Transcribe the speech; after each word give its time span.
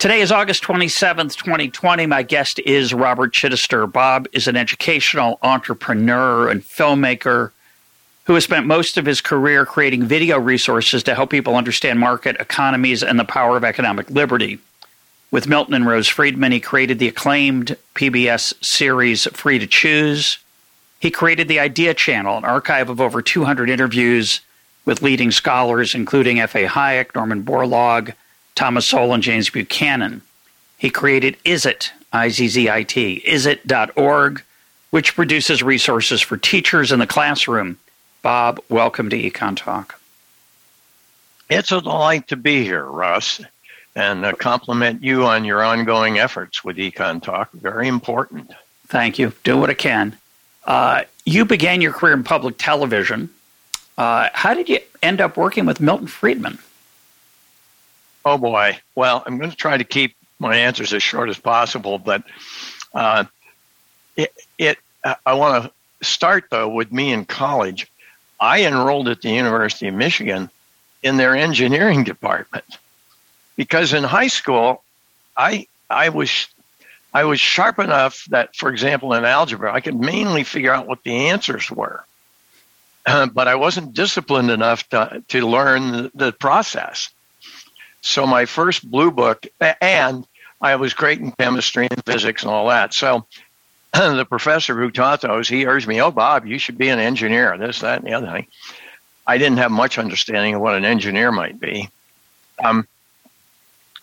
Today 0.00 0.22
is 0.22 0.32
August 0.32 0.62
27th, 0.62 1.36
2020. 1.36 2.06
My 2.06 2.22
guest 2.22 2.58
is 2.60 2.94
Robert 2.94 3.34
Chitester. 3.34 3.86
Bob 3.86 4.28
is 4.32 4.48
an 4.48 4.56
educational 4.56 5.38
entrepreneur 5.42 6.48
and 6.48 6.62
filmmaker 6.62 7.50
who 8.24 8.32
has 8.32 8.44
spent 8.44 8.64
most 8.64 8.96
of 8.96 9.04
his 9.04 9.20
career 9.20 9.66
creating 9.66 10.04
video 10.04 10.38
resources 10.38 11.02
to 11.02 11.14
help 11.14 11.28
people 11.28 11.54
understand 11.54 12.00
market 12.00 12.36
economies 12.40 13.02
and 13.02 13.20
the 13.20 13.26
power 13.26 13.58
of 13.58 13.64
economic 13.64 14.08
liberty. 14.08 14.58
With 15.30 15.46
Milton 15.46 15.74
and 15.74 15.86
Rose 15.86 16.08
Friedman, 16.08 16.52
he 16.52 16.60
created 16.60 16.98
the 16.98 17.08
acclaimed 17.08 17.76
PBS 17.94 18.54
series 18.64 19.26
Free 19.34 19.58
to 19.58 19.66
Choose. 19.66 20.38
He 20.98 21.10
created 21.10 21.46
the 21.46 21.60
Idea 21.60 21.92
Channel, 21.92 22.38
an 22.38 22.46
archive 22.46 22.88
of 22.88 23.02
over 23.02 23.20
200 23.20 23.68
interviews 23.68 24.40
with 24.86 25.02
leading 25.02 25.30
scholars, 25.30 25.94
including 25.94 26.40
F.A. 26.40 26.64
Hayek, 26.64 27.14
Norman 27.14 27.42
Borlaug, 27.42 28.14
Thomas 28.54 28.86
Sowell, 28.86 29.14
and 29.14 29.22
James 29.22 29.50
Buchanan. 29.50 30.22
He 30.78 30.90
created 30.90 31.36
IZZIT, 31.44 31.90
I-Z-Z-I-T, 32.12 33.22
IZZIT.org, 33.26 34.42
which 34.90 35.14
produces 35.14 35.62
resources 35.62 36.20
for 36.20 36.36
teachers 36.36 36.92
in 36.92 36.98
the 36.98 37.06
classroom 37.06 37.78
Bob, 38.22 38.60
welcome 38.68 39.08
to 39.08 39.16
EconTalk. 39.16 39.92
It's 41.48 41.72
a 41.72 41.80
delight 41.80 42.28
to 42.28 42.36
be 42.36 42.62
here, 42.62 42.84
Russ, 42.84 43.40
and 43.96 44.26
uh, 44.26 44.32
compliment 44.32 45.02
you 45.02 45.24
on 45.24 45.44
your 45.46 45.64
ongoing 45.64 46.18
efforts 46.18 46.62
with 46.62 46.76
EconTalk. 46.76 47.48
Very 47.54 47.88
important. 47.88 48.52
Thank 48.88 49.18
you. 49.18 49.32
Do 49.42 49.56
what 49.56 49.70
I 49.70 49.74
can. 49.74 50.18
Uh, 50.64 51.04
you 51.24 51.46
began 51.46 51.80
your 51.80 51.92
career 51.92 52.12
in 52.12 52.24
public 52.24 52.56
television. 52.58 53.30
Uh, 53.96 54.28
how 54.34 54.52
did 54.52 54.68
you 54.68 54.80
end 55.02 55.22
up 55.22 55.38
working 55.38 55.64
with 55.64 55.80
Milton 55.80 56.06
Friedman? 56.06 56.58
Oh 58.24 58.38
boy. 58.38 58.78
Well, 58.94 59.22
I'm 59.24 59.38
going 59.38 59.50
to 59.50 59.56
try 59.56 59.76
to 59.76 59.84
keep 59.84 60.16
my 60.38 60.56
answers 60.56 60.92
as 60.92 61.02
short 61.02 61.28
as 61.28 61.38
possible, 61.38 61.98
but 61.98 62.22
uh, 62.94 63.24
it, 64.16 64.32
it 64.58 64.78
I 65.24 65.34
want 65.34 65.64
to 65.64 66.06
start 66.06 66.44
though 66.50 66.68
with 66.68 66.92
me 66.92 67.12
in 67.12 67.24
college. 67.24 67.90
I 68.38 68.64
enrolled 68.64 69.08
at 69.08 69.20
the 69.20 69.30
University 69.30 69.88
of 69.88 69.94
Michigan 69.94 70.50
in 71.02 71.16
their 71.16 71.36
engineering 71.36 72.04
department 72.04 72.78
because 73.56 73.92
in 73.92 74.02
high 74.04 74.28
school, 74.28 74.82
I 75.36 75.66
I 75.88 76.08
was 76.08 76.48
I 77.12 77.24
was 77.24 77.40
sharp 77.40 77.78
enough 77.78 78.24
that, 78.26 78.54
for 78.56 78.70
example, 78.70 79.12
in 79.14 79.24
algebra, 79.24 79.72
I 79.72 79.80
could 79.80 79.98
mainly 79.98 80.44
figure 80.44 80.72
out 80.72 80.86
what 80.86 81.02
the 81.02 81.28
answers 81.28 81.70
were, 81.70 82.04
uh, 83.06 83.26
but 83.26 83.48
I 83.48 83.56
wasn't 83.56 83.94
disciplined 83.94 84.50
enough 84.50 84.88
to 84.90 85.22
to 85.28 85.46
learn 85.46 85.92
the, 85.92 86.10
the 86.14 86.32
process. 86.32 87.10
So 88.02 88.26
my 88.26 88.46
first 88.46 88.90
blue 88.90 89.10
book, 89.10 89.46
and 89.80 90.26
I 90.60 90.76
was 90.76 90.94
great 90.94 91.20
in 91.20 91.32
chemistry 91.32 91.88
and 91.90 92.04
physics 92.04 92.42
and 92.42 92.50
all 92.50 92.68
that. 92.68 92.94
So 92.94 93.26
the 93.92 94.26
professor 94.28 94.74
who 94.78 94.90
taught 94.90 95.20
those, 95.20 95.48
he 95.48 95.66
urged 95.66 95.88
me, 95.88 96.00
"Oh, 96.00 96.10
Bob, 96.10 96.46
you 96.46 96.58
should 96.58 96.78
be 96.78 96.88
an 96.88 96.98
engineer." 96.98 97.56
This, 97.58 97.80
that, 97.80 98.00
and 98.00 98.06
the 98.08 98.14
other 98.14 98.30
thing. 98.30 98.46
I 99.26 99.38
didn't 99.38 99.58
have 99.58 99.70
much 99.70 99.98
understanding 99.98 100.54
of 100.54 100.60
what 100.60 100.74
an 100.74 100.84
engineer 100.84 101.30
might 101.30 101.60
be. 101.60 101.88
Um, 102.62 102.86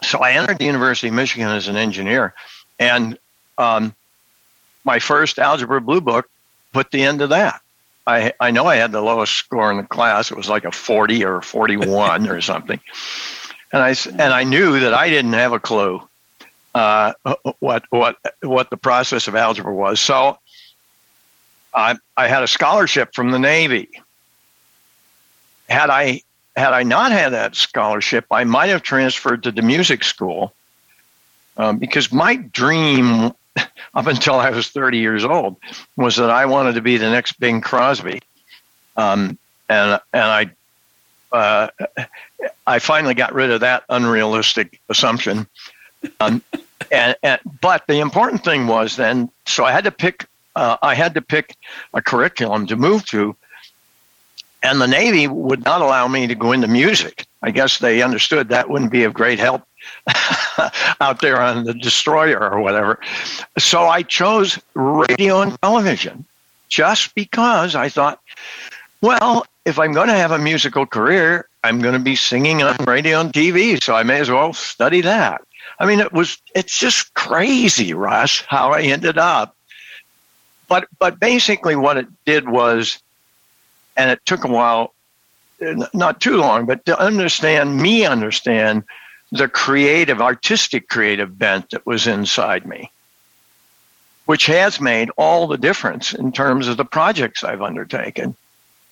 so 0.02 0.20
I 0.20 0.34
entered 0.34 0.60
the 0.60 0.66
University 0.66 1.08
of 1.08 1.14
Michigan 1.14 1.48
as 1.50 1.68
an 1.68 1.76
engineer, 1.76 2.34
and 2.80 3.18
um, 3.58 3.96
my 4.84 5.00
first 5.00 5.40
algebra 5.40 5.82
blue 5.82 6.02
book 6.02 6.30
put 6.72 6.92
the 6.92 7.04
end 7.04 7.20
to 7.20 7.28
that. 7.28 7.62
I 8.06 8.34
I 8.40 8.52
know 8.52 8.66
I 8.66 8.76
had 8.78 8.92
the 8.92 9.02
lowest 9.02 9.34
score 9.34 9.70
in 9.72 9.78
the 9.78 9.84
class. 9.84 10.32
It 10.32 10.38
was 10.38 10.50
like 10.50 10.66
a 10.66 10.72
forty 10.72 11.26
or 11.26 11.42
forty 11.42 11.78
one 11.78 12.30
or 12.30 12.40
something, 12.42 12.80
and 13.72 13.82
I 13.82 13.96
and 14.12 14.34
I 14.34 14.44
knew 14.44 14.80
that 14.80 14.94
I 14.94 15.10
didn't 15.10 15.34
have 15.34 15.54
a 15.54 15.60
clue 15.60 16.02
uh, 16.78 17.14
what 17.60 17.84
what 17.90 18.18
what 18.42 18.70
the 18.70 18.78
process 18.78 19.28
of 19.28 19.36
algebra 19.36 19.74
was. 19.74 20.00
So 20.00 20.38
I 21.74 21.96
I 22.16 22.28
had 22.28 22.44
a 22.44 22.48
scholarship 22.48 23.16
from 23.16 23.32
the 23.32 23.40
Navy. 23.40 23.90
Had 25.70 25.90
I 25.90 26.22
had 26.56 26.74
I 26.74 26.84
not 26.84 27.12
had 27.12 27.34
that 27.34 27.56
scholarship, 27.56 28.26
I 28.32 28.44
might 28.44 28.68
have 28.68 28.84
transferred 28.84 29.44
to 29.44 29.52
the 29.52 29.62
music 29.62 30.04
school 30.04 30.54
um, 31.58 31.78
because 31.78 32.12
my 32.12 32.36
dream 32.36 33.32
up 33.96 34.08
until 34.08 34.36
I 34.36 34.52
was 34.52 34.70
30 34.70 35.00
years 35.00 35.26
old 35.26 35.58
was 35.96 36.16
that 36.18 36.30
I 36.30 36.46
wanted 36.46 36.74
to 36.74 36.82
be 36.82 36.98
the 36.98 37.10
next 37.10 37.40
Bing 37.40 37.62
Crosby, 37.62 38.22
um, 38.96 39.38
and 39.68 40.00
and 40.14 40.24
I. 40.24 40.52
Uh, 41.32 41.68
I 42.66 42.80
finally 42.80 43.14
got 43.14 43.34
rid 43.34 43.52
of 43.52 43.62
that 43.62 43.84
unrealistic 43.90 44.80
assumption 44.90 45.48
um, 46.20 46.42
and, 46.92 47.16
and, 47.24 47.40
but 47.62 47.86
the 47.88 48.00
important 48.00 48.44
thing 48.44 48.68
was 48.68 48.96
then, 48.96 49.30
so 49.46 49.66
I 49.66 49.72
had 49.72 49.84
to 49.86 49.92
pick. 49.92 50.26
Uh, 50.56 50.78
I 50.82 50.96
had 50.96 51.14
to 51.14 51.22
pick 51.22 51.56
a 51.94 52.02
curriculum 52.02 52.66
to 52.68 52.76
move 52.76 53.06
to, 53.08 53.36
and 54.64 54.82
the 54.82 54.88
Navy 54.88 55.28
would 55.28 55.64
not 55.64 55.82
allow 55.82 56.08
me 56.08 56.26
to 56.28 56.36
go 56.36 56.52
into 56.52 56.68
music. 56.68 57.26
I 57.44 57.52
guess 57.52 57.78
they 57.78 58.02
understood 58.02 58.50
that 58.50 58.70
wouldn't 58.70 58.92
be 58.92 59.04
of 59.04 59.14
great 59.14 59.38
help 59.38 59.68
out 61.00 61.22
there 61.22 61.40
on 61.40 61.66
the 61.66 61.76
destroyer 61.76 62.40
or 62.40 62.60
whatever. 62.60 63.00
So 63.60 63.84
I 63.84 64.02
chose 64.02 64.60
radio 64.74 65.42
and 65.42 65.62
television 65.62 66.26
just 66.70 67.14
because 67.14 67.76
I 67.76 67.90
thought, 67.90 68.20
well, 69.02 69.46
if 69.68 69.78
I'm 69.78 69.92
going 69.92 70.08
to 70.08 70.14
have 70.14 70.32
a 70.32 70.40
musical 70.40 70.86
career, 70.86 71.50
I'm 71.62 71.82
going 71.82 71.94
to 71.94 72.00
be 72.00 72.16
singing 72.16 72.64
on 72.64 72.78
radio 72.86 73.20
and 73.20 73.34
TV, 73.34 73.84
so 73.84 73.94
I 73.94 74.04
may 74.04 74.22
as 74.22 74.30
well 74.32 74.54
study 74.54 75.02
that. 75.02 75.42
I 75.78 75.86
mean, 75.86 76.00
it 76.00 76.14
was, 76.14 76.42
it's 76.56 76.80
just 76.80 77.14
crazy, 77.16 77.94
Russ, 77.94 78.46
how 78.48 78.72
I 78.72 78.84
ended 78.84 79.18
up. 79.18 79.58
But, 80.70 80.88
but 81.00 81.20
basically 81.20 81.76
what 81.76 81.98
it 81.98 82.08
did 82.24 82.48
was, 82.48 83.04
and 83.98 84.10
it 84.10 84.26
took 84.26 84.46
a 84.46 84.48
while, 84.48 84.94
not 85.94 86.22
too 86.22 86.38
long, 86.38 86.66
but 86.66 86.86
to 86.86 86.98
understand, 86.98 87.76
me 87.76 88.06
understand 88.06 88.86
the 89.34 89.50
creative, 89.50 90.22
artistic 90.22 90.88
creative 90.88 91.38
bent 91.38 91.72
that 91.72 91.86
was 91.86 92.08
inside 92.08 92.66
me, 92.66 92.90
which 94.28 94.46
has 94.46 94.80
made 94.80 95.10
all 95.18 95.46
the 95.46 95.58
difference 95.58 96.14
in 96.14 96.32
terms 96.32 96.70
of 96.70 96.78
the 96.78 96.86
projects 96.86 97.44
I've 97.44 97.62
undertaken. 97.62 98.34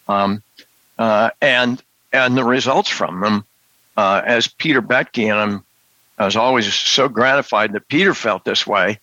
Um, 0.09 0.44
uh, 0.97 1.29
and, 1.41 1.81
and 2.13 2.38
the 2.38 2.44
results 2.44 2.89
from 2.89 3.19
them, 3.22 3.45
uh, 3.97 4.22
as 4.25 4.47
Peter 4.47 4.81
Boettke, 4.81 5.31
and 5.31 5.39
I'm 5.39 5.63
I 6.17 6.25
was 6.25 6.35
always 6.35 6.73
so 6.73 7.09
gratified 7.09 7.73
that 7.73 7.88
Peter 7.88 8.13
felt 8.13 8.45
this 8.45 8.66
way. 8.66 9.00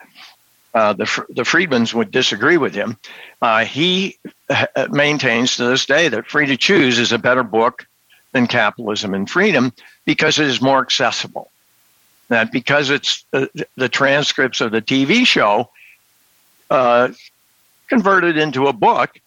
Uh, 0.74 0.94
the 0.94 1.04
the 1.28 1.42
Friedmans 1.42 1.92
would 1.92 2.10
disagree 2.10 2.56
with 2.56 2.74
him. 2.74 2.96
Uh, 3.42 3.64
he 3.66 4.18
uh, 4.48 4.66
maintains 4.90 5.56
to 5.56 5.64
this 5.66 5.84
day 5.84 6.08
that 6.08 6.26
Free 6.26 6.46
to 6.46 6.56
Choose 6.56 6.98
is 6.98 7.12
a 7.12 7.18
better 7.18 7.42
book 7.42 7.86
than 8.32 8.46
Capitalism 8.46 9.12
and 9.12 9.28
Freedom 9.28 9.74
because 10.06 10.38
it 10.38 10.46
is 10.46 10.62
more 10.62 10.80
accessible. 10.80 11.50
That 12.28 12.50
because 12.50 12.88
it's 12.88 13.26
uh, 13.34 13.46
the 13.76 13.90
transcripts 13.90 14.62
of 14.62 14.72
the 14.72 14.80
TV 14.80 15.26
show 15.26 15.70
converted 17.88 18.38
into 18.38 18.68
a 18.68 18.72
book, 18.72 19.20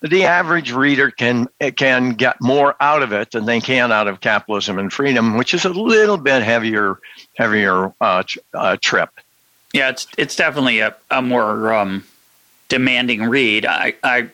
the 0.00 0.24
average 0.24 0.72
reader 0.72 1.10
can 1.10 1.48
can 1.76 2.10
get 2.10 2.40
more 2.40 2.76
out 2.80 3.02
of 3.02 3.12
it 3.12 3.32
than 3.32 3.46
they 3.46 3.60
can 3.60 3.90
out 3.90 4.06
of 4.06 4.20
capitalism 4.20 4.78
and 4.78 4.92
freedom, 4.92 5.36
which 5.36 5.54
is 5.54 5.64
a 5.64 5.70
little 5.70 6.16
bit 6.16 6.42
heavier 6.42 6.98
heavier 7.36 7.92
uh, 8.00 8.22
uh, 8.54 8.76
trip. 8.80 9.10
Yeah, 9.72 9.90
it's 9.90 10.06
it's 10.16 10.36
definitely 10.36 10.80
a, 10.80 10.94
a 11.10 11.20
more 11.20 11.72
um, 11.72 12.04
demanding 12.68 13.24
read. 13.24 13.66
I, 13.66 13.94
I 14.02 14.28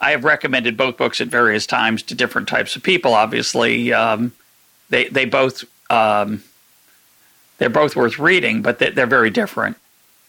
I 0.00 0.12
have 0.12 0.24
recommended 0.24 0.76
both 0.76 0.96
books 0.96 1.20
at 1.20 1.28
various 1.28 1.66
times 1.66 2.02
to 2.04 2.14
different 2.14 2.48
types 2.48 2.76
of 2.76 2.82
people. 2.82 3.14
Obviously, 3.14 3.92
um, 3.92 4.32
they 4.88 5.08
they 5.08 5.24
both 5.24 5.64
um, 5.90 6.44
they're 7.58 7.70
both 7.70 7.96
worth 7.96 8.18
reading, 8.18 8.62
but 8.62 8.78
they, 8.78 8.88
are 9.00 9.06
very 9.06 9.30
different. 9.30 9.76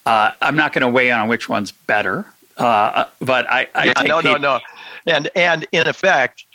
Uh, 0.06 0.32
I'm 0.42 0.56
not 0.56 0.74
going 0.74 0.82
to 0.82 0.90
weigh 0.90 1.12
on 1.12 1.28
which 1.30 1.48
one's 1.48 1.72
better. 1.72 2.26
Uh, 2.58 3.06
but 3.20 3.50
I, 3.50 3.68
I 3.74 3.86
yeah, 3.86 4.02
no, 4.04 4.20
no, 4.22 4.36
no, 4.38 4.60
and 5.08 5.30
and 5.36 5.66
in 5.72 5.88
effect, 5.88 6.46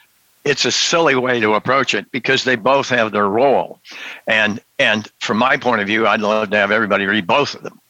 it's 0.44 0.64
a 0.64 0.72
silly 0.72 1.14
way 1.14 1.40
to 1.40 1.54
approach 1.54 1.94
it 1.94 2.10
because 2.12 2.44
they 2.44 2.56
both 2.56 2.88
have 2.88 3.12
their 3.12 3.28
role, 3.28 3.80
and 4.26 4.60
and 4.78 5.10
from 5.18 5.38
my 5.38 5.56
point 5.56 5.80
of 5.80 5.86
view, 5.86 6.06
I'd 6.06 6.20
love 6.20 6.50
to 6.50 6.56
have 6.56 6.70
everybody 6.70 7.06
read 7.06 7.26
both 7.26 7.54
of 7.54 7.62
them. 7.62 7.80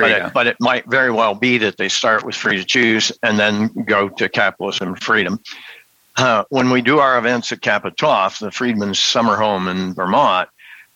But, 0.00 0.10
it, 0.26 0.34
but 0.34 0.46
it 0.48 0.56
might 0.60 0.86
very 0.86 1.12
well 1.12 1.34
be 1.34 1.58
that 1.58 1.76
they 1.76 1.88
start 1.88 2.24
with 2.24 2.34
free 2.34 2.56
to 2.56 2.64
choose 2.64 3.12
and 3.22 3.38
then 3.38 3.68
go 3.84 4.08
to 4.08 4.28
capitalism 4.28 4.88
and 4.88 5.02
freedom. 5.02 5.40
Uh, 6.16 6.44
when 6.48 6.70
we 6.70 6.82
do 6.82 6.98
our 6.98 7.18
events 7.18 7.52
at 7.52 7.60
Capitaf, 7.60 8.40
the 8.40 8.48
Friedmans' 8.48 8.96
Summer 8.96 9.36
Home 9.36 9.68
in 9.68 9.94
Vermont, 9.94 10.48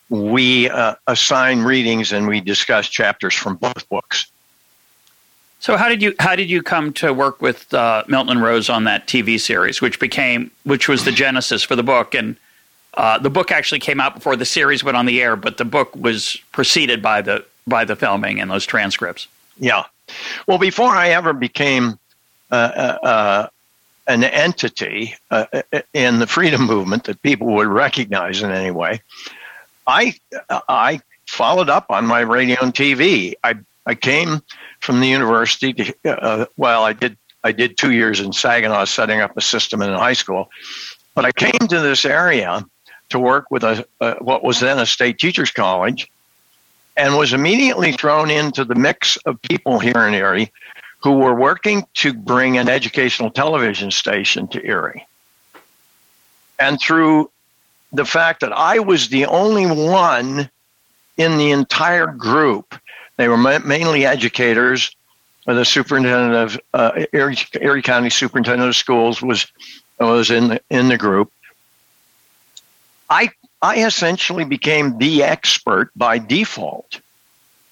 we 0.09 0.69
uh, 0.69 0.97
assign 1.07 1.61
readings 1.61 2.13
and 2.13 2.27
we 2.27 2.41
discuss 2.41 2.89
chapters 2.89 3.35
from 3.35 3.57
both 3.57 3.89
books. 3.89 4.31
So 5.61 5.77
how 5.77 5.91
did 5.91 6.01
you 6.01 6.15
how 6.19 6.37
did 6.37 6.49
you 6.51 6.63
come 6.63 6.93
to 6.95 7.13
work 7.13 7.43
with 7.43 7.73
uh, 7.75 8.03
Milton 8.09 8.39
Rose 8.39 8.71
on 8.71 8.85
that 8.85 9.07
TV 9.07 9.39
series, 9.39 9.83
which 9.83 10.01
became 10.01 10.51
which 10.65 10.89
was 10.89 11.05
the 11.05 11.13
genesis 11.13 11.63
for 11.63 11.77
the 11.77 11.83
book? 11.83 12.15
And 12.15 12.37
uh, 12.95 13.19
the 13.19 13.29
book 13.29 13.53
actually 13.53 13.81
came 13.81 14.01
out 14.01 14.15
before 14.15 14.37
the 14.37 14.47
series 14.47 14.83
went 14.83 14.97
on 14.97 15.05
the 15.05 15.23
air, 15.23 15.37
but 15.37 15.59
the 15.59 15.67
book 15.67 15.95
was 15.95 16.39
preceded 16.51 17.03
by 17.03 17.21
the 17.21 17.45
by 17.67 17.85
the 17.85 17.95
filming 17.95 18.41
and 18.41 18.51
those 18.51 18.65
transcripts. 18.65 19.29
Yeah. 19.59 19.85
Well, 20.47 20.59
before 20.59 20.91
I 20.91 21.11
ever 21.11 21.35
became 21.35 21.99
uh, 22.51 22.55
uh, 22.55 23.07
uh 23.07 23.47
an 24.07 24.25
entity 24.25 25.15
uh, 25.31 25.45
in 25.93 26.21
the 26.21 26.27
freedom 26.27 26.67
movement 26.67 27.05
that 27.05 27.21
people 27.21 27.49
would 27.49 27.69
recognize 27.69 28.43
in 28.43 28.51
any 28.51 28.71
way, 28.71 29.03
I 29.87 30.15
I 30.49 31.03
followed 31.27 31.69
up 31.69 31.91
on 31.91 32.07
my 32.07 32.21
radio 32.21 32.57
and 32.63 32.73
TV. 32.73 33.35
I 33.45 33.57
I 33.85 33.95
came 33.95 34.43
from 34.81 35.01
the 35.01 35.07
university. 35.07 35.73
To, 35.73 35.95
uh, 36.05 36.47
well, 36.57 36.85
I 36.85 36.93
did 36.93 37.17
I 37.43 37.53
did 37.53 37.77
two 37.77 37.93
years 37.93 38.21
in 38.21 38.33
Saginaw, 38.33 38.85
setting 38.85 39.21
up 39.21 39.37
a 39.37 39.41
system 39.41 39.81
in 39.83 39.93
high 39.93 40.13
school. 40.13 40.51
But 41.15 41.25
I 41.25 41.33
came 41.33 41.69
to 41.69 41.81
this 41.81 42.05
area 42.05 42.65
to 43.09 43.19
work 43.19 43.47
with 43.51 43.65
a, 43.65 43.87
what 44.21 44.45
was 44.45 44.61
then 44.61 44.79
a 44.79 44.87
state 44.87 45.19
teachers 45.19 45.51
college, 45.51 46.11
and 46.97 47.17
was 47.17 47.33
immediately 47.33 47.93
thrown 47.93 48.31
into 48.31 48.65
the 48.65 48.75
mix 48.75 49.17
of 49.25 49.41
people 49.43 49.79
here 49.79 50.07
in 50.07 50.15
Erie 50.15 50.53
who 51.03 51.13
were 51.13 51.35
working 51.35 51.87
to 51.95 52.13
bring 52.13 52.59
an 52.59 52.69
educational 52.69 53.31
television 53.31 53.91
station 53.91 54.47
to 54.49 54.65
Erie. 54.65 55.07
And 56.59 56.79
through 56.79 57.31
the 57.93 58.05
fact 58.05 58.41
that 58.41 58.53
I 58.53 58.79
was 58.81 59.09
the 59.09 59.25
only 59.27 59.67
one 59.67 60.51
in 61.17 61.39
the 61.39 61.51
entire 61.51 62.07
group 62.07 62.75
they 63.17 63.29
were 63.29 63.37
mainly 63.37 64.07
educators. 64.07 64.95
The 65.47 65.65
superintendent 65.65 66.35
of 66.35 66.61
uh, 66.73 67.07
Erie, 67.13 67.37
Erie, 67.61 67.83
County 67.83 68.11
Superintendent 68.11 68.69
of 68.69 68.77
Schools 68.77 69.21
was 69.21 69.47
was 69.99 70.31
in 70.31 70.49
the, 70.49 70.61
in 70.71 70.89
the 70.89 70.97
group. 70.97 71.33
I 73.09 73.31
I 73.61 73.85
essentially 73.85 74.45
became 74.45 74.99
the 74.99 75.23
expert 75.23 75.91
by 75.97 76.19
default, 76.19 77.01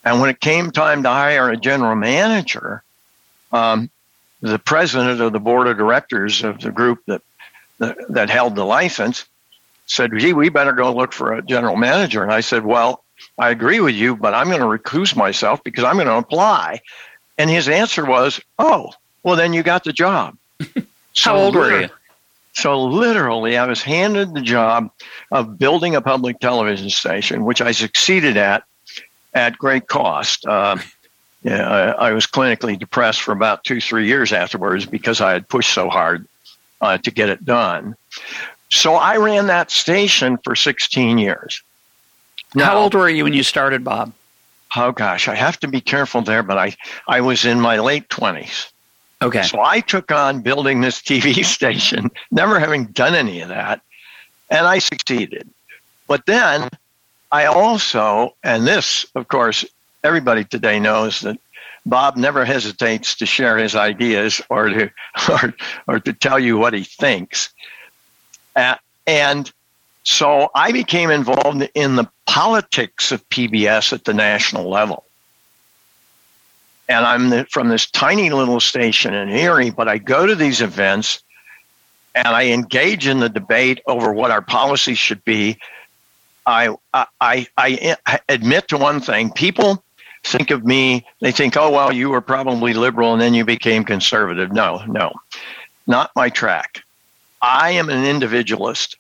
and 0.05 0.21
when 0.21 0.29
it 0.29 0.41
came 0.41 0.71
time 0.71 1.03
to 1.05 1.09
hire 1.09 1.51
a 1.51 1.57
general 1.57 1.95
manager, 1.95 2.83
um, 3.53 3.91
the 4.41 4.59
president 4.59 5.21
of 5.21 5.33
the 5.33 5.41
board 5.41 5.69
of 5.69 5.77
directors 5.77 6.43
of 6.43 6.61
the 6.61 6.73
group 6.73 7.01
that 7.07 7.23
that, 7.79 7.97
that 8.09 8.31
held 8.31 8.57
the 8.57 8.65
license 8.65 9.25
said, 9.87 10.11
"Gee, 10.19 10.33
we 10.33 10.49
better 10.49 10.73
go 10.73 10.93
look 10.93 11.13
for 11.13 11.35
a 11.35 11.43
general 11.43 11.77
manager." 11.77 12.23
And 12.23 12.33
I 12.33 12.41
said, 12.41 12.65
"Well, 12.65 13.05
I 13.39 13.51
agree 13.51 13.81
with 13.81 13.95
you, 13.95 14.17
but 14.17 14.35
I'm 14.35 14.49
going 14.49 14.61
to 14.61 14.67
recuse 14.67 15.15
myself 15.17 15.63
because 15.65 15.85
I'm 15.85 15.97
going 15.97 16.07
to 16.07 16.17
apply. 16.17 16.81
And 17.37 17.49
his 17.49 17.69
answer 17.69 18.05
was, 18.05 18.41
Oh, 18.59 18.93
well, 19.23 19.37
then 19.37 19.53
you 19.53 19.63
got 19.63 19.85
the 19.85 19.93
job. 19.93 20.37
So 21.15 21.31
How 21.31 21.37
old 21.37 21.57
were 21.57 21.81
you? 21.81 21.89
So 22.53 22.81
literally, 22.81 23.57
I 23.57 23.67
was 23.67 23.83
handed 23.83 24.35
the 24.35 24.41
job 24.41 24.91
of 25.33 25.59
building 25.59 25.97
a 25.97 26.01
public 26.01 26.39
television 26.39 26.91
station, 26.91 27.45
which 27.45 27.61
I 27.61 27.73
succeeded 27.73 28.37
at 28.37 28.63
at 29.35 29.59
great 29.59 29.89
cost. 29.89 30.47
Uh, 30.47 30.77
yeah, 31.43 31.69
I, 31.69 32.09
I, 32.09 32.13
was 32.13 32.27
clinically 32.27 32.79
depressed 32.79 33.23
for 33.23 33.33
about 33.33 33.65
two, 33.65 33.81
three 33.81 34.07
years 34.07 34.33
afterwards 34.33 34.87
because 34.87 35.21
I 35.21 35.33
had 35.33 35.49
pushed 35.49 35.73
so 35.73 35.89
hard 35.89 36.27
uh, 36.81 36.99
to 36.99 37.11
get 37.11 37.29
it 37.29 37.45
done. 37.45 37.97
So 38.71 38.95
I 38.95 39.17
ran 39.17 39.47
that 39.47 39.71
station 39.71 40.39
for 40.45 40.57
16 40.57 41.19
years. 41.19 41.63
Now, 42.55 42.65
How 42.65 42.79
old 42.79 42.95
were 42.95 43.09
you 43.09 43.25
when 43.25 43.35
you 43.35 43.43
started, 43.43 43.85
Bob? 43.85 44.13
Oh 44.77 44.93
gosh, 44.93 45.29
I 45.29 45.35
have 45.35 45.59
to 45.61 45.69
be 45.69 45.81
careful 45.81 46.23
there, 46.23 46.43
but 46.43 46.59
I 46.59 46.77
I 47.07 47.21
was 47.21 47.45
in 47.45 47.61
my 47.61 47.79
late 47.79 48.09
twenties. 48.09 48.71
Okay. 49.21 49.43
So 49.43 49.61
I 49.61 49.81
took 49.81 50.13
on 50.13 50.43
building 50.43 50.81
this 50.81 51.01
TV 51.01 51.45
station, 51.45 52.11
never 52.31 52.59
having 52.59 52.87
done 52.87 53.15
any 53.15 53.41
of 53.41 53.49
that, 53.49 53.81
and 54.51 54.67
I 54.67 54.79
succeeded. 54.79 55.49
But 56.07 56.27
then 56.27 56.69
I 57.33 57.47
also, 57.47 58.35
and 58.43 58.67
this, 58.67 59.07
of 59.15 59.29
course, 59.29 59.65
everybody 60.05 60.45
today 60.45 60.79
knows 60.79 61.21
that 61.23 61.39
Bob 61.85 62.17
never 62.17 62.45
hesitates 62.45 63.15
to 63.17 63.27
share 63.27 63.57
his 63.59 63.75
ideas 63.75 64.41
or 64.51 64.69
to 64.69 64.91
or, 65.29 65.55
or 65.87 66.01
to 66.01 66.13
tell 66.13 66.39
you 66.39 66.59
what 66.59 66.75
he 66.75 66.85
thinks. 66.85 67.51
Uh, 68.55 68.77
and 69.07 69.53
so 70.09 70.51
I 70.55 70.73
became 70.73 71.11
involved 71.11 71.69
in 71.75 71.97
the 71.97 72.09
politics 72.27 73.13
of 73.13 73.29
PBS 73.29 73.93
at 73.93 74.05
the 74.05 74.15
national 74.15 74.71
level. 74.71 75.05
And 76.89 77.05
I'm 77.05 77.45
from 77.45 77.69
this 77.69 77.91
tiny 77.91 78.31
little 78.31 78.61
station 78.61 79.13
in 79.13 79.29
Erie, 79.29 79.69
but 79.69 79.87
I 79.87 79.99
go 79.99 80.27
to 80.27 80.35
these 80.35 80.63
events 80.63 81.23
and 82.15 82.29
I 82.29 82.47
engage 82.47 83.07
in 83.07 83.21
the 83.21 83.29
debate 83.29 83.83
over 83.87 84.11
what 84.11 84.31
our 84.31 84.41
policies 84.41 84.97
should 84.97 85.23
be. 85.25 85.59
I, 86.47 86.75
I, 86.95 87.07
I, 87.21 87.97
I 88.07 88.21
admit 88.31 88.69
to 88.69 88.79
one 88.79 89.03
thing 89.03 89.31
people 89.31 89.85
think 90.25 90.51
of 90.51 90.65
me, 90.65 91.07
they 91.21 91.33
think, 91.33 91.55
oh, 91.59 91.71
well, 91.71 91.93
you 91.93 92.09
were 92.09 92.23
probably 92.23 92.73
liberal 92.73 93.13
and 93.13 93.21
then 93.21 93.35
you 93.35 93.45
became 93.45 93.85
conservative. 93.85 94.53
No, 94.53 94.83
no, 94.87 95.13
not 95.87 96.11
my 96.17 96.31
track. 96.31 96.83
I 97.43 97.73
am 97.73 97.91
an 97.91 98.07
individualist. 98.07 98.97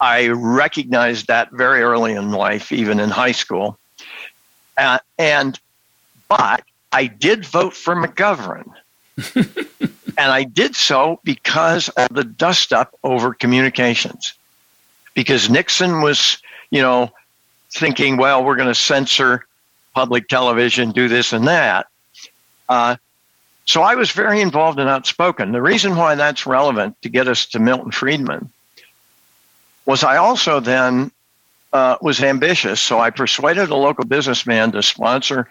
I 0.00 0.28
recognized 0.28 1.26
that 1.26 1.50
very 1.50 1.82
early 1.82 2.12
in 2.12 2.30
life, 2.30 2.70
even 2.72 3.00
in 3.00 3.10
high 3.10 3.32
school. 3.32 3.78
Uh, 4.76 4.98
and, 5.18 5.58
but 6.28 6.62
I 6.92 7.06
did 7.06 7.44
vote 7.44 7.74
for 7.74 7.96
McGovern. 7.96 8.70
and 9.34 10.30
I 10.30 10.44
did 10.44 10.76
so 10.76 11.20
because 11.24 11.88
of 11.90 12.08
the 12.10 12.22
dust 12.22 12.72
up 12.72 12.96
over 13.02 13.34
communications. 13.34 14.34
Because 15.14 15.50
Nixon 15.50 16.00
was, 16.00 16.40
you 16.70 16.80
know, 16.80 17.10
thinking, 17.70 18.16
well, 18.16 18.44
we're 18.44 18.56
going 18.56 18.68
to 18.68 18.74
censor 18.74 19.46
public 19.94 20.28
television, 20.28 20.92
do 20.92 21.08
this 21.08 21.32
and 21.32 21.48
that. 21.48 21.88
Uh, 22.68 22.96
so 23.64 23.82
I 23.82 23.96
was 23.96 24.12
very 24.12 24.40
involved 24.40 24.78
and 24.78 24.88
outspoken. 24.88 25.50
The 25.50 25.60
reason 25.60 25.96
why 25.96 26.14
that's 26.14 26.46
relevant 26.46 27.02
to 27.02 27.08
get 27.08 27.26
us 27.26 27.46
to 27.46 27.58
Milton 27.58 27.90
Friedman 27.90 28.50
was 29.88 30.04
I 30.04 30.18
also 30.18 30.60
then 30.60 31.10
uh, 31.72 31.96
was 32.02 32.22
ambitious. 32.22 32.78
So 32.78 33.00
I 33.00 33.08
persuaded 33.08 33.70
a 33.70 33.74
local 33.74 34.04
businessman 34.04 34.70
to 34.72 34.82
sponsor 34.82 35.48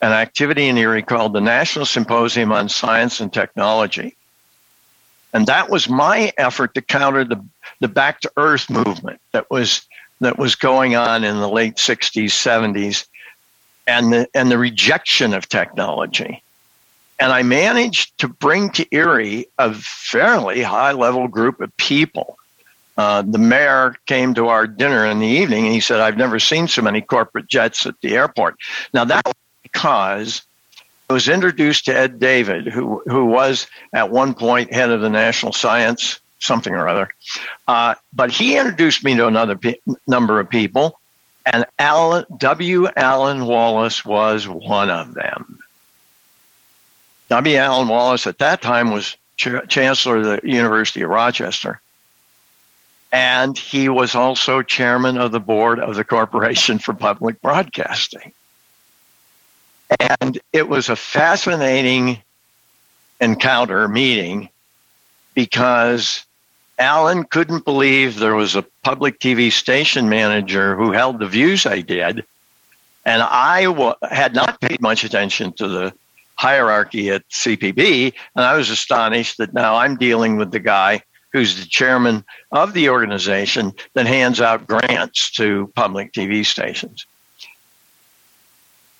an 0.00 0.12
activity 0.12 0.68
in 0.68 0.78
Erie 0.78 1.02
called 1.02 1.32
the 1.32 1.40
National 1.40 1.84
Symposium 1.84 2.52
on 2.52 2.68
Science 2.68 3.20
and 3.20 3.32
Technology. 3.32 4.16
And 5.34 5.48
that 5.48 5.68
was 5.68 5.88
my 5.88 6.32
effort 6.38 6.74
to 6.74 6.82
counter 6.82 7.24
the, 7.24 7.44
the 7.80 7.88
back 7.88 8.20
to 8.20 8.30
earth 8.36 8.70
movement 8.70 9.20
that 9.32 9.50
was 9.50 9.82
that 10.20 10.38
was 10.38 10.54
going 10.54 10.94
on 10.94 11.24
in 11.24 11.40
the 11.40 11.48
late 11.48 11.74
60s, 11.74 12.26
70s, 12.26 13.06
and 13.88 14.12
the 14.12 14.28
and 14.32 14.48
the 14.48 14.58
rejection 14.58 15.34
of 15.34 15.48
technology. 15.48 16.40
And 17.18 17.32
I 17.32 17.42
managed 17.42 18.16
to 18.18 18.28
bring 18.28 18.70
to 18.70 18.86
Erie 18.94 19.46
a 19.58 19.74
fairly 19.74 20.62
high 20.62 20.92
level 20.92 21.26
group 21.26 21.60
of 21.60 21.76
people 21.78 22.36
uh, 22.96 23.22
the 23.22 23.38
mayor 23.38 23.94
came 24.06 24.34
to 24.34 24.48
our 24.48 24.66
dinner 24.66 25.06
in 25.06 25.18
the 25.18 25.26
evening 25.26 25.64
and 25.64 25.74
he 25.74 25.80
said, 25.80 26.00
I've 26.00 26.16
never 26.16 26.38
seen 26.38 26.68
so 26.68 26.82
many 26.82 27.00
corporate 27.00 27.46
jets 27.46 27.86
at 27.86 28.00
the 28.00 28.16
airport. 28.16 28.56
Now, 28.92 29.04
that 29.04 29.24
was 29.24 29.34
because 29.62 30.42
I 31.08 31.14
was 31.14 31.28
introduced 31.28 31.86
to 31.86 31.96
Ed 31.96 32.20
David, 32.20 32.66
who, 32.66 33.02
who 33.06 33.24
was 33.26 33.66
at 33.92 34.10
one 34.10 34.34
point 34.34 34.72
head 34.72 34.90
of 34.90 35.00
the 35.00 35.10
National 35.10 35.52
Science, 35.52 36.20
something 36.38 36.74
or 36.74 36.88
other. 36.88 37.08
Uh, 37.66 37.94
but 38.12 38.30
he 38.30 38.58
introduced 38.58 39.04
me 39.04 39.14
to 39.16 39.26
another 39.26 39.56
pe- 39.56 39.80
number 40.06 40.38
of 40.38 40.50
people, 40.50 40.98
and 41.46 41.64
Allen, 41.78 42.24
W. 42.36 42.88
Allen 42.94 43.46
Wallis 43.46 44.04
was 44.04 44.46
one 44.46 44.90
of 44.90 45.14
them. 45.14 45.58
W. 47.30 47.56
Allen 47.56 47.88
Wallis 47.88 48.26
at 48.26 48.38
that 48.38 48.60
time 48.60 48.90
was 48.90 49.16
ch- 49.36 49.68
chancellor 49.68 50.18
of 50.18 50.24
the 50.24 50.40
University 50.44 51.00
of 51.00 51.10
Rochester 51.10 51.80
and 53.12 53.58
he 53.58 53.90
was 53.90 54.14
also 54.14 54.62
chairman 54.62 55.18
of 55.18 55.32
the 55.32 55.40
board 55.40 55.78
of 55.78 55.96
the 55.96 56.04
Corporation 56.04 56.78
for 56.78 56.94
Public 56.94 57.40
Broadcasting. 57.42 58.32
And 60.00 60.40
it 60.54 60.68
was 60.68 60.88
a 60.88 60.96
fascinating 60.96 62.22
encounter 63.20 63.86
meeting 63.86 64.48
because 65.34 66.24
Allen 66.78 67.24
couldn't 67.24 67.66
believe 67.66 68.18
there 68.18 68.34
was 68.34 68.56
a 68.56 68.64
public 68.82 69.20
TV 69.20 69.52
station 69.52 70.08
manager 70.08 70.74
who 70.74 70.92
held 70.92 71.18
the 71.18 71.28
views 71.28 71.66
I 71.66 71.82
did. 71.82 72.24
And 73.04 73.20
I 73.20 73.64
w- 73.64 73.94
had 74.10 74.34
not 74.34 74.60
paid 74.60 74.80
much 74.80 75.04
attention 75.04 75.52
to 75.54 75.68
the 75.68 75.92
hierarchy 76.36 77.10
at 77.10 77.28
CPB. 77.28 78.14
And 78.34 78.44
I 78.44 78.56
was 78.56 78.70
astonished 78.70 79.36
that 79.36 79.52
now 79.52 79.76
I'm 79.76 79.96
dealing 79.96 80.38
with 80.38 80.50
the 80.50 80.60
guy 80.60 81.02
who's 81.32 81.58
the 81.58 81.66
chairman 81.66 82.24
of 82.50 82.74
the 82.74 82.88
organization 82.88 83.72
that 83.94 84.06
hands 84.06 84.40
out 84.40 84.66
grants 84.66 85.30
to 85.32 85.70
public 85.74 86.12
TV 86.12 86.44
stations. 86.44 87.06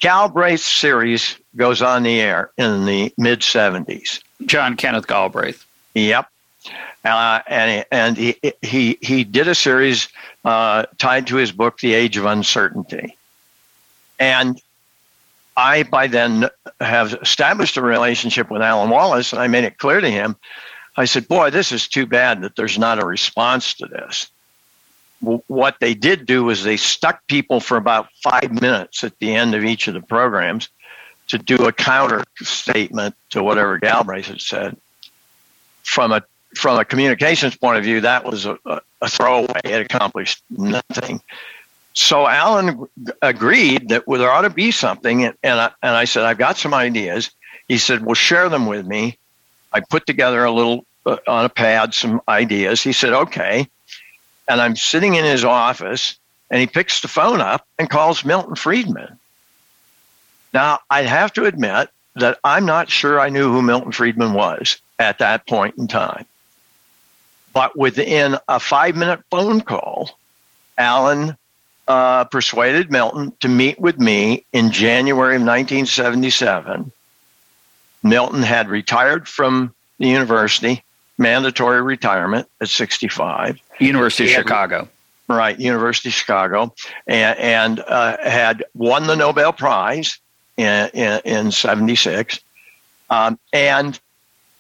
Galbraith 0.01 0.61
series 0.61 1.37
goes 1.55 1.81
on 1.81 2.03
the 2.03 2.21
air 2.21 2.51
in 2.59 2.87
the 2.87 3.13
mid 3.17 3.41
70s. 3.41 4.21
John 4.47 4.77
Kenneth 4.77 5.07
Galbraith. 5.07 5.65
Yep. 5.95 6.27
Uh, 7.05 7.41
and 7.47 7.85
and 7.91 8.17
he, 8.17 8.37
he, 8.63 8.99
he 9.01 9.25
did 9.25 9.49
a 9.49 9.55
series 9.55 10.09
uh, 10.45 10.87
tied 10.99 11.27
to 11.29 11.37
his 11.37 11.53
book, 11.53 11.79
The 11.79 11.95
Age 11.95 12.17
of 12.17 12.25
Uncertainty. 12.25 13.17
And 14.19 14.61
I, 15.57 15.83
by 15.83 16.07
then, 16.07 16.49
have 16.81 17.15
established 17.15 17.77
a 17.77 17.83
relationship 17.83 18.51
with 18.51 18.63
Allen 18.63 18.91
Wallis, 18.91 19.33
and 19.33 19.43
I 19.43 19.49
made 19.49 19.65
it 19.65 19.79
clear 19.79 20.01
to 20.01 20.11
him. 20.11 20.37
I 20.97 21.07
said, 21.07 21.29
Boy, 21.29 21.51
this 21.51 21.73
is 21.73 21.89
too 21.89 22.07
bad 22.07 22.43
that 22.43 22.57
there's 22.57 22.79
not 22.79 23.03
a 23.03 23.07
response 23.07 23.75
to 23.75 23.87
this. 23.87 24.31
What 25.21 25.77
they 25.79 25.95
did 25.95 26.27
do 26.27 26.45
was 26.45 26.65
they 26.65 26.77
stuck 26.77 27.27
people 27.29 27.61
for 27.61 27.77
about 27.77 28.09
five 28.23 28.61
minutes 28.61 29.05
at 29.05 29.17
the 29.21 29.35
end 29.35 29.55
of 29.55 29.65
each 29.65 29.87
of 29.87 29.95
the 29.95 30.01
programs 30.01 30.69
to 31.29 31.39
do 31.39 31.67
a 31.67 31.73
counter 31.73 32.25
statement 32.43 33.15
to 33.31 33.43
whatever 33.43 33.79
Galbraith 33.79 34.27
had 34.27 34.41
said. 34.41 34.77
From 35.85 36.13
a 36.13 36.23
from 36.57 36.79
a 36.79 36.85
communications 36.85 37.57
point 37.57 37.79
of 37.79 37.85
view, 37.85 38.03
that 38.03 38.25
was 38.25 38.47
a, 38.47 38.59
a 38.67 39.09
throwaway. 39.09 39.61
It 39.65 39.81
accomplished 39.81 40.43
nothing. 40.51 41.23
So 41.95 42.27
Allen 42.27 42.87
agreed 43.21 43.91
that 43.91 44.07
well, 44.07 44.21
there 44.21 44.31
ought 44.31 44.43
to 44.43 44.51
be 44.51 44.71
something, 44.71 45.25
and, 45.25 45.35
I, 45.43 45.71
and 45.83 45.97
I 45.97 46.05
said, 46.05 46.25
I've 46.25 46.39
got 46.39 46.57
some 46.57 46.75
ideas. 46.75 47.31
He 47.69 47.79
said, 47.79 48.05
Well, 48.05 48.15
share 48.15 48.49
them 48.49 48.67
with 48.67 48.87
me. 48.87 49.19
I 49.73 49.81
put 49.81 50.07
together 50.07 50.45
a 50.45 50.51
little 50.51 50.85
uh, 51.07 51.17
on 51.27 51.45
a 51.45 51.49
pad 51.49 51.95
some 51.95 52.21
ideas. 52.29 52.83
He 52.83 52.93
said, 52.93 53.13
Okay. 53.13 53.69
And 54.49 54.61
I'm 54.61 54.77
sitting 54.77 55.15
in 55.15 55.25
his 55.25 55.45
office, 55.45 56.19
and 56.51 56.61
he 56.61 56.67
picks 56.67 57.01
the 57.01 57.09
phone 57.09 57.41
up 57.41 57.67
and 57.79 57.89
calls 57.89 58.25
Milton 58.25 58.57
Friedman. 58.57 59.19
Now, 60.53 60.81
I'd 60.91 61.07
have 61.07 61.33
to 61.35 61.45
admit 61.45 61.89
that 62.17 62.39
I'm 62.45 62.67
not 62.67 62.91
sure 62.91 63.21
I 63.21 63.29
knew 63.31 63.51
who 63.51 63.63
Milton 63.63 63.93
Friedman 63.93 64.35
was 64.35 64.79
at 64.99 65.19
that 65.19 65.47
point 65.47 65.77
in 65.79 65.89
time. 65.89 66.27
But 67.53 67.79
within 67.79 68.37
a 68.49 68.61
five 68.61 68.97
minute 68.97 69.21
phone 69.31 69.61
call, 69.61 70.19
Allen 70.77 71.37
uh, 71.89 72.25
persuaded 72.25 72.91
Milton 72.91 73.33
to 73.41 73.49
meet 73.49 73.79
with 73.79 73.99
me 73.99 74.45
in 74.53 74.71
January 74.71 75.37
of 75.37 75.43
1977. 75.43 76.93
Milton 78.03 78.43
had 78.43 78.69
retired 78.69 79.29
from 79.29 79.75
the 79.99 80.09
university, 80.09 80.83
mandatory 81.19 81.83
retirement 81.83 82.49
at 82.61 82.69
65. 82.69 83.61
University 83.79 84.25
of 84.25 84.31
Chicago. 84.31 84.89
Right, 85.29 85.59
University 85.59 86.09
of 86.09 86.15
Chicago, 86.15 86.75
and, 87.07 87.39
and 87.39 87.81
uh, 87.81 88.17
had 88.23 88.65
won 88.75 89.07
the 89.07 89.15
Nobel 89.15 89.53
Prize 89.53 90.19
in, 90.57 90.91
in, 90.93 91.21
in 91.25 91.53
76. 91.53 92.41
Um, 93.09 93.39
and 93.53 93.99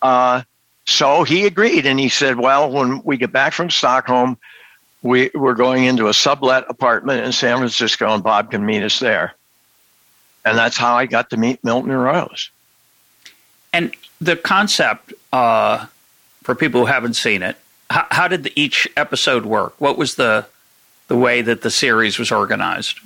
uh, 0.00 0.42
so 0.87 1.25
he 1.25 1.46
agreed 1.46 1.87
and 1.87 1.99
he 1.99 2.08
said, 2.08 2.38
Well, 2.38 2.70
when 2.70 3.02
we 3.02 3.16
get 3.16 3.32
back 3.32 3.52
from 3.52 3.70
Stockholm, 3.70 4.38
we, 5.02 5.30
we're 5.34 5.54
going 5.54 5.84
into 5.84 6.08
a 6.08 6.14
sublet 6.14 6.64
apartment 6.68 7.25
in 7.25 7.32
San 7.32 7.58
Francisco 7.58 8.14
and 8.14 8.22
Bob 8.22 8.50
can 8.50 8.64
meet 8.64 8.82
us 8.82 8.99
there. 9.00 9.34
And 10.44 10.56
that's 10.56 10.76
how 10.76 10.94
I 10.94 11.06
got 11.06 11.30
to 11.30 11.37
meet 11.37 11.62
Milton 11.64 11.90
and 11.90 12.02
Rose. 12.02 12.50
And 13.73 13.95
the 14.21 14.37
concept, 14.37 15.12
uh, 15.33 15.87
for 16.43 16.55
people 16.55 16.81
who 16.81 16.87
haven't 16.87 17.14
seen 17.14 17.43
it, 17.43 17.57
how, 17.91 18.07
how 18.11 18.29
did 18.29 18.45
the, 18.45 18.52
each 18.61 18.88
episode 18.97 19.45
work? 19.45 19.81
What 19.81 19.97
was 19.99 20.17
the 20.17 20.47
the 21.09 21.17
way 21.17 21.43
that 21.43 21.61
the 21.62 21.71
series 21.71 22.19
was 22.19 22.31
organized? 22.33 23.00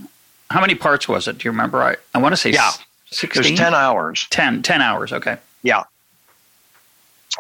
How 0.51 0.61
many 0.61 0.77
parts 0.77 1.09
was 1.09 1.27
it? 1.27 1.39
Do 1.39 1.45
you 1.45 1.51
remember? 1.51 1.83
I, 1.83 1.97
I 2.15 2.19
want 2.19 2.33
to 2.33 2.37
say 2.37 2.53
yeah. 2.53 2.71
16? 3.11 3.43
There's 3.43 3.59
10 3.59 3.75
hours. 3.75 4.27
10, 4.31 4.63
10 4.63 4.83
hours, 4.83 5.13
okay. 5.13 5.39
Yeah. 5.63 5.85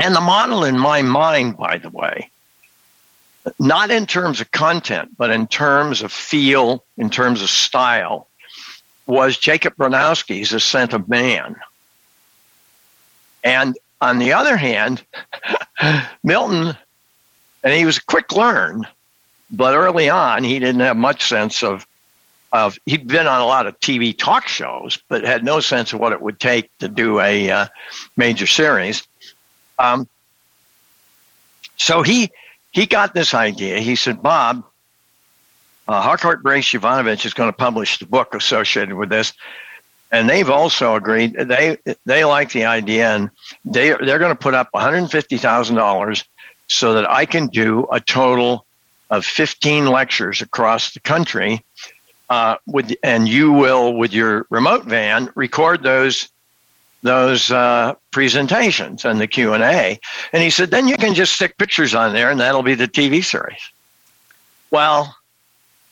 And 0.01 0.15
the 0.15 0.21
model 0.21 0.65
in 0.65 0.79
my 0.79 1.03
mind, 1.03 1.57
by 1.57 1.79
the 1.79 1.91
way, 1.91 2.31
not 3.59 3.91
in 3.91 4.07
terms 4.07 4.41
of 4.41 4.51
content, 4.51 5.17
but 5.17 5.31
in 5.31 5.47
terms 5.47 6.03
of 6.03 6.13
feel, 6.13 6.85
in 6.97 7.11
terms 7.11 7.43
of 7.43 7.49
style, 7.49 8.29
was 9.07 9.39
Jacob 9.39 9.77
Bronowski's 9.77 10.53
Ascent 10.53 10.93
of 10.93 11.09
Man. 11.09 11.57
And 13.47 13.79
on 14.01 14.19
the 14.19 14.33
other 14.33 14.57
hand, 14.57 15.05
Milton, 16.25 16.77
and 17.63 17.73
he 17.73 17.85
was 17.85 17.99
a 17.99 18.05
quick 18.05 18.33
learn, 18.33 18.85
but 19.53 19.77
early 19.77 20.11
on 20.11 20.43
he 20.43 20.59
didn't 20.59 20.81
have 20.81 20.97
much 20.97 21.29
sense 21.29 21.63
of 21.63 21.87
of 22.53 22.77
he'd 22.87 23.07
been 23.07 23.29
on 23.29 23.41
a 23.41 23.47
lot 23.47 23.67
of 23.67 23.79
TV 23.81 24.17
talk 24.17 24.49
shows, 24.49 24.99
but 25.09 25.23
had 25.23 25.45
no 25.45 25.61
sense 25.61 25.93
of 25.93 26.01
what 26.01 26.13
it 26.13 26.23
would 26.23 26.41
take 26.41 26.77
to 26.79 26.89
do 26.89 27.21
a 27.21 27.51
uh, 27.51 27.67
major 28.17 28.47
series. 28.47 29.07
Um, 29.79 30.09
so 31.77 32.03
he 32.03 32.33
he 32.73 32.85
got 32.87 33.15
this 33.15 33.33
idea. 33.33 33.79
He 33.79 33.95
said, 33.95 34.23
Bob, 34.23 34.65
uh, 35.87 36.01
Harcourt 36.01 36.43
Brace 36.43 36.67
Jovanovich 36.73 37.25
is 37.25 37.35
going 37.35 37.49
to 37.49 37.57
publish 37.57 37.99
the 37.99 38.07
book 38.07 38.35
associated 38.35 38.95
with 38.97 39.09
this. 39.09 39.33
And 40.13 40.31
they've 40.31 40.51
also 40.51 40.95
agreed 40.95 41.35
they 41.35 41.79
they 42.05 42.25
like 42.25 42.53
the 42.53 42.65
idea 42.65 43.15
and 43.15 43.31
they 43.65 43.89
they're 43.91 44.19
going 44.19 44.35
to 44.35 44.39
put 44.39 44.55
up 44.55 44.69
one 44.73 44.83
hundred 44.83 45.09
fifty 45.11 45.37
thousand 45.39 45.77
dollars 45.77 46.25
so 46.69 46.95
that 46.95 47.09
I 47.09 47.27
can 47.27 47.47
do 47.49 47.87
a 47.93 48.01
total 48.01 48.65
of 49.11 49.25
fifteen 49.25 49.87
lectures 49.87 50.43
across 50.43 50.93
the 50.93 51.01
country. 51.01 51.65
Uh, 52.29 52.57
with 52.67 52.93
and 53.05 53.29
you 53.29 53.53
will 53.53 53.95
with 53.95 54.13
your 54.13 54.47
remote 54.51 54.85
van 54.85 55.31
record 55.37 55.85
those 55.85 56.29
those 57.03 57.53
uh, 57.53 57.95
presentations 58.11 59.05
and 59.05 59.21
the 59.21 59.29
Q 59.29 59.55
and 59.55 59.63
A. 59.63 59.99
And 60.33 60.43
he 60.43 60.51
said, 60.51 60.71
then 60.71 60.89
you 60.89 60.97
can 60.97 61.15
just 61.15 61.35
stick 61.35 61.57
pictures 61.57 61.95
on 61.95 62.13
there, 62.13 62.31
and 62.31 62.41
that'll 62.41 62.65
be 62.65 62.75
the 62.75 62.89
TV 62.89 63.25
series. 63.25 63.61
Well, 64.71 65.17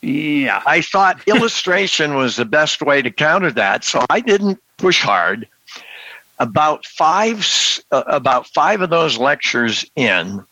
yeah, 0.02 0.62
I 0.66 0.80
thought 0.80 1.26
illustration 1.28 2.14
was 2.14 2.36
the 2.36 2.44
best 2.44 2.82
way 2.82 3.00
to 3.00 3.10
counter 3.10 3.52
that, 3.52 3.84
so 3.84 4.04
I 4.10 4.20
didn't 4.20 4.60
push 4.76 5.00
hard. 5.00 5.48
About 6.38 6.84
five, 6.84 7.46
uh, 7.90 8.02
about 8.06 8.46
five 8.48 8.80
of 8.80 8.90
those 8.90 9.18
lectures 9.18 9.84
in, 9.94 10.44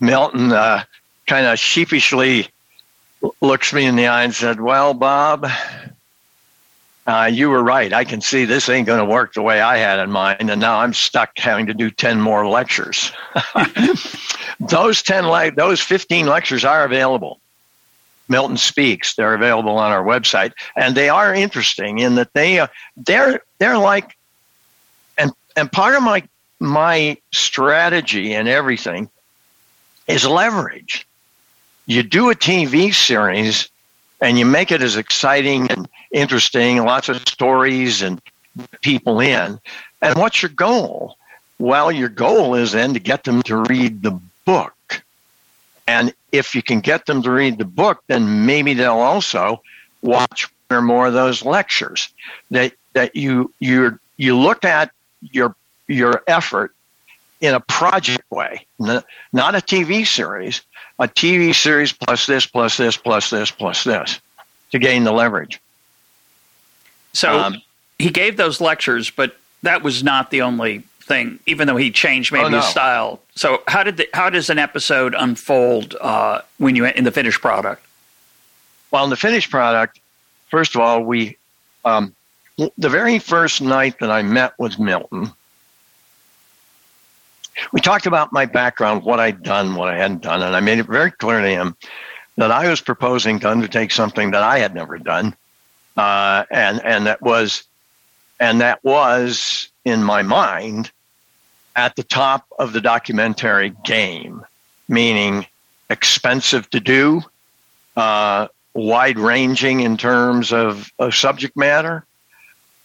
Milton 0.00 0.52
uh, 0.52 0.84
kind 1.26 1.46
of 1.46 1.58
sheepishly 1.58 2.48
looks 3.40 3.72
me 3.72 3.86
in 3.86 3.96
the 3.96 4.06
eye 4.06 4.24
and 4.24 4.34
said, 4.34 4.60
"Well, 4.60 4.94
Bob." 4.94 5.48
uh, 7.08 7.24
you 7.24 7.48
were 7.48 7.62
right. 7.62 7.94
I 7.94 8.04
can 8.04 8.20
see 8.20 8.44
this 8.44 8.68
ain't 8.68 8.86
going 8.86 8.98
to 8.98 9.04
work 9.04 9.32
the 9.32 9.40
way 9.40 9.62
I 9.62 9.78
had 9.78 9.98
in 9.98 10.10
mind, 10.10 10.50
and 10.50 10.60
now 10.60 10.80
I'm 10.80 10.92
stuck 10.92 11.30
having 11.38 11.64
to 11.66 11.74
do 11.74 11.90
ten 11.90 12.20
more 12.20 12.46
lectures. 12.46 13.10
those 14.60 15.02
ten, 15.02 15.26
le- 15.26 15.50
those 15.50 15.80
fifteen 15.80 16.26
lectures 16.26 16.66
are 16.66 16.84
available. 16.84 17.40
Milton 18.28 18.58
Speaks. 18.58 19.14
They're 19.14 19.32
available 19.32 19.78
on 19.78 19.90
our 19.90 20.04
website, 20.04 20.52
and 20.76 20.94
they 20.94 21.08
are 21.08 21.34
interesting 21.34 21.98
in 21.98 22.16
that 22.16 22.34
they 22.34 22.60
uh, 22.60 22.66
they're 22.98 23.40
they're 23.58 23.78
like, 23.78 24.17
and 25.58 25.70
part 25.70 25.94
of 25.94 26.02
my 26.02 26.22
my 26.60 27.18
strategy 27.32 28.34
and 28.34 28.48
everything 28.48 29.10
is 30.06 30.26
leverage. 30.26 31.06
You 31.86 32.02
do 32.02 32.30
a 32.30 32.34
TV 32.34 32.94
series 32.94 33.68
and 34.20 34.38
you 34.38 34.46
make 34.46 34.72
it 34.72 34.82
as 34.82 34.96
exciting 34.96 35.70
and 35.70 35.88
interesting, 36.12 36.84
lots 36.84 37.08
of 37.08 37.18
stories 37.28 38.02
and 38.02 38.20
people 38.82 39.20
in. 39.20 39.60
And 40.02 40.18
what's 40.18 40.42
your 40.42 40.50
goal? 40.50 41.16
Well, 41.58 41.92
your 41.92 42.08
goal 42.08 42.54
is 42.54 42.72
then 42.72 42.94
to 42.94 43.00
get 43.00 43.24
them 43.24 43.42
to 43.44 43.56
read 43.56 44.02
the 44.02 44.18
book. 44.44 45.02
And 45.86 46.12
if 46.32 46.54
you 46.54 46.62
can 46.62 46.80
get 46.80 47.06
them 47.06 47.22
to 47.22 47.30
read 47.30 47.58
the 47.58 47.64
book, 47.64 48.02
then 48.08 48.46
maybe 48.46 48.74
they'll 48.74 48.92
also 48.94 49.62
watch 50.02 50.48
one 50.68 50.78
or 50.78 50.82
more 50.82 51.06
of 51.06 51.14
those 51.14 51.44
lectures. 51.44 52.12
That 52.50 52.72
that 52.92 53.16
you 53.16 53.52
you 53.58 53.98
you 54.16 54.36
look 54.36 54.64
at 54.64 54.90
your 55.20 55.54
your 55.86 56.22
effort 56.26 56.74
in 57.40 57.54
a 57.54 57.60
project 57.60 58.30
way, 58.30 58.66
not 58.78 59.04
a 59.54 59.58
TV 59.58 60.06
series, 60.06 60.62
a 60.98 61.06
TV 61.06 61.54
series 61.54 61.92
plus 61.92 62.26
this, 62.26 62.46
plus 62.46 62.76
this, 62.76 62.96
plus 62.96 63.30
this, 63.30 63.50
plus 63.50 63.84
this 63.84 64.20
to 64.72 64.78
gain 64.78 65.04
the 65.04 65.12
leverage. 65.12 65.60
So 67.12 67.38
um, 67.38 67.62
he 67.98 68.10
gave 68.10 68.36
those 68.36 68.60
lectures, 68.60 69.10
but 69.10 69.36
that 69.62 69.82
was 69.82 70.02
not 70.02 70.30
the 70.30 70.42
only 70.42 70.80
thing, 71.00 71.38
even 71.46 71.66
though 71.66 71.76
he 71.76 71.90
changed 71.90 72.32
maybe 72.32 72.46
oh, 72.46 72.48
no. 72.48 72.56
his 72.58 72.66
style. 72.66 73.20
So 73.34 73.62
how 73.66 73.82
did 73.82 73.96
the, 73.96 74.08
how 74.12 74.30
does 74.30 74.50
an 74.50 74.58
episode 74.58 75.14
unfold 75.16 75.96
uh, 76.00 76.42
when 76.58 76.76
you 76.76 76.84
in 76.86 77.04
the 77.04 77.12
finished 77.12 77.40
product? 77.40 77.84
Well, 78.90 79.04
in 79.04 79.10
the 79.10 79.16
finished 79.16 79.50
product, 79.50 80.00
first 80.50 80.74
of 80.74 80.80
all, 80.80 81.02
we 81.02 81.36
um, 81.84 82.14
the 82.58 82.88
very 82.88 83.18
first 83.18 83.62
night 83.62 84.00
that 84.00 84.10
I 84.10 84.22
met 84.22 84.52
with 84.58 84.78
Milton, 84.78 85.32
we 87.72 87.80
talked 87.80 88.06
about 88.06 88.32
my 88.32 88.46
background, 88.46 89.04
what 89.04 89.20
I'd 89.20 89.42
done, 89.42 89.74
what 89.74 89.88
I 89.88 89.96
hadn't 89.96 90.22
done, 90.22 90.42
and 90.42 90.54
I 90.54 90.60
made 90.60 90.78
it 90.78 90.86
very 90.86 91.10
clear 91.10 91.40
to 91.40 91.48
him 91.48 91.76
that 92.36 92.50
I 92.50 92.68
was 92.68 92.80
proposing 92.80 93.40
to 93.40 93.50
undertake 93.50 93.90
something 93.90 94.32
that 94.32 94.42
I 94.42 94.58
had 94.58 94.74
never 94.74 94.98
done, 94.98 95.34
uh, 95.96 96.44
and 96.50 96.84
and 96.84 97.06
that 97.06 97.22
was, 97.22 97.64
and 98.40 98.60
that 98.60 98.82
was 98.84 99.68
in 99.84 100.02
my 100.02 100.22
mind 100.22 100.90
at 101.76 101.94
the 101.94 102.02
top 102.02 102.46
of 102.58 102.72
the 102.72 102.80
documentary 102.80 103.72
game, 103.84 104.44
meaning 104.88 105.46
expensive 105.90 106.68
to 106.70 106.80
do, 106.80 107.22
uh, 107.96 108.48
wide 108.74 109.18
ranging 109.18 109.80
in 109.80 109.96
terms 109.96 110.52
of, 110.52 110.92
of 110.98 111.14
subject 111.14 111.56
matter. 111.56 112.04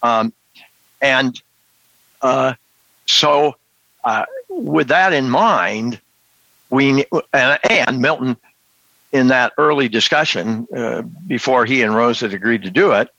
Um, 0.04 0.34
and 1.02 1.42
uh, 2.22 2.54
so, 3.08 3.56
uh, 4.04 4.26
with 4.50 4.90
that 4.90 5.14
in 5.14 5.30
mind, 5.30 6.00
we 6.70 7.06
and, 7.34 7.60
and, 7.70 8.02
Milton, 8.02 8.38
in 9.12 9.28
that 9.28 9.54
early 9.58 9.88
discussion 9.88 10.68
uh, 10.76 11.02
before 11.28 11.66
he 11.66 11.82
and 11.82 11.96
Rose 11.96 12.20
had 12.20 12.34
agreed 12.34 12.64
to 12.64 12.70
do 12.70 12.92
it, 12.92 13.10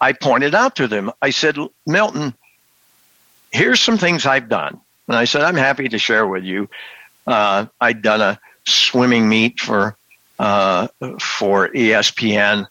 I 0.00 0.12
pointed 0.12 0.54
out 0.54 0.76
to 0.76 0.88
them. 0.88 1.10
I 1.22 1.30
said, 1.30 1.56
Milton, 1.86 2.34
here's 3.52 3.80
some 3.80 3.98
things 3.98 4.26
I've 4.26 4.48
done, 4.48 4.80
and 5.08 5.16
I 5.16 5.24
said 5.24 5.42
I'm 5.42 5.56
happy 5.56 5.88
to 5.88 5.98
share 5.98 6.26
with 6.26 6.44
you. 6.44 6.68
Uh, 7.26 7.66
I'd 7.80 8.02
done 8.02 8.20
a 8.20 8.38
swimming 8.66 9.28
meet 9.28 9.60
for 9.60 9.96
uh, 10.38 10.88
for 11.20 11.68
ESPN, 11.68 12.66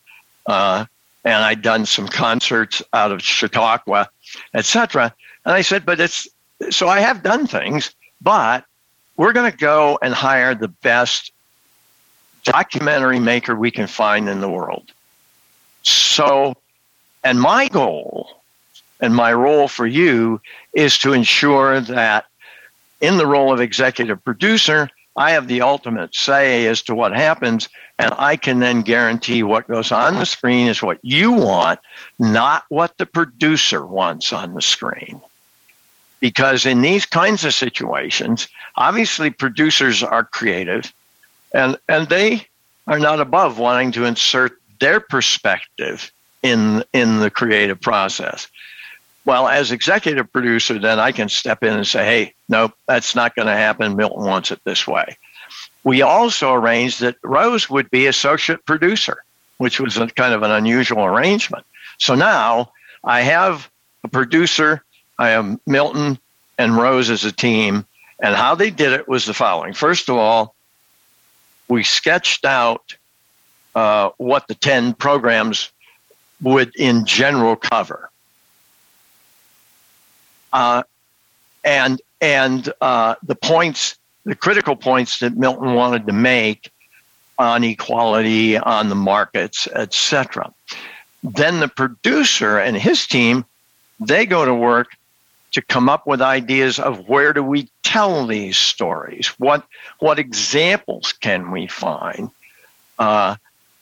uh, 0.46 0.86
and 1.24 1.44
I'd 1.44 1.62
done 1.62 1.86
some 1.86 2.08
concerts 2.08 2.82
out 2.94 3.12
of 3.12 3.22
Chautauqua, 3.22 4.10
etc. 4.54 5.14
And 5.46 5.54
I 5.54 5.62
said, 5.62 5.86
but 5.86 6.00
it's 6.00 6.28
so 6.70 6.88
I 6.88 7.00
have 7.00 7.24
done 7.24 7.48
things, 7.48 7.94
but 8.22 8.66
we're 9.18 9.34
going 9.34 9.52
to 9.52 9.58
go 9.58 10.00
and 10.02 10.14
hire 10.14 10.56
the 10.56 10.68
best 10.68 11.32
documentary 12.44 13.20
maker 13.20 13.56
we 13.56 13.72
can 13.72 13.88
find 13.88 14.28
in 14.28 14.42
the 14.42 14.50
world. 14.50 14.92
So, 15.84 16.56
and 17.24 17.40
my 17.40 17.68
goal 17.68 18.42
and 19.00 19.16
my 19.16 19.34
role 19.34 19.68
for 19.68 19.86
you 19.86 20.42
is 20.74 20.98
to 21.00 21.14
ensure 21.14 21.82
that 21.82 22.26
in 23.02 23.18
the 23.18 23.28
role 23.28 23.54
of 23.54 23.60
executive 23.60 24.24
producer, 24.24 24.90
I 25.16 25.32
have 25.32 25.48
the 25.48 25.62
ultimate 25.62 26.16
say 26.16 26.66
as 26.68 26.82
to 26.84 26.96
what 26.96 27.14
happens, 27.14 27.70
and 28.04 28.14
I 28.18 28.36
can 28.36 28.60
then 28.60 28.82
guarantee 28.82 29.44
what 29.44 29.66
goes 29.70 29.90
on 29.94 30.16
the 30.16 30.26
screen 30.26 30.68
is 30.68 30.84
what 30.84 31.00
you 31.04 31.32
want, 31.32 31.80
not 32.20 32.66
what 32.68 32.98
the 32.98 33.06
producer 33.06 33.86
wants 33.86 34.34
on 34.34 34.54
the 34.54 34.62
screen. 34.62 35.22
Because 36.20 36.66
in 36.66 36.82
these 36.82 37.06
kinds 37.06 37.46
of 37.46 37.54
situations, 37.54 38.50
obviously 38.76 39.30
producers 39.30 40.04
are 40.04 40.26
creative 40.26 40.94
and, 41.54 41.78
and 41.88 42.10
they 42.10 42.46
are 42.88 43.00
not 43.00 43.22
above 43.22 43.58
wanting 43.58 43.94
to 43.94 44.04
insert 44.04 44.60
their 44.82 45.00
perspective 45.00 46.12
in, 46.42 46.84
in 46.92 47.20
the 47.20 47.32
creative 47.32 47.80
process. 47.80 48.50
Well, 49.24 49.48
as 49.48 49.72
executive 49.72 50.30
producer, 50.34 50.78
then 50.78 51.00
I 51.00 51.14
can 51.14 51.30
step 51.30 51.64
in 51.64 51.72
and 51.72 51.88
say, 51.88 52.04
hey, 52.04 52.34
nope, 52.50 52.74
that's 52.86 53.16
not 53.16 53.34
going 53.34 53.48
to 53.48 53.56
happen. 53.56 53.96
Milton 53.96 54.26
wants 54.26 54.52
it 54.52 54.60
this 54.66 54.86
way. 54.86 55.18
We 55.84 56.02
also 56.02 56.54
arranged 56.54 57.02
that 57.02 57.18
Rose 57.24 57.70
would 57.70 57.90
be 57.92 58.08
associate 58.08 58.66
producer, 58.66 59.24
which 59.58 59.80
was 59.80 59.98
a, 59.98 60.08
kind 60.08 60.34
of 60.34 60.44
an 60.44 60.52
unusual 60.52 61.04
arrangement. 61.04 61.66
So 61.98 62.16
now 62.16 62.72
I 63.04 63.22
have 63.22 63.70
a 64.04 64.08
producer, 64.08 64.84
I 65.20 65.30
have 65.30 65.60
Milton 65.68 66.18
and 66.58 66.78
Rose 66.78 67.10
as 67.10 67.26
a 67.26 67.32
team. 67.32 67.86
And 68.20 68.36
how 68.36 68.56
they 68.56 68.70
did 68.70 68.94
it 68.94 69.08
was 69.08 69.26
the 69.26 69.34
following. 69.34 69.74
First 69.74 70.08
of 70.08 70.16
all, 70.16 70.56
we 71.68 71.84
sketched 71.84 72.46
out 72.46 72.96
uh, 73.76 74.10
what 74.18 74.48
the 74.48 74.56
10 74.56 74.94
programs 74.94 75.72
would 76.42 76.76
in 76.76 77.06
general 77.06 77.56
cover. 77.56 78.10
Uh, 80.52 80.84
and 81.64 82.02
and 82.22 82.72
uh, 82.80 83.16
the 83.24 83.36
points, 83.36 83.98
the 84.26 84.36
critical 84.36 84.76
points 84.76 85.20
that 85.20 85.36
Milton 85.36 85.74
wanted 85.74 86.08
to 86.08 86.14
make 86.14 86.72
on 87.38 87.64
equality, 87.64 88.58
on 88.58 88.90
the 88.90 88.96
markets, 88.96 89.68
etc. 89.74 90.54
Then 91.24 91.60
the 91.60 91.68
producer 91.68 92.58
and 92.58 92.78
his 92.78 93.08
team, 93.08 93.46
they 94.00 94.26
go 94.26 94.46
to 94.46 94.54
work 94.54 94.90
to 95.54 95.62
come 95.62 95.88
up 95.88 96.06
with 96.08 96.22
ideas 96.22 96.80
of 96.80 97.08
where 97.08 97.32
do 97.32 97.44
we 97.44 97.70
tell 97.84 98.26
these 98.26 98.58
stories? 98.58 99.28
What 99.38 99.66
what 100.00 100.20
examples 100.20 101.14
can 101.14 101.52
we 101.52 101.68
find? 101.68 102.30
Uh, 103.00 103.36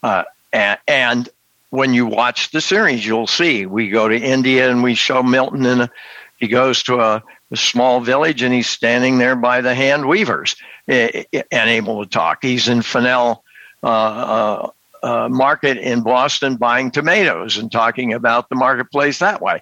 uh, 0.04 0.23
and, 0.54 0.80
and, 0.88 1.30
when 1.69 1.93
you 1.93 2.06
watch 2.06 2.51
the 2.51 2.60
series, 2.60 3.06
you'll 3.06 3.27
see 3.27 3.65
we 3.65 3.88
go 3.88 4.10
to 4.10 4.17
India 4.17 4.69
and 4.69 4.84
we 4.84 4.93
show 4.93 5.23
Milton 5.23 5.65
in 5.65 5.82
a 5.82 5.91
he 6.38 6.49
goes 6.49 6.84
to 6.84 6.99
a, 6.99 7.15
a 7.15 7.23
small 7.58 8.00
village 8.00 8.42
and 8.42 8.54
he's 8.54 8.70
standing 8.70 9.18
there 9.18 9.36
by 9.36 9.62
the 9.62 9.76
hand 9.76 10.08
weavers 10.08 10.56
and 10.88 11.26
able 11.52 12.04
to 12.04 12.10
talk. 12.10 12.40
He's 12.42 12.68
in 12.68 12.82
Faneuil 12.82 13.44
uh, 13.84 13.88
uh, 13.88 14.70
uh, 15.04 15.30
Market 15.30 15.78
in 15.78 16.02
Boston 16.02 16.56
buying 16.56 16.92
tomatoes 16.92 17.58
and 17.58 17.72
talking 17.72 18.14
about 18.14 18.50
the 18.50 18.56
marketplace 18.56 19.20
that 19.20 19.42
way. 19.42 19.62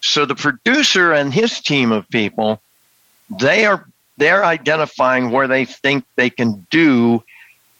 So 0.00 0.24
the 0.24 0.34
producer 0.34 1.12
and 1.12 1.32
his 1.32 1.60
team 1.60 1.92
of 1.92 2.08
people, 2.08 2.60
they 3.38 3.66
are 3.66 3.86
they're 4.18 4.44
identifying 4.44 5.30
where 5.30 5.48
they 5.48 5.64
think 5.64 6.04
they 6.16 6.30
can 6.30 6.66
do 6.70 7.22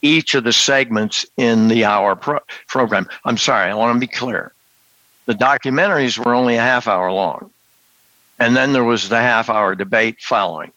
each 0.01 0.35
of 0.35 0.43
the 0.43 0.53
segments 0.53 1.25
in 1.37 1.67
the 1.67 1.85
hour 1.85 2.15
pro- 2.15 2.39
program. 2.67 3.07
I'm 3.23 3.37
sorry, 3.37 3.69
I 3.69 3.75
want 3.75 3.95
to 3.95 3.99
be 3.99 4.11
clear. 4.11 4.51
The 5.25 5.33
documentaries 5.33 6.17
were 6.17 6.33
only 6.33 6.55
a 6.55 6.61
half 6.61 6.87
hour 6.87 7.11
long. 7.11 7.49
And 8.39 8.55
then 8.55 8.73
there 8.73 8.83
was 8.83 9.09
the 9.09 9.19
half 9.19 9.49
hour 9.49 9.75
debate 9.75 10.21
following. 10.21 10.71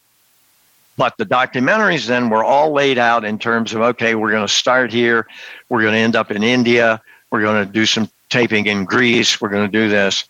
But 0.95 1.17
the 1.17 1.25
documentaries 1.25 2.07
then 2.07 2.29
were 2.29 2.43
all 2.43 2.71
laid 2.71 2.97
out 2.97 3.23
in 3.23 3.37
terms 3.37 3.73
of 3.73 3.81
okay, 3.81 4.15
we're 4.15 4.31
going 4.31 4.45
to 4.47 4.53
start 4.53 4.91
here, 4.91 5.27
we're 5.69 5.81
going 5.81 5.93
to 5.93 5.99
end 5.99 6.15
up 6.15 6.31
in 6.31 6.43
India, 6.43 7.01
we're 7.29 7.41
going 7.41 7.65
to 7.65 7.71
do 7.71 7.85
some 7.85 8.09
taping 8.29 8.65
in 8.65 8.85
Greece, 8.85 9.39
we're 9.39 9.49
going 9.49 9.69
to 9.69 9.71
do 9.71 9.89
this. 9.89 10.25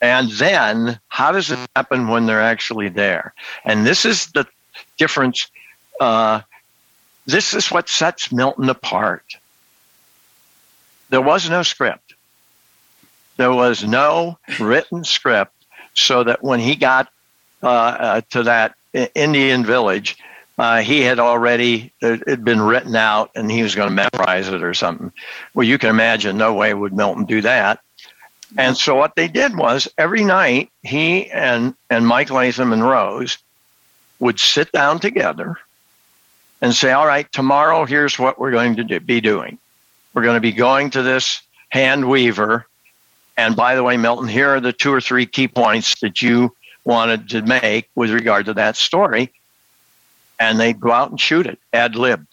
And 0.00 0.30
then 0.32 0.98
how 1.08 1.32
does 1.32 1.50
it 1.50 1.58
happen 1.74 2.08
when 2.08 2.26
they're 2.26 2.42
actually 2.42 2.88
there? 2.88 3.34
And 3.64 3.86
this 3.86 4.04
is 4.04 4.26
the 4.32 4.46
difference. 4.98 5.50
Uh, 6.00 6.40
this 7.26 7.54
is 7.54 7.70
what 7.70 7.88
sets 7.88 8.30
Milton 8.30 8.68
apart. 8.68 9.36
There 11.08 11.22
was 11.22 11.48
no 11.48 11.62
script. 11.62 12.14
There 13.36 13.52
was 13.52 13.84
no 13.84 14.38
written 14.58 15.04
script 15.04 15.55
so 15.96 16.22
that 16.24 16.42
when 16.42 16.60
he 16.60 16.76
got 16.76 17.10
uh, 17.62 17.66
uh, 17.66 18.20
to 18.30 18.44
that 18.44 18.74
Indian 19.14 19.64
village, 19.64 20.16
uh, 20.58 20.80
he 20.80 21.00
had 21.00 21.18
already 21.18 21.92
it 22.00 22.26
had 22.28 22.44
been 22.44 22.60
written 22.60 22.96
out 22.96 23.30
and 23.34 23.50
he 23.50 23.62
was 23.62 23.74
going 23.74 23.88
to 23.88 24.08
memorize 24.12 24.48
it 24.48 24.62
or 24.62 24.74
something. 24.74 25.12
Well, 25.54 25.66
you 25.66 25.78
can 25.78 25.90
imagine, 25.90 26.36
no 26.36 26.54
way 26.54 26.72
would 26.72 26.94
Milton 26.94 27.24
do 27.24 27.42
that. 27.42 27.80
And 28.56 28.76
so 28.76 28.94
what 28.94 29.16
they 29.16 29.28
did 29.28 29.56
was 29.56 29.88
every 29.98 30.24
night 30.24 30.70
he 30.82 31.28
and 31.30 31.74
and 31.90 32.06
Mike 32.06 32.30
Latham 32.30 32.72
and 32.72 32.86
Rose 32.86 33.38
would 34.20 34.38
sit 34.38 34.70
down 34.72 35.00
together 35.00 35.56
and 36.62 36.72
say, 36.74 36.92
"All 36.92 37.06
right, 37.06 37.30
tomorrow 37.32 37.84
here's 37.84 38.18
what 38.18 38.38
we're 38.38 38.52
going 38.52 38.76
to 38.76 38.84
do, 38.84 39.00
be 39.00 39.20
doing. 39.20 39.58
We're 40.14 40.22
going 40.22 40.36
to 40.36 40.40
be 40.40 40.52
going 40.52 40.90
to 40.90 41.02
this 41.02 41.42
hand 41.70 42.08
weaver 42.08 42.66
and 43.36 43.54
by 43.54 43.74
the 43.74 43.82
way, 43.82 43.96
Milton, 43.96 44.28
here 44.28 44.50
are 44.50 44.60
the 44.60 44.72
two 44.72 44.92
or 44.92 45.00
three 45.00 45.26
key 45.26 45.48
points 45.48 46.00
that 46.00 46.22
you 46.22 46.54
wanted 46.84 47.28
to 47.30 47.42
make 47.42 47.88
with 47.94 48.10
regard 48.10 48.46
to 48.46 48.54
that 48.54 48.76
story. 48.76 49.32
And 50.38 50.60
they'd 50.60 50.78
go 50.78 50.92
out 50.92 51.10
and 51.10 51.20
shoot 51.20 51.46
it, 51.46 51.58
ad 51.72 51.96
lib. 51.96 52.26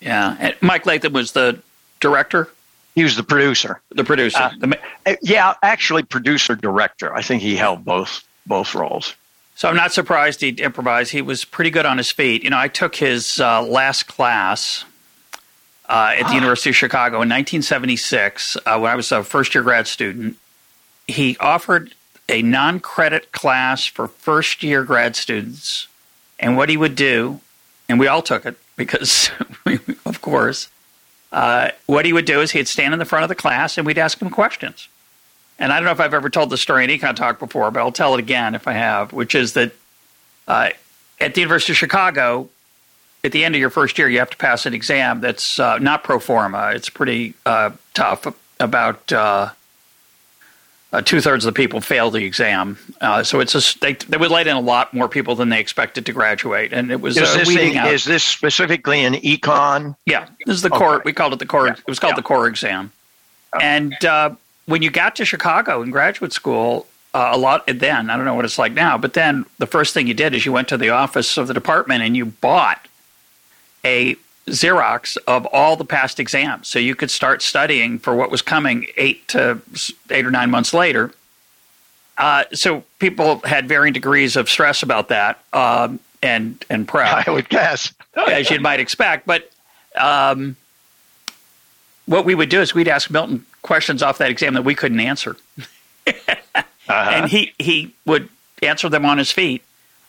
Yeah. 0.00 0.36
And 0.38 0.54
Mike 0.60 0.86
Latham 0.86 1.12
was 1.12 1.32
the 1.32 1.60
director? 2.00 2.48
He 2.94 3.02
was 3.02 3.16
the 3.16 3.22
producer. 3.22 3.80
The 3.90 4.04
producer. 4.04 4.38
Uh, 4.38 4.52
the 4.58 4.78
uh, 5.04 5.16
yeah, 5.22 5.54
actually, 5.62 6.02
producer 6.02 6.54
director. 6.54 7.14
I 7.14 7.22
think 7.22 7.42
he 7.42 7.56
held 7.56 7.84
both 7.84 8.24
both 8.46 8.74
roles. 8.74 9.14
So 9.54 9.68
I'm 9.68 9.76
not 9.76 9.92
surprised 9.92 10.40
he 10.40 10.48
improvised. 10.48 11.12
He 11.12 11.22
was 11.22 11.44
pretty 11.44 11.70
good 11.70 11.86
on 11.86 11.98
his 11.98 12.10
feet. 12.10 12.44
You 12.44 12.50
know, 12.50 12.58
I 12.58 12.68
took 12.68 12.96
his 12.96 13.40
uh, 13.40 13.62
last 13.62 14.06
class 14.06 14.84
uh, 15.88 16.14
at 16.16 16.24
the 16.24 16.32
ah. 16.32 16.34
University 16.34 16.70
of 16.70 16.76
Chicago 16.76 17.16
in 17.16 17.28
1976 17.28 18.56
uh, 18.56 18.78
when 18.78 18.90
I 18.90 18.96
was 18.96 19.12
a 19.12 19.22
first 19.22 19.54
year 19.54 19.62
grad 19.62 19.86
student. 19.86 20.36
He 21.06 21.36
offered 21.38 21.94
a 22.28 22.42
non 22.42 22.80
credit 22.80 23.32
class 23.32 23.86
for 23.86 24.08
first 24.08 24.62
year 24.62 24.84
grad 24.84 25.16
students. 25.16 25.88
And 26.38 26.56
what 26.56 26.68
he 26.68 26.76
would 26.76 26.96
do, 26.96 27.40
and 27.88 27.98
we 27.98 28.08
all 28.08 28.20
took 28.20 28.44
it 28.44 28.56
because, 28.76 29.30
of 30.06 30.20
course, 30.20 30.68
uh, 31.32 31.70
what 31.86 32.04
he 32.04 32.12
would 32.12 32.26
do 32.26 32.40
is 32.40 32.50
he'd 32.50 32.68
stand 32.68 32.92
in 32.92 32.98
the 32.98 33.04
front 33.04 33.22
of 33.22 33.28
the 33.28 33.34
class 33.34 33.78
and 33.78 33.86
we'd 33.86 33.98
ask 33.98 34.20
him 34.20 34.30
questions. 34.30 34.88
And 35.58 35.72
I 35.72 35.76
don't 35.76 35.86
know 35.86 35.92
if 35.92 36.00
I've 36.00 36.14
ever 36.14 36.28
told 36.28 36.50
the 36.50 36.58
story 36.58 36.84
in 36.84 36.90
EconTalk 36.90 37.38
before, 37.38 37.70
but 37.70 37.80
I'll 37.80 37.92
tell 37.92 38.14
it 38.14 38.20
again 38.20 38.54
if 38.54 38.68
I 38.68 38.72
have, 38.72 39.12
which 39.12 39.34
is 39.34 39.54
that 39.54 39.72
uh, 40.46 40.70
at 41.18 41.34
the 41.34 41.40
University 41.40 41.72
of 41.72 41.78
Chicago, 41.78 42.50
at 43.26 43.32
the 43.32 43.44
end 43.44 43.54
of 43.54 43.60
your 43.60 43.70
first 43.70 43.98
year, 43.98 44.08
you 44.08 44.20
have 44.20 44.30
to 44.30 44.36
pass 44.36 44.64
an 44.64 44.72
exam 44.72 45.20
that's 45.20 45.60
uh, 45.60 45.78
not 45.78 46.02
pro 46.02 46.18
forma. 46.18 46.72
It's 46.74 46.88
pretty 46.88 47.34
uh, 47.44 47.72
tough. 47.92 48.26
About 48.58 49.12
uh, 49.12 49.50
uh, 50.90 51.02
two 51.02 51.20
thirds 51.20 51.44
of 51.44 51.52
the 51.52 51.58
people 51.58 51.82
fail 51.82 52.10
the 52.10 52.24
exam, 52.24 52.78
uh, 53.02 53.22
so 53.22 53.40
it's 53.40 53.54
a, 53.54 53.78
they, 53.80 53.92
they 53.92 54.16
would 54.16 54.30
let 54.30 54.46
in 54.46 54.56
a 54.56 54.60
lot 54.60 54.94
more 54.94 55.10
people 55.10 55.34
than 55.34 55.50
they 55.50 55.60
expected 55.60 56.06
to 56.06 56.12
graduate, 56.14 56.72
and 56.72 56.90
it 56.90 57.02
was 57.02 57.18
is, 57.18 57.28
uh, 57.28 57.36
this, 57.36 57.50
in, 57.50 57.76
is 57.86 58.04
this 58.06 58.24
specifically 58.24 59.04
an 59.04 59.12
econ? 59.12 59.94
Yeah, 60.06 60.26
this 60.46 60.56
is 60.56 60.62
the 60.62 60.70
okay. 60.70 60.78
core. 60.78 61.02
We 61.04 61.12
called 61.12 61.34
it 61.34 61.38
the 61.38 61.44
core. 61.44 61.66
Yeah. 61.66 61.74
It 61.74 61.86
was 61.86 61.98
called 61.98 62.12
yeah. 62.12 62.16
the 62.16 62.22
core 62.22 62.46
exam, 62.46 62.92
okay. 63.54 63.66
and 63.66 64.04
uh, 64.06 64.34
when 64.64 64.80
you 64.80 64.90
got 64.90 65.16
to 65.16 65.26
Chicago 65.26 65.82
in 65.82 65.90
graduate 65.90 66.32
school, 66.32 66.86
uh, 67.12 67.28
a 67.30 67.36
lot 67.36 67.66
then 67.66 68.08
I 68.08 68.16
don't 68.16 68.24
know 68.24 68.34
what 68.34 68.46
it's 68.46 68.58
like 68.58 68.72
now, 68.72 68.96
but 68.96 69.12
then 69.12 69.44
the 69.58 69.66
first 69.66 69.92
thing 69.92 70.06
you 70.06 70.14
did 70.14 70.34
is 70.34 70.46
you 70.46 70.52
went 70.52 70.68
to 70.68 70.78
the 70.78 70.88
office 70.88 71.36
of 71.36 71.46
the 71.46 71.52
department 71.52 72.02
and 72.02 72.16
you 72.16 72.24
bought 72.24 72.88
a 73.86 74.16
Xerox 74.48 75.16
of 75.26 75.46
all 75.46 75.76
the 75.76 75.84
past 75.84 76.18
exams, 76.20 76.68
so 76.68 76.78
you 76.78 76.94
could 76.94 77.10
start 77.10 77.40
studying 77.40 77.98
for 77.98 78.14
what 78.14 78.30
was 78.30 78.42
coming 78.42 78.86
eight 78.96 79.26
to 79.28 79.60
eight 80.10 80.26
or 80.26 80.30
nine 80.30 80.50
months 80.50 80.74
later. 80.74 81.12
Uh, 82.18 82.44
so 82.52 82.84
people 82.98 83.40
had 83.40 83.68
varying 83.68 83.92
degrees 83.92 84.36
of 84.36 84.48
stress 84.48 84.82
about 84.82 85.08
that 85.08 85.42
um, 85.52 86.00
and 86.22 86.64
and 86.70 86.88
prep. 86.88 87.26
I 87.26 87.30
would 87.30 87.48
guess, 87.48 87.92
as 88.14 88.50
you 88.50 88.60
might 88.60 88.80
expect. 88.80 89.26
But 89.26 89.50
um, 89.96 90.56
what 92.06 92.24
we 92.24 92.34
would 92.34 92.48
do 92.48 92.60
is 92.60 92.74
we'd 92.74 92.88
ask 92.88 93.10
Milton 93.10 93.44
questions 93.62 94.02
off 94.02 94.18
that 94.18 94.30
exam 94.30 94.54
that 94.54 94.62
we 94.62 94.74
couldn't 94.74 95.00
answer, 95.00 95.36
uh-huh. 96.06 96.62
and 96.88 97.30
he 97.30 97.52
he 97.58 97.94
would 98.04 98.28
answer 98.62 98.88
them 98.88 99.04
on 99.04 99.18
his 99.18 99.30
feet. 99.30 99.62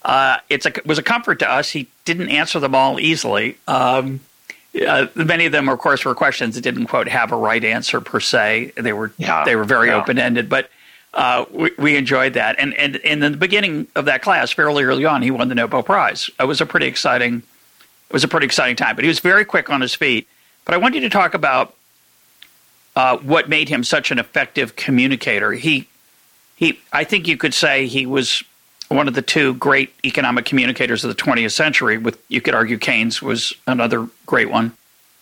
Uh, 0.08 0.38
it's 0.50 0.66
a, 0.66 0.70
it 0.70 0.88
was 0.88 0.98
a 0.98 1.04
comfort 1.04 1.40
to 1.40 1.52
us. 1.52 1.70
He 1.70 1.88
didn't 2.06 2.30
answer 2.30 2.60
them 2.60 2.74
all 2.74 3.00
easily. 3.00 3.58
Um, 3.68 4.22
uh, 4.88 5.08
many 5.16 5.46
of 5.46 5.52
them, 5.52 5.68
of 5.68 5.80
course, 5.80 6.06
were 6.06 6.16
questions 6.16 6.56
that 6.56 6.62
didn't 6.62 6.88
quote 6.88 7.10
have 7.10 7.32
a 7.34 7.36
right 7.36 7.64
answer 7.64 8.00
per 8.00 8.20
se. 8.22 8.72
They 8.76 8.94
were 8.94 9.12
yeah, 9.18 9.44
they 9.44 9.56
were 9.56 9.66
very 9.66 9.90
yeah. 9.90 9.98
open 9.98 10.18
ended, 10.18 10.48
but 10.48 10.70
uh, 11.14 11.46
we, 11.52 11.72
we, 11.78 11.96
enjoyed 11.98 12.34
that. 12.34 12.56
And, 12.58 12.74
and 12.76 12.96
and 12.98 13.24
in 13.24 13.32
the 13.34 13.38
beginning 13.38 13.88
of 13.96 14.06
that 14.06 14.22
class, 14.22 14.52
fairly 14.52 14.84
early 14.86 15.04
on, 15.04 15.22
he 15.24 15.32
won 15.32 15.50
the 15.50 15.56
Nobel 15.56 15.84
Prize. 15.84 16.30
It 16.40 16.46
was 16.46 16.62
a 16.62 16.66
pretty 16.66 16.88
exciting 16.88 17.44
it 18.10 18.14
was 18.14 18.24
a 18.24 18.28
pretty 18.28 18.46
exciting 18.46 18.78
time. 18.78 18.96
But 18.96 19.04
he 19.04 19.10
was 19.10 19.20
very 19.20 19.44
quick 19.44 19.70
on 19.70 19.82
his 19.82 19.94
feet. 19.94 20.28
But 20.64 20.74
I 20.74 20.78
want 20.78 20.96
you 20.96 21.02
to 21.02 21.10
talk 21.10 21.34
about 21.34 21.76
uh, 22.96 23.18
what 23.18 23.50
made 23.50 23.70
him 23.70 23.84
such 23.84 24.12
an 24.12 24.20
effective 24.20 24.76
communicator. 24.76 25.52
He 25.52 25.88
he 26.56 26.80
I 26.94 27.04
think 27.04 27.28
you 27.28 27.38
could 27.38 27.54
say 27.54 27.88
he 27.88 28.06
was 28.06 28.44
one 28.90 29.08
of 29.08 29.14
the 29.14 29.22
two 29.22 29.54
great 29.56 29.94
economic 30.06 30.46
communicators 30.46 31.04
of 31.04 31.16
the 31.16 31.22
20th 31.22 31.52
century. 31.52 31.98
With 31.98 32.22
you 32.30 32.42
could 32.42 32.56
argue 32.56 32.78
Keynes 32.78 33.22
was 33.22 33.54
another 33.66 34.08
great 34.26 34.50
one. 34.50 34.72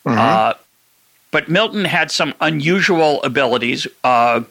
Mm-hmm. 0.05 0.17
Uh, 0.17 0.53
but 1.31 1.49
Milton 1.49 1.85
had 1.85 2.11
some 2.11 2.33
unusual 2.39 3.21
abilities, 3.23 3.87
uh, 4.03 4.41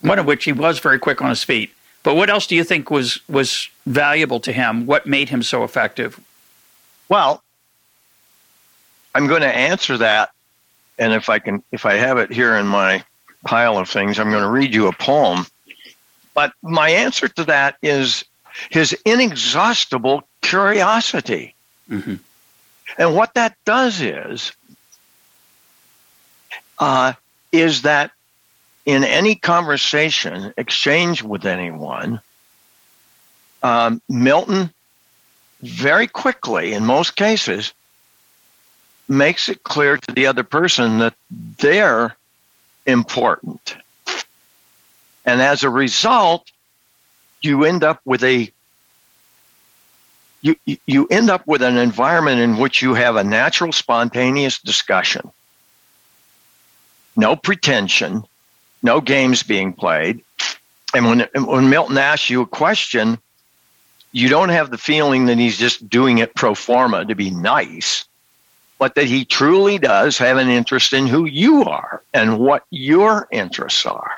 one 0.00 0.18
of 0.18 0.26
which 0.26 0.44
he 0.44 0.52
was 0.52 0.78
very 0.78 0.98
quick 0.98 1.22
on 1.22 1.30
his 1.30 1.42
feet. 1.44 1.72
But 2.02 2.16
what 2.16 2.28
else 2.28 2.46
do 2.46 2.56
you 2.56 2.64
think 2.64 2.90
was 2.90 3.20
was 3.28 3.68
valuable 3.86 4.40
to 4.40 4.52
him? 4.52 4.86
What 4.86 5.06
made 5.06 5.28
him 5.28 5.42
so 5.42 5.62
effective? 5.62 6.20
Well, 7.08 7.42
I'm 9.14 9.26
going 9.26 9.42
to 9.42 9.54
answer 9.54 9.98
that, 9.98 10.32
and 10.98 11.12
if 11.12 11.28
I 11.28 11.38
can, 11.38 11.62
if 11.70 11.86
I 11.86 11.94
have 11.94 12.18
it 12.18 12.32
here 12.32 12.56
in 12.56 12.66
my 12.66 13.04
pile 13.44 13.78
of 13.78 13.88
things, 13.88 14.18
I'm 14.18 14.30
going 14.30 14.42
to 14.42 14.48
read 14.48 14.74
you 14.74 14.88
a 14.88 14.92
poem. 14.92 15.46
But 16.34 16.52
my 16.62 16.90
answer 16.90 17.28
to 17.28 17.44
that 17.44 17.76
is 17.82 18.24
his 18.70 18.96
inexhaustible 19.04 20.22
curiosity. 20.40 21.54
Mm-hmm. 21.90 22.16
And 22.98 23.14
what 23.14 23.34
that 23.34 23.56
does 23.64 24.00
is, 24.00 24.52
uh, 26.78 27.14
is 27.52 27.82
that 27.82 28.10
in 28.84 29.04
any 29.04 29.34
conversation, 29.34 30.52
exchange 30.56 31.22
with 31.22 31.46
anyone, 31.46 32.20
um, 33.62 34.02
Milton 34.08 34.72
very 35.60 36.08
quickly, 36.08 36.72
in 36.72 36.84
most 36.84 37.14
cases, 37.14 37.72
makes 39.08 39.48
it 39.48 39.62
clear 39.62 39.96
to 39.96 40.12
the 40.12 40.26
other 40.26 40.42
person 40.42 40.98
that 40.98 41.14
they're 41.30 42.16
important. 42.86 43.76
And 45.24 45.40
as 45.40 45.62
a 45.62 45.70
result, 45.70 46.50
you 47.44 47.64
end 47.64 47.84
up 47.84 48.00
with 48.04 48.24
a 48.24 48.50
you 50.40 50.56
you 50.86 51.06
end 51.06 51.30
up 51.30 51.46
with 51.46 51.62
an 51.62 51.76
environment 51.76 52.40
in 52.40 52.58
which 52.58 52.82
you 52.82 52.94
have 52.94 53.16
a 53.16 53.24
natural 53.24 53.72
spontaneous 53.72 54.58
discussion. 54.58 55.30
No 57.16 57.36
pretension 57.36 58.24
no 58.82 59.00
games 59.00 59.42
being 59.42 59.72
played. 59.72 60.22
And 60.94 61.06
when 61.06 61.28
when 61.34 61.70
Milton 61.70 61.96
asks 61.96 62.28
you 62.28 62.42
a 62.42 62.46
question 62.46 63.18
you 64.14 64.28
don't 64.28 64.50
have 64.50 64.70
the 64.70 64.76
feeling 64.76 65.24
that 65.26 65.38
he's 65.38 65.56
just 65.56 65.88
doing 65.88 66.18
it 66.18 66.34
pro 66.34 66.54
forma 66.54 67.04
to 67.06 67.14
be 67.14 67.30
nice 67.30 68.04
but 68.78 68.96
that 68.96 69.06
he 69.06 69.24
truly 69.24 69.78
does 69.78 70.18
have 70.18 70.36
an 70.36 70.48
interest 70.48 70.92
in 70.92 71.06
who 71.06 71.24
you 71.24 71.62
are 71.64 72.02
and 72.12 72.38
what 72.40 72.64
your 72.70 73.28
interests 73.30 73.86
are. 73.86 74.10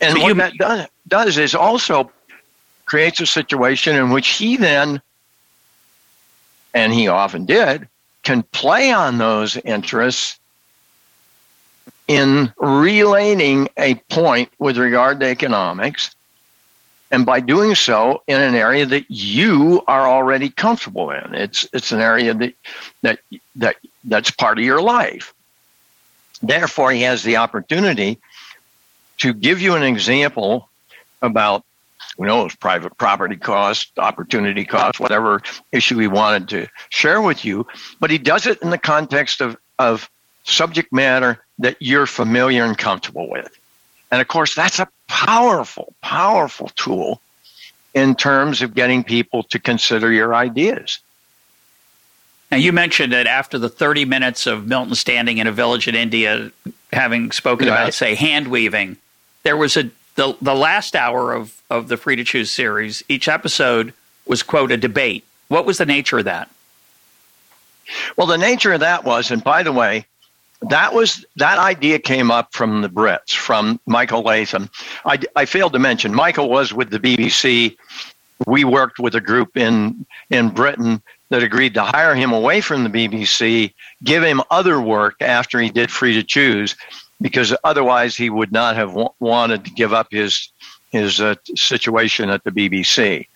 And 0.00 0.16
so 0.16 0.22
what 0.22 0.28
you, 0.28 0.34
that 0.34 0.54
does, 0.56 0.86
does 1.06 1.38
is 1.38 1.54
also 1.54 2.10
creates 2.86 3.20
a 3.20 3.26
situation 3.26 3.96
in 3.96 4.10
which 4.10 4.28
he 4.28 4.56
then, 4.56 5.00
and 6.72 6.92
he 6.92 7.08
often 7.08 7.46
did, 7.46 7.88
can 8.22 8.42
play 8.42 8.92
on 8.92 9.18
those 9.18 9.56
interests 9.56 10.38
in 12.06 12.52
relating 12.58 13.68
a 13.78 13.94
point 14.10 14.50
with 14.58 14.76
regard 14.76 15.20
to 15.20 15.26
economics 15.26 16.14
and 17.10 17.24
by 17.24 17.40
doing 17.40 17.74
so 17.74 18.22
in 18.26 18.40
an 18.40 18.54
area 18.54 18.84
that 18.84 19.04
you 19.08 19.82
are 19.86 20.08
already 20.08 20.50
comfortable 20.50 21.10
in. 21.10 21.34
It's 21.34 21.66
it's 21.72 21.92
an 21.92 22.00
area 22.00 22.34
that 22.34 22.54
that 23.02 23.20
that 23.56 23.76
that's 24.04 24.30
part 24.30 24.58
of 24.58 24.64
your 24.64 24.82
life. 24.82 25.32
Therefore 26.42 26.90
he 26.90 27.02
has 27.02 27.22
the 27.22 27.36
opportunity 27.36 28.18
to 29.18 29.32
give 29.32 29.60
you 29.60 29.76
an 29.76 29.82
example 29.82 30.68
about 31.24 31.64
who 32.16 32.26
knows 32.26 32.54
private 32.54 32.96
property 32.98 33.36
cost 33.36 33.98
opportunity 33.98 34.64
cost 34.64 35.00
whatever 35.00 35.42
issue 35.72 35.98
he 35.98 36.06
wanted 36.06 36.48
to 36.48 36.68
share 36.90 37.20
with 37.20 37.44
you 37.44 37.66
but 38.00 38.10
he 38.10 38.18
does 38.18 38.46
it 38.46 38.60
in 38.62 38.70
the 38.70 38.78
context 38.78 39.40
of 39.40 39.56
of 39.78 40.08
subject 40.44 40.92
matter 40.92 41.42
that 41.58 41.76
you're 41.80 42.06
familiar 42.06 42.64
and 42.64 42.78
comfortable 42.78 43.28
with 43.28 43.58
and 44.10 44.20
of 44.20 44.28
course 44.28 44.54
that's 44.54 44.78
a 44.78 44.88
powerful 45.08 45.94
powerful 46.02 46.68
tool 46.76 47.20
in 47.94 48.14
terms 48.14 48.62
of 48.62 48.74
getting 48.74 49.02
people 49.02 49.42
to 49.44 49.58
consider 49.58 50.12
your 50.12 50.34
ideas 50.34 51.00
now, 52.54 52.58
you 52.58 52.72
mentioned 52.72 53.12
that 53.12 53.26
after 53.26 53.58
the 53.58 53.68
30 53.68 54.04
minutes 54.04 54.46
of 54.46 54.68
Milton 54.68 54.94
standing 54.94 55.38
in 55.38 55.48
a 55.48 55.52
village 55.52 55.88
in 55.88 55.96
India, 55.96 56.52
having 56.92 57.32
spoken 57.32 57.66
right. 57.66 57.74
about, 57.74 57.94
say, 57.94 58.14
hand 58.14 58.46
weaving, 58.46 58.96
there 59.42 59.56
was 59.56 59.76
a 59.76 59.90
the 60.14 60.36
the 60.40 60.54
last 60.54 60.96
hour 60.96 61.32
of 61.32 61.62
of 61.70 61.88
the 61.88 61.96
Free 61.96 62.16
to 62.16 62.24
Choose 62.24 62.50
series. 62.50 63.02
Each 63.08 63.28
episode 63.28 63.92
was 64.26 64.42
quote 64.42 64.72
a 64.72 64.76
debate. 64.76 65.24
What 65.48 65.66
was 65.66 65.78
the 65.78 65.86
nature 65.86 66.18
of 66.18 66.24
that? 66.24 66.50
Well, 68.16 68.26
the 68.26 68.38
nature 68.38 68.72
of 68.72 68.80
that 68.80 69.04
was, 69.04 69.30
and 69.30 69.44
by 69.44 69.62
the 69.62 69.72
way, 69.72 70.06
that 70.62 70.94
was 70.94 71.24
that 71.36 71.58
idea 71.58 71.98
came 71.98 72.30
up 72.30 72.52
from 72.52 72.82
the 72.82 72.88
Brits, 72.88 73.32
from 73.32 73.80
Michael 73.86 74.22
Latham. 74.22 74.70
I, 75.04 75.18
I 75.36 75.44
failed 75.44 75.74
to 75.74 75.78
mention 75.78 76.14
Michael 76.14 76.48
was 76.48 76.72
with 76.72 76.90
the 76.90 77.00
BBC. 77.00 77.76
We 78.46 78.64
worked 78.64 78.98
with 78.98 79.14
a 79.14 79.20
group 79.20 79.56
in 79.56 80.06
in 80.30 80.48
Britain 80.50 81.02
that 81.30 81.42
agreed 81.42 81.74
to 81.74 81.82
hire 81.82 82.14
him 82.14 82.32
away 82.32 82.60
from 82.60 82.84
the 82.84 82.90
BBC, 82.90 83.72
give 84.02 84.22
him 84.22 84.40
other 84.50 84.80
work 84.80 85.16
after 85.20 85.60
he 85.60 85.68
did 85.68 85.90
Free 85.90 86.14
to 86.14 86.22
Choose, 86.22 86.76
because 87.24 87.56
otherwise 87.64 88.14
he 88.14 88.28
would 88.28 88.52
not 88.52 88.76
have 88.76 88.90
w- 88.90 89.08
wanted 89.18 89.64
to 89.64 89.70
give 89.70 89.94
up 89.94 90.08
his 90.10 90.50
his 90.90 91.22
uh, 91.22 91.34
situation 91.56 92.28
at 92.28 92.44
the 92.44 92.50
BBC. 92.50 93.26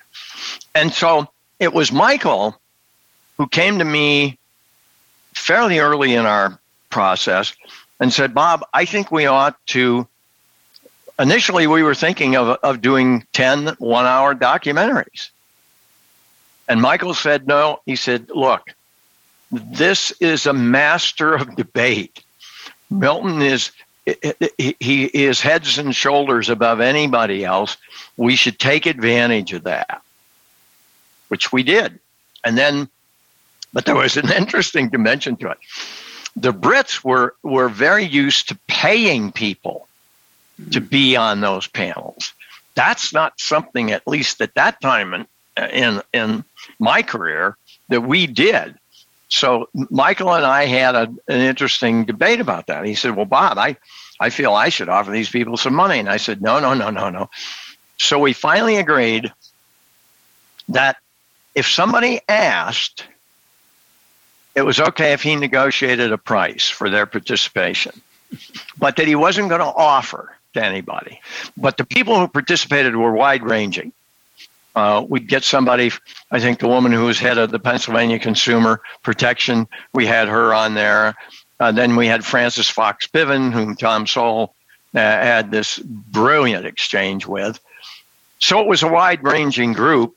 And 0.74 0.92
so 0.92 1.27
it 1.59 1.72
was 1.72 1.90
Michael 1.90 2.61
who 3.38 3.48
came 3.48 3.79
to 3.79 3.87
me 3.87 4.38
fairly 5.33 5.79
early 5.79 6.12
in 6.12 6.27
our 6.27 6.61
process 6.90 7.55
and 7.98 8.12
said, 8.12 8.35
"Bob, 8.35 8.62
I 8.74 8.85
think 8.85 9.11
we 9.11 9.24
ought 9.24 9.57
to 9.68 10.07
initially 11.18 11.66
we 11.66 11.83
were 11.83 11.94
thinking 11.94 12.37
of, 12.37 12.59
of 12.62 12.83
doing 12.83 13.24
10 13.33 13.68
one 13.79 14.05
hour 14.05 14.35
documentaries. 14.35 15.31
And 16.68 16.83
Michael 16.83 17.14
said, 17.14 17.46
no. 17.46 17.81
He 17.87 17.96
said, 17.96 18.29
look, 18.29 18.74
this 19.51 20.12
is 20.20 20.44
a 20.44 20.53
master 20.53 21.35
of 21.35 21.57
debate. 21.57 22.22
Milton 22.90 23.42
is 23.42 23.70
he 24.79 25.05
is 25.05 25.40
heads 25.40 25.79
and 25.79 25.94
shoulders 25.94 26.48
above 26.48 26.81
anybody 26.81 27.44
else. 27.44 27.77
We 28.16 28.37
should 28.37 28.59
take 28.59 28.87
advantage 28.87 29.53
of 29.53 29.64
that, 29.64 30.03
which 31.29 31.53
we 31.53 31.62
did. 31.62 31.98
And 32.44 32.57
then, 32.57 32.88
but 33.72 33.85
there 33.85 33.96
was 33.96 34.16
an 34.16 34.33
interesting 34.37 34.88
dimension 34.88 35.37
to 35.37 35.51
it. 35.51 35.59
The 36.37 36.53
Brits 36.53 37.05
were 37.05 37.35
were 37.42 37.68
very 37.68 38.05
used 38.05 38.48
to 38.48 38.59
paying 38.66 39.33
people 39.33 39.88
to 40.70 40.81
be 40.81 41.16
on 41.16 41.40
those 41.40 41.66
panels. 41.66 42.33
That's 42.74 43.12
not 43.12 43.40
something, 43.40 43.90
at 43.90 44.07
least 44.07 44.40
at 44.40 44.55
that 44.55 44.81
time 44.81 45.14
in 45.14 45.27
in, 45.72 46.03
in 46.14 46.44
my 46.79 47.03
career, 47.03 47.57
that 47.88 48.03
we 48.03 48.27
did. 48.27 48.77
So 49.29 49.69
Michael 49.75 50.35
and 50.35 50.45
I 50.45 50.64
had 50.67 50.95
a, 50.95 51.03
an 51.29 51.41
interesting 51.41 52.05
debate 52.05 52.41
about 52.41 52.67
that. 52.69 52.87
He 52.87 52.95
said, 52.95 53.14
"Well, 53.14 53.27
Bob, 53.27 53.59
I, 53.59 53.77
I 54.19 54.31
feel 54.31 54.55
I 54.55 54.71
should 54.71 54.88
offer 54.88 55.11
these 55.11 55.29
people 55.29 55.57
some 55.57 55.75
money," 55.75 55.99
and 55.99 56.09
I 56.09 56.17
said, 56.17 56.41
"No, 56.43 56.61
no, 56.61 56.75
no, 56.75 56.91
no, 56.91 57.11
no." 57.11 57.31
So 57.99 58.19
we 58.19 58.33
finally 58.33 58.77
agreed 58.77 59.33
that 60.69 60.97
if 61.55 61.67
somebody 61.67 62.21
asked, 62.29 63.07
it 64.55 64.62
was 64.62 64.81
okay 64.81 65.12
if 65.12 65.23
he 65.23 65.37
negotiated 65.37 66.12
a 66.12 66.19
price 66.19 66.69
for 66.69 66.88
their 66.91 67.07
participation, 67.07 68.01
but 68.79 68.97
that 68.97 69.07
he 69.07 69.14
wasn't 69.14 69.49
going 69.49 69.61
to 69.61 69.67
offer 69.67 70.37
to 70.55 70.64
anybody. 70.64 71.21
But 71.57 71.77
the 71.77 71.85
people 71.85 72.19
who 72.19 72.29
participated 72.29 72.97
were 72.97 73.12
wide 73.12 73.43
ranging. 73.43 73.93
Uh, 74.79 75.01
we'd 75.01 75.27
get 75.27 75.43
somebody, 75.43 75.91
I 76.31 76.38
think 76.38 76.61
the 76.61 76.69
woman 76.69 76.93
who 76.93 77.07
was 77.07 77.19
head 77.19 77.37
of 77.37 77.51
the 77.51 77.59
Pennsylvania 77.59 78.21
Consumer 78.21 78.81
Protection, 79.03 79.67
we 79.93 80.07
had 80.07 80.29
her 80.29 80.55
on 80.55 80.75
there. 80.75 81.17
Uh, 81.59 81.73
then 81.73 81.97
we 81.97 82.07
had 82.07 82.25
Frances 82.25 82.71
Fox 82.71 83.09
Piven, 83.09 83.53
whom 83.53 83.75
Tom 83.75 84.07
Sowell 84.07 84.55
uh, 84.95 85.01
had 85.01 85.51
this 85.51 85.81
brilliant 85.81 86.64
exchange 86.64 87.27
with. 87.27 87.59
So 88.38 88.61
it 88.61 88.69
was 88.69 88.85
a 88.85 88.88
wide 88.88 89.25
ranging 89.25 89.73
group. 89.73 90.17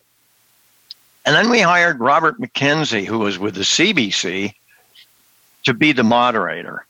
And 1.25 1.35
then 1.35 1.49
we 1.49 1.61
hired 1.61 1.99
Robert 1.99 2.39
McKenzie, 2.39 3.05
who 3.05 3.17
was 3.17 3.39
with 3.39 3.55
the 3.55 3.61
CBC, 3.61 4.53
to 5.63 5.73
be 5.73 5.91
the 5.91 6.03
moderator. 6.03 6.85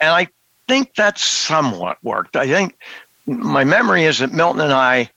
And 0.00 0.10
I 0.10 0.28
think 0.66 0.94
that 0.94 1.18
somewhat 1.18 1.98
worked. 2.02 2.34
I 2.34 2.46
think 2.46 2.78
my 3.26 3.64
memory 3.64 4.04
is 4.04 4.20
that 4.20 4.32
Milton 4.32 4.62
and 4.62 4.72
I 4.72 5.10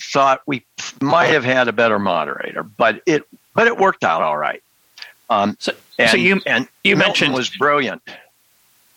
thought 0.00 0.42
we 0.46 0.64
might 1.00 1.26
have 1.26 1.44
had 1.44 1.68
a 1.68 1.72
better 1.72 1.98
moderator, 1.98 2.62
but 2.62 3.02
it 3.06 3.24
but 3.54 3.66
it 3.66 3.78
worked 3.78 4.04
out 4.04 4.22
all 4.22 4.36
right. 4.36 4.62
Um, 5.28 5.56
so, 5.60 5.72
and, 5.98 6.10
so 6.10 6.16
you 6.16 6.40
and 6.46 6.68
you 6.82 6.96
Milton 6.96 7.08
mentioned 7.08 7.34
was 7.34 7.50
brilliant. 7.50 8.02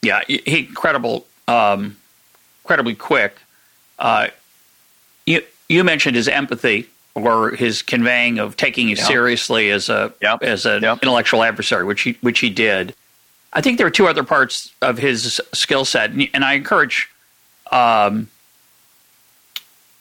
Yeah, 0.01 0.21
he 0.27 0.67
incredible, 0.67 1.25
um, 1.47 1.97
incredibly 2.63 2.95
quick. 2.95 3.37
Uh, 3.99 4.27
you 5.25 5.43
you 5.69 5.83
mentioned 5.83 6.15
his 6.15 6.27
empathy 6.27 6.89
or 7.15 7.51
his 7.51 7.81
conveying 7.81 8.39
of 8.39 8.57
taking 8.57 8.89
you 8.89 8.95
seriously 8.95 9.69
as 9.69 9.89
a 9.89 10.13
yep. 10.21 10.41
as 10.41 10.65
an 10.65 10.81
yep. 10.81 10.99
intellectual 11.03 11.43
adversary, 11.43 11.83
which 11.83 12.01
he 12.01 12.17
which 12.21 12.39
he 12.39 12.49
did. 12.49 12.95
I 13.53 13.61
think 13.61 13.77
there 13.77 13.85
are 13.85 13.91
two 13.91 14.07
other 14.07 14.23
parts 14.23 14.71
of 14.81 14.97
his 14.97 15.39
skill 15.53 15.85
set, 15.85 16.09
and 16.09 16.43
I 16.43 16.53
encourage, 16.53 17.07
um, 17.71 18.27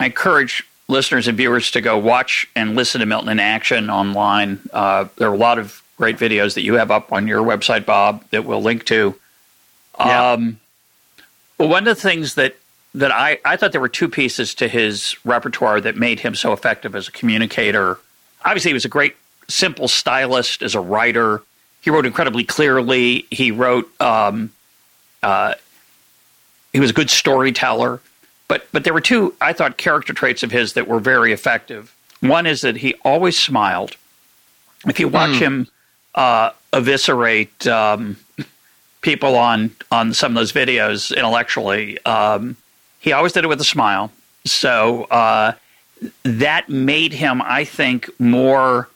I 0.00 0.06
encourage 0.06 0.66
listeners 0.92 1.26
and 1.26 1.36
viewers 1.36 1.72
to 1.72 1.80
go 1.80 1.98
watch 1.98 2.48
and 2.54 2.76
listen 2.76 3.00
to 3.00 3.06
Milton 3.06 3.30
in 3.30 3.40
action 3.40 3.90
online. 3.90 4.60
Uh, 4.72 5.06
there 5.16 5.28
are 5.28 5.34
a 5.34 5.38
lot 5.38 5.58
of 5.58 5.82
great 5.96 6.18
videos 6.18 6.54
that 6.54 6.62
you 6.62 6.74
have 6.74 6.90
up 6.90 7.12
on 7.12 7.26
your 7.26 7.42
website, 7.42 7.84
Bob, 7.84 8.24
that 8.30 8.44
we'll 8.44 8.62
link 8.62 8.84
to. 8.84 9.14
Yeah. 9.98 10.32
Um, 10.32 10.60
well, 11.58 11.68
one 11.68 11.86
of 11.86 11.96
the 11.96 12.00
things 12.00 12.34
that 12.34 12.56
that 12.94 13.10
I, 13.10 13.38
I 13.44 13.56
thought 13.56 13.72
there 13.72 13.80
were 13.80 13.88
two 13.88 14.08
pieces 14.08 14.54
to 14.56 14.68
his 14.68 15.16
repertoire 15.24 15.80
that 15.80 15.96
made 15.96 16.20
him 16.20 16.34
so 16.34 16.52
effective 16.52 16.94
as 16.94 17.08
a 17.08 17.12
communicator. 17.12 17.98
Obviously, 18.44 18.68
he 18.70 18.74
was 18.74 18.84
a 18.84 18.88
great, 18.90 19.16
simple 19.48 19.88
stylist 19.88 20.62
as 20.62 20.74
a 20.74 20.80
writer. 20.80 21.42
He 21.80 21.90
wrote 21.90 22.04
incredibly 22.04 22.44
clearly. 22.44 23.26
He 23.30 23.50
wrote. 23.50 23.90
Um, 24.00 24.52
uh, 25.22 25.54
he 26.72 26.80
was 26.80 26.90
a 26.90 26.94
good 26.94 27.10
storyteller, 27.10 28.00
but 28.48 28.66
but 28.72 28.84
there 28.84 28.92
were 28.92 29.00
two 29.00 29.34
I 29.40 29.52
thought 29.52 29.76
character 29.76 30.12
traits 30.12 30.42
of 30.42 30.50
his 30.50 30.74
that 30.74 30.86
were 30.86 31.00
very 31.00 31.32
effective. 31.32 31.94
One 32.20 32.46
is 32.46 32.60
that 32.60 32.76
he 32.76 32.94
always 33.04 33.38
smiled. 33.38 33.96
If 34.86 35.00
you 35.00 35.08
watch 35.08 35.30
mm. 35.30 35.38
him 35.38 35.68
uh, 36.14 36.50
eviscerate 36.72 37.66
um, 37.66 38.16
people 39.00 39.36
on 39.36 39.70
on 39.90 40.14
some 40.14 40.32
of 40.32 40.36
those 40.36 40.52
videos 40.52 41.14
intellectually, 41.16 42.02
um, 42.04 42.56
he 43.00 43.12
always 43.12 43.32
did 43.32 43.44
it 43.44 43.48
with 43.48 43.60
a 43.60 43.64
smile. 43.64 44.12
So 44.44 45.04
uh, 45.04 45.52
that 46.24 46.68
made 46.68 47.12
him, 47.12 47.42
I 47.42 47.64
think, 47.64 48.08
more 48.18 48.88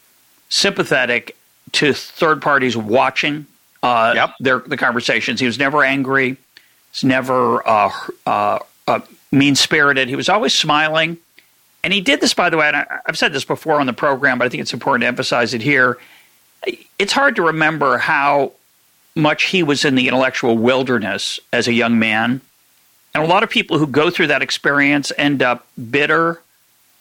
sympathetic 0.48 1.36
to 1.72 1.92
third 1.92 2.40
parties 2.40 2.76
watching 2.76 3.46
uh, 3.82 4.12
yep. 4.14 4.34
their 4.40 4.60
the 4.60 4.76
conversations. 4.76 5.40
He 5.40 5.46
was 5.46 5.58
never 5.58 5.84
angry. 5.84 6.36
He's 6.92 7.04
never 7.04 7.66
uh, 7.68 7.92
uh, 8.26 8.58
uh 8.86 9.00
mean 9.32 9.54
spirited. 9.54 10.08
He 10.08 10.16
was 10.16 10.28
always 10.28 10.54
smiling. 10.54 11.18
And 11.84 11.92
he 11.92 12.00
did 12.00 12.20
this, 12.20 12.34
by 12.34 12.50
the 12.50 12.56
way, 12.56 12.66
and 12.66 12.76
I, 12.76 12.98
I've 13.06 13.18
said 13.18 13.32
this 13.32 13.44
before 13.44 13.78
on 13.80 13.86
the 13.86 13.92
program, 13.92 14.38
but 14.38 14.46
I 14.46 14.48
think 14.48 14.60
it's 14.60 14.72
important 14.72 15.02
to 15.02 15.06
emphasize 15.06 15.54
it 15.54 15.62
here. 15.62 15.98
It's 16.98 17.12
hard 17.12 17.36
to 17.36 17.42
remember 17.42 17.98
how 17.98 18.52
much 19.14 19.44
he 19.44 19.62
was 19.62 19.84
in 19.84 19.94
the 19.94 20.08
intellectual 20.08 20.58
wilderness 20.58 21.38
as 21.52 21.68
a 21.68 21.72
young 21.72 21.98
man. 21.98 22.40
And 23.14 23.24
a 23.24 23.26
lot 23.26 23.42
of 23.42 23.50
people 23.50 23.78
who 23.78 23.86
go 23.86 24.10
through 24.10 24.26
that 24.28 24.42
experience 24.42 25.12
end 25.16 25.42
up 25.42 25.66
bitter. 25.90 26.42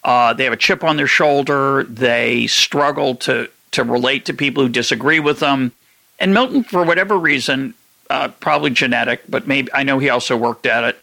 Uh, 0.04 0.32
they 0.32 0.44
have 0.44 0.52
a 0.52 0.56
chip 0.56 0.84
on 0.84 0.96
their 0.96 1.08
shoulder. 1.08 1.82
They 1.84 2.46
struggle 2.46 3.16
to 3.16 3.50
to 3.72 3.84
relate 3.84 4.24
to 4.26 4.32
people 4.32 4.62
who 4.62 4.68
disagree 4.70 5.20
with 5.20 5.40
them. 5.40 5.72
And 6.18 6.32
Milton, 6.32 6.62
for 6.62 6.84
whatever 6.84 7.18
reason, 7.18 7.74
uh, 8.08 8.28
probably 8.28 8.70
genetic, 8.70 9.22
but 9.28 9.46
maybe 9.46 9.70
I 9.74 9.82
know 9.82 9.98
he 9.98 10.08
also 10.08 10.36
worked 10.36 10.64
at 10.64 10.84
it 10.84 11.02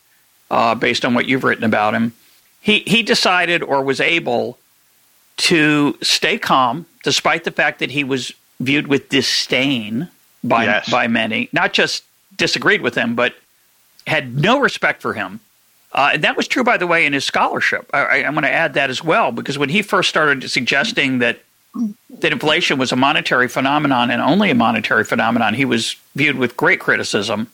uh, 0.54 0.76
based 0.76 1.04
on 1.04 1.16
what 1.16 1.26
you've 1.26 1.44
written 1.44 1.64
about 1.64 1.96
him. 1.96 2.14
He 2.62 2.84
he 2.86 3.02
decided 3.02 3.64
or 3.64 3.84
was 3.84 4.00
able 4.00 4.60
to 5.38 5.98
stay 6.02 6.38
calm 6.38 6.86
despite 7.04 7.44
the 7.44 7.52
fact 7.52 7.80
that 7.80 7.90
he 7.90 8.04
was 8.04 8.32
viewed 8.60 8.88
with 8.88 9.10
disdain 9.10 10.10
by 10.44 10.66
yes. 10.66 10.90
by 10.90 11.08
many. 11.08 11.50
Not 11.52 11.74
just 11.74 12.04
disagreed 12.38 12.82
with 12.82 12.94
him, 12.94 13.16
but 13.16 13.34
had 14.06 14.40
no 14.40 14.60
respect 14.60 15.02
for 15.02 15.14
him. 15.14 15.40
Uh, 15.92 16.12
and 16.14 16.24
that 16.24 16.38
was 16.38 16.48
true, 16.48 16.64
by 16.64 16.78
the 16.78 16.88
way, 16.88 17.06
in 17.06 17.14
his 17.14 17.26
scholarship. 17.26 17.90
I, 17.94 18.18
am 18.18 18.34
going 18.34 18.44
to 18.44 18.52
add 18.52 18.74
that 18.76 18.90
as 18.90 19.04
well, 19.04 19.32
because 19.32 19.58
when 19.60 19.70
he 19.70 19.82
first 19.82 20.10
started 20.10 20.50
suggesting 20.50 21.20
that 21.20 21.40
that 22.20 22.32
inflation 22.32 22.78
was 22.78 22.92
a 22.92 22.96
monetary 22.96 23.48
phenomenon 23.48 24.12
and 24.12 24.22
only 24.22 24.52
a 24.52 24.56
monetary 24.56 25.04
phenomenon, 25.04 25.56
he 25.56 25.66
was 25.66 25.96
viewed 26.16 26.38
with 26.38 26.56
great 26.56 26.80
criticism 26.80 27.48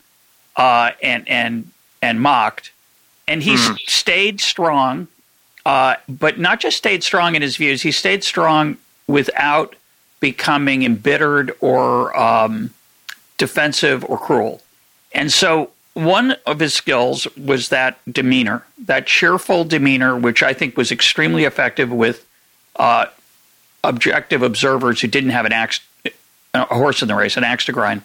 uh, 0.58 0.92
and 1.02 1.28
and 1.30 1.72
and 2.02 2.20
mocked. 2.20 2.72
And 3.30 3.44
he 3.44 3.56
mm. 3.56 3.78
stayed 3.88 4.42
strong, 4.42 5.08
uh, 5.64 5.96
but 6.10 6.40
not 6.40 6.60
just 6.60 6.78
stayed 6.78 7.04
strong 7.04 7.36
in 7.36 7.44
his 7.44 7.58
views. 7.58 7.84
He 7.84 7.92
stayed 7.92 8.24
strong 8.24 8.78
without 9.08 9.76
becoming 10.20 10.84
embittered 10.84 11.56
or 11.62 12.18
um, 12.20 12.72
defensive 13.38 14.04
or 14.04 14.18
cruel. 14.18 14.64
And 15.14 15.32
so 15.32 15.70
one 15.94 16.38
of 16.48 16.60
his 16.60 16.74
skills 16.74 17.28
was 17.38 17.70
that 17.70 18.00
demeanor, 18.12 18.66
that 18.86 19.06
cheerful 19.06 19.64
demeanor, 19.64 20.18
which 20.18 20.42
I 20.42 20.54
think 20.54 20.76
was 20.76 20.92
extremely 20.92 21.44
effective 21.44 21.92
with 21.92 22.26
uh, 22.78 23.06
objective 23.84 24.42
observers 24.42 25.02
who 25.02 25.08
didn't 25.08 25.32
have 25.32 25.46
an 25.46 25.54
axe, 25.54 25.82
a 26.56 26.66
horse 26.66 27.04
in 27.04 27.08
the 27.08 27.16
race, 27.16 27.38
an 27.38 27.44
axe 27.44 27.66
to 27.66 27.74
grind. 27.74 28.02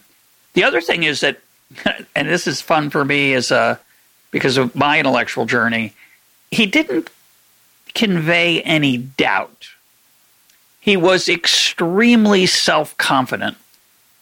The 0.53 0.65
other 0.65 0.83
thing 0.83 1.03
is 1.03 1.21
that, 1.21 1.39
and 2.15 2.29
this 2.29 2.47
is 2.47 2.61
fun 2.61 2.91
for 2.91 3.07
me 3.07 3.33
as 3.33 3.51
a, 3.51 3.81
because 4.35 4.57
of 4.57 4.75
my 4.75 4.99
intellectual 4.99 5.47
journey, 5.47 5.93
he 6.51 6.67
didn't 6.67 7.09
convey 7.95 8.61
any 8.63 8.97
doubt. 8.97 9.69
He 10.81 10.97
was 10.97 11.29
extremely 11.29 12.47
self 12.47 12.97
confident, 12.97 13.57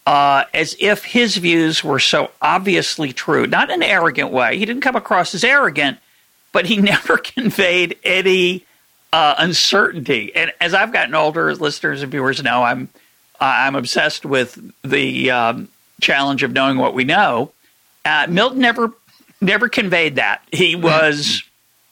uh, 0.07 0.45
as 0.53 0.77
if 0.79 1.07
his 1.07 1.39
views 1.39 1.83
were 1.83 1.99
so 1.99 2.31
obviously 2.43 3.15
true. 3.15 3.47
Not 3.47 3.71
in 3.71 3.77
an 3.77 3.89
arrogant 3.89 4.31
way. 4.31 4.59
He 4.59 4.67
didn't 4.67 4.83
come 4.83 4.97
across 4.97 5.35
as 5.35 5.45
arrogant, 5.45 5.99
but 6.53 6.67
he 6.67 6.77
never 6.93 7.17
conveyed 7.17 7.97
any 8.05 8.67
uh, 9.15 9.37
uncertainty. 9.39 10.31
And 10.37 10.53
as 10.61 10.75
I've 10.75 10.93
gotten 10.93 11.15
older, 11.15 11.49
as 11.49 11.59
listeners 11.59 12.03
and 12.03 12.13
viewers 12.13 12.43
know, 12.43 12.63
I'm 12.63 12.91
I'm 13.41 13.77
obsessed 13.77 14.27
with 14.27 14.61
the 14.85 15.31
um, 15.31 15.69
challenge 16.03 16.43
of 16.43 16.53
knowing 16.53 16.77
what 16.77 16.93
we 16.93 17.05
know. 17.05 17.53
Uh, 18.05 18.27
Milton 18.29 18.61
never 18.61 18.93
never 19.43 19.69
conveyed 19.69 20.17
that. 20.17 20.43
He 20.53 20.77
was 20.77 21.43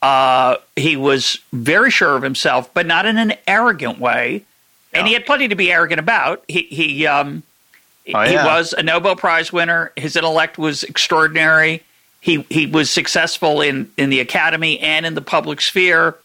Uh, 0.01 0.55
he 0.75 0.95
was 0.95 1.37
very 1.53 1.91
sure 1.91 2.15
of 2.15 2.23
himself, 2.23 2.73
but 2.73 2.87
not 2.87 3.05
in 3.05 3.17
an 3.17 3.33
arrogant 3.45 3.99
way. 3.99 4.43
And 4.93 5.07
he 5.07 5.13
had 5.13 5.25
plenty 5.27 5.47
to 5.47 5.55
be 5.55 5.71
arrogant 5.71 5.99
about. 5.99 6.43
He 6.47 6.63
he 6.63 7.05
um, 7.05 7.43
oh, 8.13 8.23
he 8.23 8.35
was 8.35 8.73
a 8.73 8.81
Nobel 8.81 9.15
Prize 9.15 9.53
winner. 9.53 9.91
His 9.95 10.15
intellect 10.15 10.57
was 10.57 10.83
extraordinary. 10.83 11.83
He 12.19 12.45
he 12.49 12.65
was 12.65 12.89
successful 12.89 13.61
in 13.61 13.91
in 13.95 14.09
the 14.09 14.19
academy 14.19 14.79
and 14.79 15.05
in 15.05 15.13
the 15.13 15.21
public 15.21 15.61
sphere, 15.61 16.15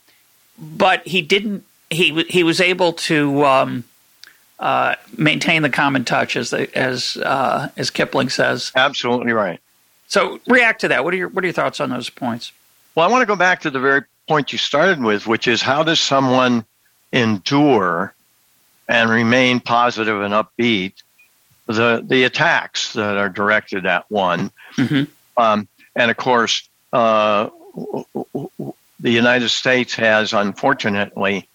but 0.59 1.07
he 1.07 1.21
didn't. 1.23 1.65
He 1.91 2.25
he 2.25 2.43
was 2.43 2.61
able 2.61 2.95
to 2.95 3.45
um, 3.45 3.85
uh, 4.59 4.97
maintain 5.17 5.63
the 5.63 5.71
common 5.71 6.05
touch, 6.05 6.35
as 6.37 6.51
the, 6.51 6.75
as 6.77 7.17
uh, 7.19 7.69
as 7.77 7.91
Kipling 7.91 8.31
says. 8.31 8.73
Absolutely 8.75 9.33
right. 9.33 9.61
So 10.09 10.41
react 10.47 10.81
to 10.83 10.89
that. 10.89 11.05
What 11.05 11.15
are 11.15 11.17
your 11.17 11.29
what 11.29 11.45
are 11.45 11.47
your 11.47 11.55
thoughts 11.55 11.81
on 11.81 11.91
those 11.91 12.11
points? 12.11 12.53
Well, 12.95 13.09
I 13.09 13.11
want 13.11 13.23
to 13.23 13.27
go 13.27 13.37
back 13.37 13.61
to 13.63 13.71
the 13.71 13.81
very 13.81 14.03
point 14.29 14.53
you 14.53 14.59
started 14.59 15.03
with, 15.03 15.27
which 15.27 15.47
is 15.47 15.63
how 15.63 15.83
does 15.83 16.01
someone 16.01 16.65
endure 17.13 18.15
and 18.89 19.11
remain 19.11 19.61
positive 19.61 20.21
and 20.23 20.33
upbeat 20.33 20.95
the 21.67 22.05
the 22.07 22.25
attacks 22.25 22.93
that 22.93 23.17
are 23.17 23.29
directed 23.29 23.87
at 23.87 24.09
one, 24.11 24.51
mm-hmm. 24.77 25.05
um, 25.37 25.67
and 25.97 26.11
of 26.11 26.17
course, 26.17 26.69
uh, 26.93 27.49
the 29.01 29.11
United 29.11 29.49
States 29.49 29.95
has 29.95 30.33
unfortunately. 30.33 31.49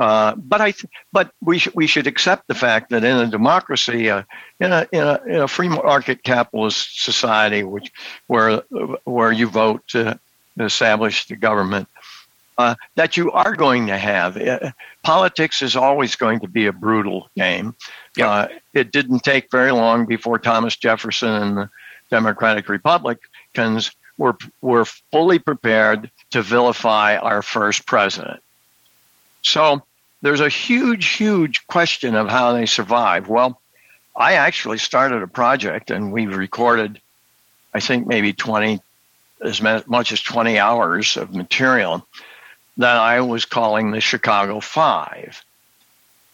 Uh, 0.00 0.34
but 0.34 0.62
I, 0.62 0.70
th- 0.70 0.90
but 1.12 1.30
we 1.42 1.58
sh- 1.58 1.74
we 1.74 1.86
should 1.86 2.06
accept 2.06 2.48
the 2.48 2.54
fact 2.54 2.88
that 2.88 3.04
in 3.04 3.18
a 3.18 3.26
democracy, 3.26 4.08
uh, 4.08 4.22
in 4.58 4.72
a 4.72 4.88
in 4.92 5.02
a 5.02 5.20
in 5.26 5.36
a 5.36 5.46
free 5.46 5.68
market 5.68 6.22
capitalist 6.22 7.04
society, 7.04 7.64
which 7.64 7.92
where 8.26 8.62
where 9.04 9.30
you 9.30 9.46
vote 9.46 9.86
to 9.88 10.18
establish 10.58 11.26
the 11.26 11.36
government, 11.36 11.86
uh, 12.56 12.76
that 12.94 13.18
you 13.18 13.30
are 13.32 13.54
going 13.54 13.88
to 13.88 13.98
have. 13.98 14.38
Uh, 14.38 14.70
politics 15.02 15.60
is 15.60 15.76
always 15.76 16.16
going 16.16 16.40
to 16.40 16.48
be 16.48 16.64
a 16.64 16.72
brutal 16.72 17.28
game. 17.36 17.74
Yep. 18.16 18.26
Uh, 18.26 18.48
it 18.72 18.92
didn't 18.92 19.20
take 19.20 19.50
very 19.50 19.70
long 19.70 20.06
before 20.06 20.38
Thomas 20.38 20.76
Jefferson 20.76 21.28
and 21.28 21.56
the 21.58 21.70
Democratic 22.10 22.70
Republicans 22.70 23.90
were 24.16 24.38
were 24.62 24.86
fully 25.12 25.38
prepared 25.38 26.10
to 26.30 26.40
vilify 26.40 27.18
our 27.18 27.42
first 27.42 27.84
president. 27.84 28.40
So 29.42 29.82
there's 30.22 30.40
a 30.40 30.48
huge, 30.48 31.06
huge 31.06 31.66
question 31.66 32.14
of 32.14 32.28
how 32.28 32.52
they 32.52 32.66
survive. 32.66 33.28
Well, 33.28 33.60
I 34.16 34.34
actually 34.34 34.78
started 34.78 35.22
a 35.22 35.26
project 35.26 35.90
and 35.90 36.12
we 36.12 36.26
recorded, 36.26 37.00
I 37.72 37.80
think 37.80 38.06
maybe 38.06 38.32
20, 38.32 38.80
as 39.42 39.62
much 39.62 40.12
as 40.12 40.20
20 40.20 40.58
hours 40.58 41.16
of 41.16 41.34
material 41.34 42.06
that 42.76 42.96
I 42.96 43.20
was 43.20 43.44
calling 43.44 43.90
the 43.90 44.00
Chicago 44.00 44.60
Five. 44.60 45.42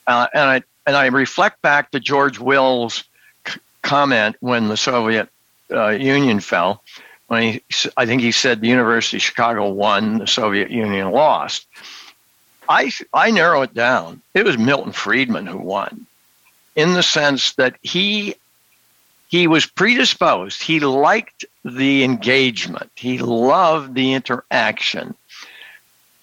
Uh, 0.07 0.27
and 0.33 0.43
I 0.43 0.63
and 0.87 0.97
I 0.97 1.07
reflect 1.07 1.61
back 1.63 1.91
to 1.91 2.01
George 2.01 2.39
Will's 2.39 3.05
c- 3.47 3.61
comment 3.83 4.37
when 4.41 4.69
the 4.69 4.77
Soviet 4.77 5.29
uh, 5.73 5.89
Union 5.89 6.39
fell. 6.39 6.83
When 7.27 7.43
he, 7.43 7.63
I 7.97 8.07
think 8.07 8.23
he 8.23 8.31
said 8.31 8.61
the 8.61 8.69
University 8.69 9.17
of 9.17 9.23
Chicago 9.23 9.69
won, 9.69 10.19
the 10.19 10.29
Soviet 10.29 10.71
Union 10.71 11.11
lost. 11.11 11.67
I 12.69 12.91
I 13.13 13.31
narrow 13.31 13.63
it 13.63 13.75
down. 13.75 14.23
It 14.35 14.45
was 14.45 14.59
Milton 14.59 14.93
Friedman 14.93 15.47
who 15.47 15.59
won, 15.59 16.07
in 16.75 16.95
the 16.95 17.03
sense 17.03 17.53
that 17.55 17.77
he 17.83 18.37
he 19.29 19.47
was 19.47 19.67
predisposed. 19.67 20.63
He 20.63 20.81
liked 20.81 21.45
the 21.65 22.05
engagement. 22.05 22.91
He 22.95 23.19
loved 23.19 23.95
the 23.95 24.13
interaction. 24.13 25.15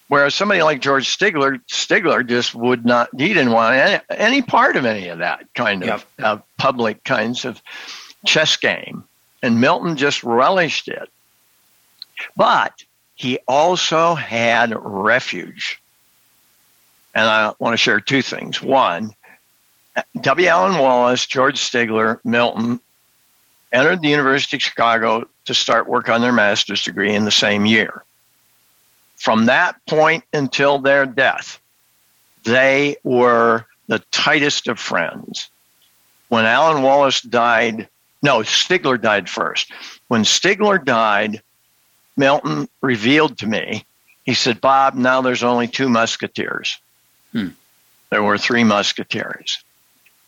Whereas 0.07 0.35
somebody 0.35 0.61
like 0.61 0.79
George 0.79 1.07
Stigler, 1.07 1.59
Stigler 1.67 2.27
just 2.27 2.53
would 2.53 2.85
not, 2.85 3.09
he 3.17 3.29
didn't 3.29 3.51
want 3.51 3.75
any, 3.75 3.99
any 4.09 4.41
part 4.41 4.75
of 4.75 4.85
any 4.85 5.07
of 5.07 5.19
that 5.19 5.45
kind 5.55 5.81
of 5.83 5.87
yep. 5.87 6.25
uh, 6.25 6.37
public 6.57 7.03
kinds 7.03 7.45
of 7.45 7.61
chess 8.25 8.55
game. 8.55 9.03
And 9.41 9.59
Milton 9.59 9.97
just 9.97 10.23
relished 10.23 10.87
it. 10.87 11.09
But 12.37 12.83
he 13.15 13.39
also 13.47 14.13
had 14.13 14.73
refuge. 14.77 15.81
And 17.13 17.27
I 17.27 17.53
want 17.59 17.73
to 17.73 17.77
share 17.77 17.99
two 17.99 18.21
things. 18.21 18.61
One, 18.61 19.13
W. 20.19 20.47
Allen 20.47 20.79
Wallis, 20.79 21.25
George 21.27 21.59
Stigler, 21.59 22.19
Milton 22.23 22.79
entered 23.71 24.01
the 24.01 24.09
University 24.09 24.57
of 24.57 24.63
Chicago 24.63 25.27
to 25.45 25.53
start 25.53 25.87
work 25.87 26.09
on 26.09 26.21
their 26.21 26.31
master's 26.31 26.83
degree 26.83 27.13
in 27.13 27.25
the 27.25 27.31
same 27.31 27.65
year. 27.65 28.03
From 29.17 29.45
that 29.45 29.75
point 29.85 30.23
until 30.33 30.79
their 30.79 31.05
death, 31.05 31.59
they 32.43 32.97
were 33.03 33.65
the 33.87 33.99
tightest 34.11 34.67
of 34.67 34.79
friends. 34.79 35.49
When 36.29 36.45
Allen 36.45 36.81
Wallis 36.81 37.21
died, 37.21 37.87
no, 38.21 38.39
Stigler 38.39 38.99
died 38.99 39.29
first. 39.29 39.71
When 40.07 40.23
Stigler 40.23 40.83
died, 40.83 41.41
Milton 42.17 42.67
revealed 42.81 43.37
to 43.39 43.47
me, 43.47 43.85
he 44.25 44.33
said, 44.33 44.61
Bob, 44.61 44.95
now 44.95 45.21
there's 45.21 45.43
only 45.43 45.67
two 45.67 45.89
musketeers. 45.89 46.79
Hmm. 47.33 47.49
There 48.09 48.23
were 48.23 48.37
three 48.37 48.63
musketeers. 48.63 49.63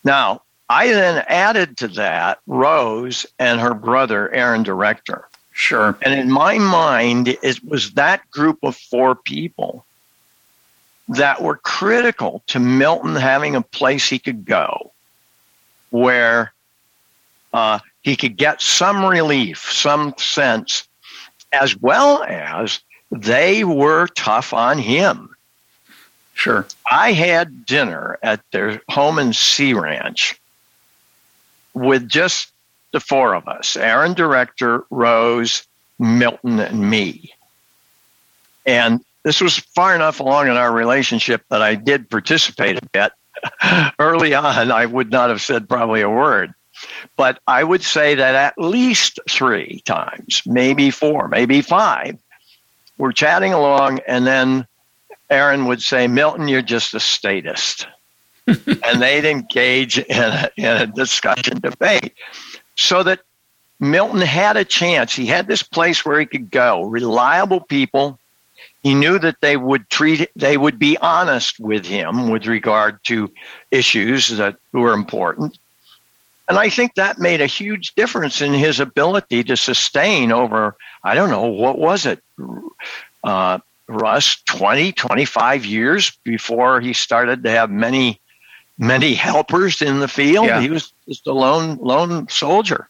Now, 0.04 0.42
I 0.70 0.88
then 0.88 1.24
added 1.28 1.78
to 1.78 1.88
that 1.90 2.40
Rose 2.48 3.26
and 3.40 3.60
her 3.60 3.74
brother, 3.74 4.34
Aaron 4.34 4.64
Director. 4.64 5.28
Sure. 5.54 5.98
And 6.02 6.14
in 6.14 6.30
my 6.30 6.58
mind, 6.58 7.38
it 7.42 7.64
was 7.64 7.92
that 7.92 8.30
group 8.32 8.60
of 8.64 8.76
four 8.76 9.16
people 9.16 9.86
that 11.08 11.42
were 11.42 11.58
critical 11.58 12.44
to 12.48 12.60
Milton 12.60 13.16
having 13.16 13.56
a 13.56 13.62
place 13.62 14.10
he 14.10 14.20
could 14.20 14.44
go 14.46 14.92
where 15.92 16.54
uh, 17.54 17.80
he 18.02 18.16
could 18.16 18.36
get 18.36 18.62
some 18.62 19.06
relief, 19.06 19.72
some 19.72 20.14
sense, 20.18 20.88
as 21.52 21.78
well 21.78 22.24
as 22.24 22.82
they 23.12 23.64
were 23.64 24.08
tough 24.08 24.52
on 24.52 24.78
him. 24.78 25.35
Sure. 26.36 26.68
I 26.92 27.14
had 27.14 27.66
dinner 27.66 28.20
at 28.22 28.42
their 28.52 28.82
home 28.90 29.18
in 29.18 29.34
Sea 29.34 29.74
Ranch 29.74 30.40
with 31.74 32.08
just 32.08 32.52
the 32.92 33.00
four 33.00 33.34
of 33.34 33.48
us 33.48 33.76
Aaron 33.76 34.14
Director, 34.14 34.84
Rose, 34.92 35.66
Milton, 35.98 36.60
and 36.60 36.90
me. 36.90 37.34
And 38.66 39.04
this 39.24 39.42
was 39.42 39.58
far 39.58 39.96
enough 39.96 40.20
along 40.20 40.48
in 40.48 40.58
our 40.58 40.72
relationship 40.72 41.44
that 41.50 41.62
I 41.62 41.74
did 41.74 42.10
participate 42.10 42.78
a 42.78 42.86
bit. 42.92 43.12
Early 44.00 44.34
on, 44.34 44.72
I 44.72 44.86
would 44.86 45.12
not 45.12 45.30
have 45.30 45.42
said 45.42 45.70
probably 45.70 46.02
a 46.02 46.10
word. 46.10 46.54
But 47.16 47.40
I 47.48 47.64
would 47.64 47.82
say 47.82 48.14
that 48.16 48.36
at 48.36 48.58
least 48.58 49.20
three 49.30 49.82
times, 49.86 50.42
maybe 50.46 50.92
four, 50.92 51.30
maybe 51.30 51.62
five, 51.62 52.18
we're 52.98 53.14
chatting 53.14 53.54
along, 53.54 54.00
and 54.08 54.28
then 54.28 54.68
Aaron 55.30 55.66
would 55.66 55.82
say, 55.82 56.08
Milton, 56.08 56.48
you're 56.48 56.62
just 56.62 56.94
a 56.94 57.00
statist. 57.00 57.88
and 58.48 59.02
they'd 59.02 59.26
engage 59.26 59.98
in 59.98 60.18
a, 60.18 60.50
in 60.56 60.66
a 60.66 60.88
discussion 60.88 61.60
debate 61.60 62.14
so 62.76 63.02
that 63.02 63.22
Milton 63.80 64.22
had 64.22 64.56
a 64.56 64.66
chance. 64.66 65.16
He 65.16 65.26
had 65.26 65.48
this 65.48 65.64
place 65.64 66.06
where 66.06 66.20
he 66.20 66.26
could 66.26 66.52
go, 66.52 66.84
reliable 66.84 67.62
people. 67.62 68.20
He 68.84 68.94
knew 68.94 69.18
that 69.20 69.42
they 69.42 69.58
would 69.58 69.90
treat 69.90 70.30
they 70.36 70.58
would 70.58 70.78
be 70.78 70.98
honest 71.00 71.60
with 71.60 71.86
him 71.86 72.30
with 72.30 72.46
regard 72.46 73.04
to 73.06 73.32
issues 73.72 74.30
that 74.38 74.58
were 74.72 74.94
important. 74.94 75.58
And 76.48 76.60
I 76.60 76.70
think 76.70 76.94
that 76.94 77.18
made 77.18 77.42
a 77.42 77.48
huge 77.48 77.96
difference 77.96 78.42
in 78.42 78.54
his 78.54 78.80
ability 78.80 79.44
to 79.46 79.58
sustain 79.58 80.32
over, 80.32 80.76
I 81.04 81.16
don't 81.16 81.32
know, 81.32 81.48
what 81.48 81.80
was 81.80 82.06
it, 82.06 82.22
uh, 83.24 83.58
Russ, 83.88 84.42
20, 84.46 84.94
25 84.94 85.66
years 85.66 86.12
before 86.24 86.82
he 86.82 86.94
started 86.94 87.44
to 87.44 87.50
have 87.52 87.70
many 87.70 88.20
many 88.78 89.14
helpers 89.14 89.82
in 89.82 90.00
the 90.00 90.08
field. 90.08 90.48
Yeah. 90.48 90.62
He 90.62 90.70
was 90.70 90.94
just 91.08 91.26
a 91.28 91.34
lone 91.34 91.78
lone 91.78 92.28
soldier. 92.30 92.90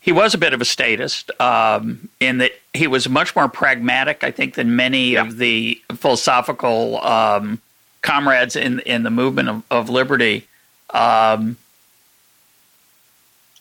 He 0.00 0.12
was 0.12 0.32
a 0.34 0.38
bit 0.38 0.54
of 0.54 0.60
a 0.60 0.64
statist 0.64 1.30
um, 1.40 2.08
in 2.20 2.38
that 2.38 2.52
he 2.72 2.86
was 2.86 3.08
much 3.08 3.36
more 3.36 3.48
pragmatic, 3.48 4.24
I 4.24 4.30
think, 4.30 4.54
than 4.54 4.74
many 4.74 5.10
yeah. 5.10 5.22
of 5.22 5.36
the 5.36 5.80
philosophical 5.94 7.04
um, 7.04 7.60
comrades 8.02 8.56
in 8.56 8.80
in 8.80 9.02
the 9.02 9.10
movement 9.10 9.48
of, 9.48 9.62
of 9.70 9.90
liberty. 9.90 10.46
Um, 10.90 11.56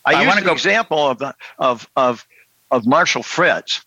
I, 0.05 0.23
I 0.23 0.27
want 0.27 0.39
to 0.39 0.45
go 0.45 0.53
example 0.53 1.07
of 1.07 1.21
of 1.57 1.89
of 1.95 2.25
of 2.71 2.86
Marshall 2.88 3.23
Fritz 3.23 3.84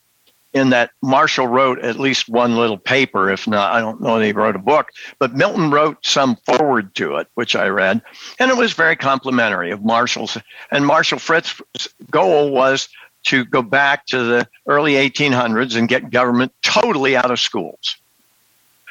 in 0.53 0.70
that 0.70 0.90
Marshall 1.03 1.46
wrote 1.46 1.78
at 1.80 1.98
least 1.98 2.28
one 2.28 2.57
little 2.57 2.76
paper, 2.76 3.30
if 3.30 3.46
not, 3.46 3.72
I 3.72 3.80
don't 3.80 4.00
know 4.00 4.18
that 4.18 4.26
he 4.26 4.32
wrote 4.32 4.57
a 4.57 4.61
book, 4.61 4.90
but 5.18 5.34
Milton 5.34 5.70
wrote 5.70 6.05
some 6.05 6.36
forward 6.44 6.94
to 6.96 7.16
it, 7.16 7.28
which 7.34 7.57
I 7.57 7.68
read, 7.68 8.03
and 8.38 8.50
it 8.50 8.57
was 8.57 8.72
very 8.72 8.96
complimentary 8.96 9.70
of 9.70 9.84
Marshall's. 9.84 10.36
And 10.70 10.86
Marshall 10.86 11.18
Fritz's 11.18 11.88
goal 12.11 12.50
was 12.50 12.88
to 13.24 13.44
go 13.44 13.62
back 13.62 14.07
to 14.07 14.22
the 14.24 14.48
early 14.66 14.94
1800s 14.94 15.76
and 15.76 15.88
get 15.88 16.11
government 16.11 16.53
totally 16.62 17.16
out 17.16 17.30
of 17.30 17.40
schools. 17.40 17.96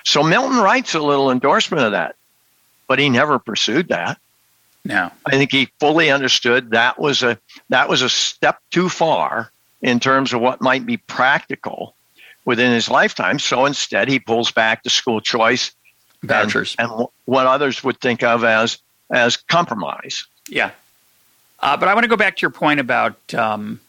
So 0.03 0.24
Milton 0.24 0.57
writes 0.57 0.95
a 0.95 0.99
little 0.99 1.30
endorsement 1.30 1.84
of 1.84 1.91
that, 1.91 2.16
but 2.88 2.97
he 2.97 3.09
never 3.09 3.38
pursued 3.38 3.89
that. 3.89 4.20
No. 4.84 5.12
I 5.28 5.32
think 5.32 5.51
he 5.51 5.70
fully 5.80 6.09
understood 6.09 6.72
that 6.72 6.99
was 6.99 7.22
a 7.22 7.38
that 7.70 7.88
was 7.88 8.01
a 8.01 8.09
step 8.09 8.59
too 8.72 8.89
far 8.89 9.51
in 9.82 10.00
terms 10.00 10.34
of 10.34 10.42
what 10.42 10.62
might 10.62 10.86
be 10.86 10.98
practical 10.98 11.96
within 12.46 12.72
his 12.72 12.90
lifetime. 12.90 13.40
So 13.40 13.66
instead, 13.66 14.08
he 14.08 14.20
pulls 14.20 14.52
back 14.52 14.84
the 14.84 14.90
school 14.90 15.22
choice 15.22 15.72
vouchers 16.24 16.76
and, 16.78 16.92
and 16.92 17.08
what 17.26 17.48
others 17.48 17.84
would 17.84 18.00
think 18.00 18.24
of 18.24 18.44
as 18.44 18.78
as 19.10 19.38
compromise. 19.38 20.26
Yeah, 20.48 20.72
uh, 21.60 21.78
but 21.78 21.88
I 21.88 21.94
want 21.94 22.04
to 22.04 22.10
go 22.10 22.18
back 22.18 22.38
to 22.38 22.42
your 22.42 22.52
point 22.52 22.80
about 22.80 23.34
um, 23.34 23.80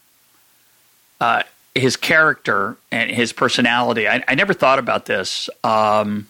uh, 1.19 1.43
his 1.75 1.97
character 1.97 2.77
and 2.91 3.09
his 3.09 3.33
personality. 3.33 4.07
I, 4.07 4.23
I 4.27 4.35
never 4.35 4.53
thought 4.53 4.79
about 4.79 5.05
this. 5.05 5.49
Um, 5.63 6.27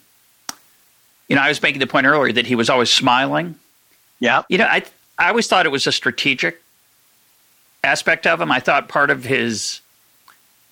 you 1.27 1.35
know, 1.35 1.41
I 1.41 1.49
was 1.49 1.61
making 1.61 1.79
the 1.79 1.87
point 1.87 2.05
earlier 2.05 2.33
that 2.33 2.45
he 2.45 2.55
was 2.55 2.69
always 2.69 2.91
smiling. 2.91 3.55
Yeah. 4.19 4.43
You 4.49 4.57
know, 4.57 4.65
I 4.65 4.83
I 5.17 5.29
always 5.29 5.47
thought 5.47 5.65
it 5.65 5.71
was 5.71 5.87
a 5.87 5.91
strategic 5.91 6.62
aspect 7.83 8.25
of 8.25 8.41
him. 8.41 8.51
I 8.51 8.59
thought 8.59 8.87
part 8.87 9.09
of 9.09 9.23
his 9.23 9.81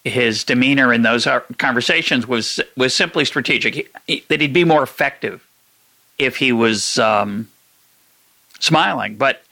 his 0.04 0.44
demeanor 0.44 0.92
in 0.92 1.04
those 1.04 1.28
conversations 1.58 2.28
was 2.28 2.60
was 2.76 2.96
simply 2.96 3.26
strategic. 3.26 3.76
He, 3.76 3.88
he, 4.08 4.26
that 4.30 4.42
he'd 4.42 4.54
be 4.54 4.64
more 4.64 4.84
effective 4.84 5.48
if 6.18 6.38
he 6.38 6.52
was 6.52 6.98
um, 7.00 7.50
smiling. 8.60 9.16
But 9.16 9.44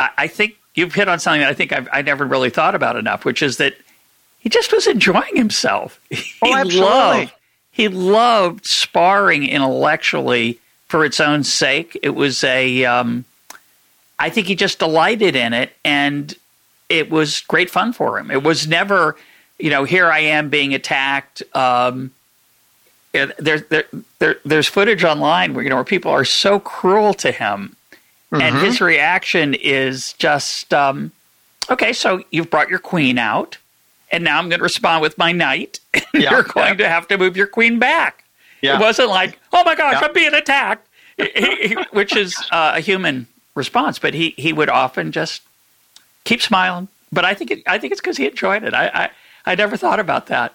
I, 0.00 0.10
I, 0.18 0.26
think 0.26 0.56
you've 0.74 0.94
hit 0.94 1.08
on 1.08 1.18
something 1.18 1.40
that 1.40 1.50
I 1.50 1.54
think 1.54 1.72
I've, 1.72 1.88
I 1.92 2.02
never 2.02 2.24
really 2.24 2.50
thought 2.50 2.74
about 2.74 2.96
enough, 2.96 3.24
which 3.24 3.42
is 3.42 3.58
that 3.58 3.74
he 4.40 4.48
just 4.48 4.72
was 4.72 4.86
enjoying 4.86 5.36
himself. 5.36 6.00
Oh, 6.40 6.46
he 6.46 6.54
absolutely. 6.54 6.88
Loved, 6.88 7.32
he 7.72 7.88
loved 7.88 8.66
sparring 8.66 9.44
intellectually 9.44 10.60
for 10.86 11.04
its 11.04 11.18
own 11.18 11.42
sake. 11.42 11.98
It 12.00 12.10
was 12.10 12.44
a, 12.44 12.84
um, 12.84 13.24
I 14.20 14.30
think 14.30 14.46
he 14.46 14.54
just 14.54 14.78
delighted 14.78 15.34
in 15.34 15.52
it, 15.52 15.72
and 15.84 16.32
it 16.88 17.10
was 17.10 17.40
great 17.40 17.70
fun 17.70 17.92
for 17.92 18.18
him. 18.18 18.30
It 18.30 18.42
was 18.42 18.66
never, 18.66 19.16
you 19.58 19.70
know, 19.70 19.84
here 19.84 20.10
I 20.10 20.20
am 20.20 20.48
being 20.48 20.74
attacked. 20.74 21.42
Um, 21.54 22.12
there, 23.12 23.60
there, 23.60 23.86
there, 24.18 24.36
there's 24.44 24.68
footage 24.68 25.04
online 25.04 25.54
where 25.54 25.64
you 25.64 25.70
know 25.70 25.76
where 25.76 25.84
people 25.84 26.10
are 26.10 26.24
so 26.24 26.60
cruel 26.60 27.14
to 27.14 27.32
him, 27.32 27.76
mm-hmm. 28.30 28.40
and 28.40 28.56
his 28.58 28.80
reaction 28.80 29.54
is 29.54 30.12
just, 30.14 30.72
um, 30.72 31.12
okay, 31.70 31.92
so 31.92 32.22
you've 32.30 32.50
brought 32.50 32.68
your 32.68 32.78
queen 32.78 33.18
out, 33.18 33.58
and 34.10 34.24
now 34.24 34.38
I'm 34.38 34.48
going 34.48 34.60
to 34.60 34.64
respond 34.64 35.02
with 35.02 35.18
my 35.18 35.32
knight. 35.32 35.80
Yeah, 36.14 36.30
You're 36.30 36.42
going 36.42 36.68
yeah. 36.68 36.74
to 36.86 36.88
have 36.88 37.06
to 37.08 37.18
move 37.18 37.36
your 37.36 37.46
queen 37.46 37.78
back. 37.78 38.24
Yeah. 38.62 38.76
It 38.76 38.80
wasn't 38.80 39.10
like, 39.10 39.38
oh 39.52 39.62
my 39.62 39.74
gosh, 39.74 40.02
I'm 40.02 40.12
being 40.12 40.32
attacked, 40.34 40.88
which 41.92 42.16
is 42.16 42.34
uh, 42.50 42.72
a 42.76 42.80
human 42.80 43.26
response. 43.54 43.98
But 43.98 44.14
he 44.14 44.34
he 44.36 44.52
would 44.52 44.70
often 44.70 45.12
just 45.12 45.42
keep 46.28 46.42
smiling. 46.42 46.88
But 47.10 47.24
I 47.24 47.34
think 47.34 47.50
it, 47.50 47.62
I 47.66 47.78
think 47.78 47.92
it's 47.92 48.00
because 48.00 48.18
he 48.18 48.26
enjoyed 48.26 48.62
it. 48.62 48.74
I, 48.74 48.88
I 48.88 49.10
I 49.46 49.54
never 49.54 49.78
thought 49.78 49.98
about 49.98 50.26
that. 50.26 50.52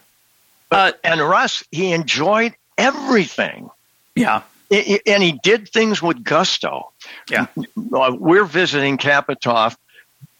But, 0.70 0.96
uh, 0.96 0.98
and 1.04 1.22
Russ, 1.22 1.64
he 1.72 1.94
enjoyed 1.94 2.54
everything. 2.78 3.70
Yeah. 4.16 4.44
It, 4.70 4.88
it, 4.88 5.02
and 5.08 5.24
he 5.24 5.40
did 5.44 5.70
things 5.70 6.02
with 6.02 6.24
gusto. 6.24 6.92
Yeah. 7.30 7.48
Uh, 7.92 8.16
we're 8.18 8.46
visiting 8.46 8.98
Capitaf. 8.98 9.76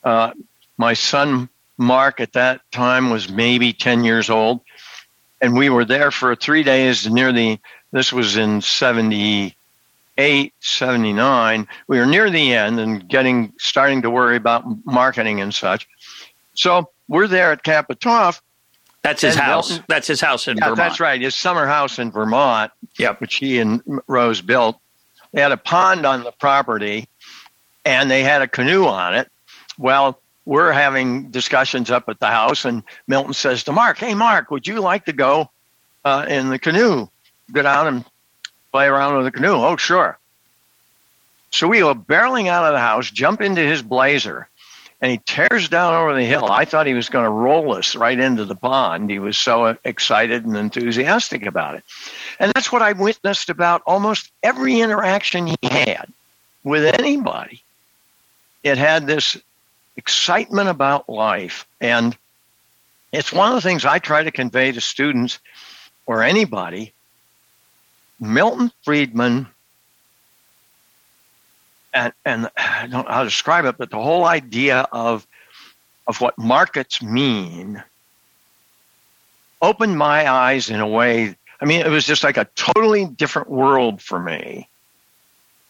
Uh, 0.04 0.34
my 0.78 0.94
son 0.94 1.50
Mark 1.78 2.20
at 2.20 2.34
that 2.34 2.62
time 2.72 3.10
was 3.10 3.30
maybe 3.30 3.74
10 3.74 4.04
years 4.04 4.30
old. 4.30 4.62
And 5.42 5.56
we 5.56 5.70
were 5.70 5.86
there 5.86 6.12
for 6.12 6.36
three 6.36 6.64
days 6.64 7.10
near 7.10 7.32
the, 7.34 7.60
this 7.92 8.14
was 8.14 8.38
in 8.38 8.62
78, 10.18 10.54
79. 10.60 11.68
We 11.88 11.98
were 11.98 12.06
near 12.06 12.30
the 12.30 12.54
end 12.54 12.80
and 12.80 13.08
getting, 13.08 13.54
starting 13.58 14.02
to 14.04 14.10
worry 14.10 14.36
about 14.36 14.64
marketing 14.86 15.42
and 15.42 15.54
such. 15.54 15.88
So 16.54 16.90
we're 17.08 17.28
there 17.28 17.52
at 17.52 17.64
Capitaf. 17.64 18.40
That's 19.02 19.22
his 19.22 19.36
house. 19.36 19.70
Milton, 19.70 19.86
that's 19.90 20.08
his 20.08 20.22
house 20.22 20.48
in 20.48 20.58
yeah, 20.58 20.66
Vermont. 20.66 20.78
That's 20.78 21.00
right. 21.00 21.20
His 21.20 21.36
summer 21.36 21.66
house 21.66 22.00
in 22.00 22.12
Vermont, 22.12 22.72
yep. 22.98 23.20
which 23.20 23.36
he 23.36 23.60
and 23.60 23.82
Rose 24.08 24.42
built. 24.42 24.80
They 25.34 25.42
had 25.42 25.52
a 25.52 25.58
pond 25.58 26.06
on 26.06 26.24
the 26.24 26.32
property 26.32 27.10
and 27.84 28.10
they 28.10 28.24
had 28.24 28.42
a 28.42 28.48
canoe 28.48 28.86
on 28.86 29.16
it. 29.16 29.30
Well, 29.78 30.20
we're 30.46 30.72
having 30.72 31.32
discussions 31.32 31.90
up 31.90 32.08
at 32.08 32.20
the 32.20 32.28
house, 32.28 32.66
and 32.66 32.84
Milton 33.08 33.34
says 33.34 33.64
to 33.64 33.72
Mark, 33.72 33.98
Hey, 33.98 34.14
Mark, 34.14 34.52
would 34.52 34.68
you 34.68 34.80
like 34.80 35.06
to 35.06 35.14
go 35.14 35.50
uh, 36.06 36.26
in 36.28 36.50
the 36.50 36.60
canoe? 36.60 37.08
Get 37.54 37.66
out 37.66 37.88
and 37.88 38.06
play 38.74 38.88
around 38.88 39.16
with 39.16 39.26
the 39.26 39.32
canoe. 39.32 39.54
Oh, 39.54 39.78
sure. 39.78 40.18
So 41.52 41.68
we 41.68 41.80
go 41.80 41.94
barreling 41.94 42.48
out 42.48 42.66
of 42.66 42.74
the 42.74 42.80
house, 42.80 43.12
jump 43.12 43.40
into 43.40 43.62
his 43.62 43.84
blazer, 43.84 44.50
and 45.00 45.12
he 45.12 45.20
tears 45.26 45.70
down 45.70 45.94
over 45.94 46.16
the 46.16 46.24
hill. 46.24 46.50
I 46.50 46.66
thought 46.66 46.88
he 46.88 46.96
was 46.96 47.10
going 47.10 47.26
to 47.26 47.30
roll 47.30 47.76
us 47.76 47.96
right 47.96 48.18
into 48.18 48.46
the 48.46 48.56
pond. 48.56 49.12
He 49.12 49.20
was 49.20 49.38
so 49.38 49.78
excited 49.84 50.46
and 50.46 50.58
enthusiastic 50.58 51.46
about 51.46 51.76
it. 51.76 51.84
And 52.40 52.52
that's 52.56 52.72
what 52.72 52.82
I 52.82 52.94
witnessed 52.94 53.50
about 53.50 53.84
almost 53.86 54.32
every 54.42 54.80
interaction 54.80 55.46
he 55.46 55.58
had 55.62 56.08
with 56.64 56.86
anybody. 57.00 57.62
It 58.64 58.78
had 58.78 59.06
this 59.06 59.38
excitement 59.98 60.70
about 60.70 61.08
life. 61.08 61.68
And 61.82 62.18
it's 63.12 63.34
one 63.34 63.50
of 63.50 63.56
the 63.56 63.62
things 63.62 63.86
I 63.86 64.00
try 64.00 64.24
to 64.24 64.32
convey 64.32 64.72
to 64.72 64.82
students 64.82 65.38
or 66.06 66.24
anybody. 66.24 66.93
Milton 68.24 68.72
Friedman, 68.84 69.48
and, 71.94 72.14
and 72.26 72.50
I 72.58 72.88
don't 72.88 73.06
know 73.06 73.14
how 73.14 73.24
to 73.24 73.30
describe 73.30 73.66
it, 73.66 73.78
but 73.78 73.90
the 73.90 74.02
whole 74.02 74.26
idea 74.26 74.88
of, 74.92 75.28
of 76.08 76.22
what 76.22 76.38
markets 76.38 77.02
mean 77.02 77.84
opened 79.62 79.98
my 79.98 80.30
eyes 80.30 80.70
in 80.70 80.80
a 80.80 80.88
way. 80.88 81.36
I 81.62 81.66
mean, 81.66 81.82
it 81.82 81.90
was 81.90 82.06
just 82.06 82.24
like 82.24 82.38
a 82.38 82.48
totally 82.56 83.06
different 83.06 83.50
world 83.50 84.02
for 84.02 84.20
me 84.20 84.68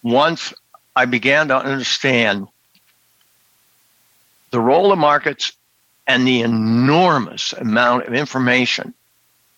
once 0.04 0.54
I 0.96 1.06
began 1.06 1.48
to 1.48 1.58
understand 1.58 2.48
the 4.52 4.60
role 4.60 4.92
of 4.92 5.00
markets 5.00 5.54
and 6.06 6.28
the 6.28 6.42
enormous 6.42 7.54
amount 7.54 8.06
of 8.06 8.14
information 8.14 8.94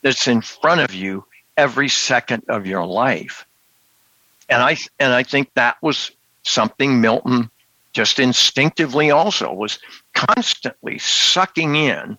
that's 0.02 0.28
in 0.28 0.42
front 0.42 0.80
of 0.80 0.94
you 0.94 1.26
every 1.58 1.90
second 1.90 2.44
of 2.48 2.66
your 2.66 2.86
life. 2.86 3.46
And 4.50 4.62
I 4.62 4.78
and 5.00 5.14
I 5.14 5.24
think 5.24 5.54
that 5.56 5.82
was 5.82 6.12
something 6.44 7.02
Milton 7.02 7.50
just 7.94 8.20
instinctively 8.20 9.12
also 9.12 9.52
was 9.54 9.80
constantly 10.14 11.00
sucking 11.00 11.76
in 11.76 12.18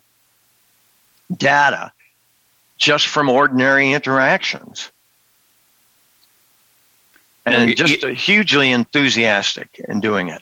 data 1.35 1.91
just 2.77 3.07
from 3.07 3.29
ordinary 3.29 3.93
interactions. 3.93 4.91
And 7.45 7.77
just 7.77 8.03
hugely 8.03 8.71
enthusiastic 8.71 9.79
in 9.87 10.01
doing 10.01 10.27
it 10.27 10.41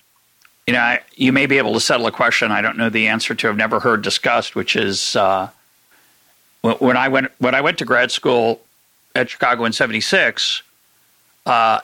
you 0.68 0.74
know, 0.74 0.80
I, 0.80 1.02
you 1.16 1.32
may 1.32 1.46
be 1.46 1.58
able 1.58 1.74
to 1.74 1.80
settle 1.80 2.08
a 2.08 2.12
question 2.12 2.52
I 2.52 2.62
don't 2.62 2.78
know 2.78 2.90
the 2.90 3.08
answer 3.08 3.36
to. 3.36 3.50
I've 3.50 3.58
never 3.58 3.80
heard 3.80 4.02
discussed, 4.02 4.56
which 4.56 4.76
is 4.76 5.16
uh, 5.16 5.50
when 6.62 6.98
I 6.98 7.08
went 7.08 7.32
when 7.38 7.54
I 7.54 7.62
went 7.62 7.78
to 7.80 7.86
grad 7.86 8.12
school 8.12 8.62
at 9.16 9.30
Chicago 9.30 9.66
in 9.66 9.74
'76. 9.74 10.62
Uh, 11.46 11.80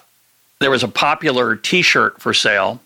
there 0.60 0.70
was 0.70 0.84
a 0.84 0.88
popular 0.88 1.56
T-shirt 1.56 2.22
for 2.22 2.34
sale, 2.34 2.80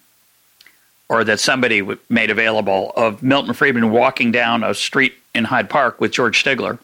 or 1.10 1.24
that 1.24 1.39
somebody 1.39 1.86
made 2.10 2.30
available 2.30 2.93
of 2.96 3.22
Milton 3.22 3.54
Friedman 3.54 3.91
walking 3.91 4.32
down 4.32 4.64
a 4.64 4.74
street 4.74 5.14
in 5.34 5.43
Hyde 5.43 5.70
Park 5.70 6.00
with 6.00 6.12
George 6.12 6.41
Stigler. 6.41 6.80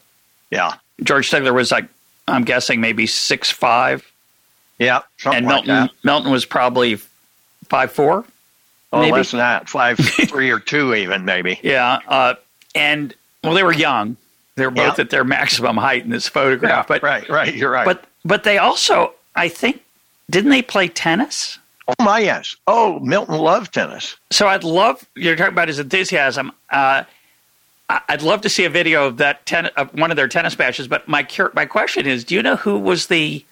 Yeah, 0.50 0.74
George 1.02 1.30
Stigler 1.30 1.54
was 1.54 1.70
like 1.70 1.86
I'm 2.28 2.44
guessing 2.44 2.80
maybe 2.80 3.06
six 3.06 3.50
five. 3.50 4.10
Yeah, 4.78 5.02
and 5.24 5.46
Milton 5.46 5.82
like 5.82 5.90
Milton 6.04 6.30
was 6.30 6.44
probably 6.44 6.98
five 7.68 7.92
four. 7.92 8.24
Oh, 8.92 9.00
maybe. 9.00 9.12
less 9.12 9.30
than 9.30 9.38
that, 9.38 9.70
five, 9.70 9.96
three 9.98 10.50
or 10.50 10.60
two, 10.60 10.94
even 10.94 11.24
maybe. 11.24 11.58
Yeah, 11.62 12.00
uh, 12.06 12.34
and 12.74 13.14
well, 13.42 13.54
they 13.54 13.62
were 13.62 13.72
young. 13.72 14.16
They 14.56 14.66
were 14.66 14.70
both 14.70 14.98
yeah. 14.98 15.04
at 15.04 15.10
their 15.10 15.24
maximum 15.24 15.76
height 15.76 16.04
in 16.04 16.10
this 16.10 16.28
photograph. 16.28 16.84
Yeah, 16.84 16.84
but 16.88 17.02
right, 17.02 17.28
right, 17.28 17.54
you're 17.54 17.70
right. 17.70 17.84
But 17.84 18.04
but 18.24 18.44
they 18.44 18.58
also, 18.58 19.14
I 19.34 19.48
think, 19.48 19.82
didn't 20.30 20.50
they 20.50 20.62
play 20.62 20.88
tennis? 20.88 21.58
Oh 21.88 21.94
my 22.04 22.20
yes. 22.20 22.56
Oh, 22.66 23.00
Milton 23.00 23.38
loved 23.38 23.72
tennis. 23.72 24.16
So 24.30 24.46
I'd 24.46 24.64
love 24.64 25.06
you're 25.14 25.36
talking 25.36 25.52
about 25.52 25.68
his 25.68 25.78
enthusiasm. 25.78 26.52
Uh, 26.70 27.04
I'd 27.88 28.22
love 28.22 28.42
to 28.42 28.48
see 28.48 28.64
a 28.64 28.70
video 28.70 29.06
of 29.06 29.16
that 29.18 29.44
ten, 29.46 29.66
of 29.76 29.92
one 29.94 30.10
of 30.10 30.16
their 30.16 30.28
tennis 30.28 30.58
matches. 30.58 30.86
But 30.86 31.08
my 31.08 31.26
my 31.54 31.66
question 31.66 32.06
is, 32.06 32.24
do 32.24 32.34
you 32.34 32.42
know 32.42 32.56
who 32.56 32.78
was 32.78 33.06
the 33.06 33.44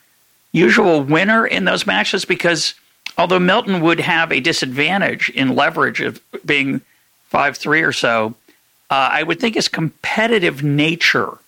usual 0.53 1.03
winner 1.03 1.46
in 1.46 1.64
those 1.64 1.86
matches? 1.86 2.24
Because 2.24 2.74
although 3.18 3.40
Milton 3.40 3.80
would 3.80 4.01
have 4.01 4.32
a 4.32 4.40
disadvantage 4.40 5.30
in 5.30 5.55
leverage 5.57 6.01
of 6.01 6.20
being 6.44 6.80
five 7.28 7.57
three 7.57 7.82
or 7.82 7.92
so, 7.92 8.34
uh, 8.91 9.09
I 9.12 9.22
would 9.22 9.41
think 9.41 9.55
his 9.55 9.68
competitive 9.68 10.62
nature 10.62 11.38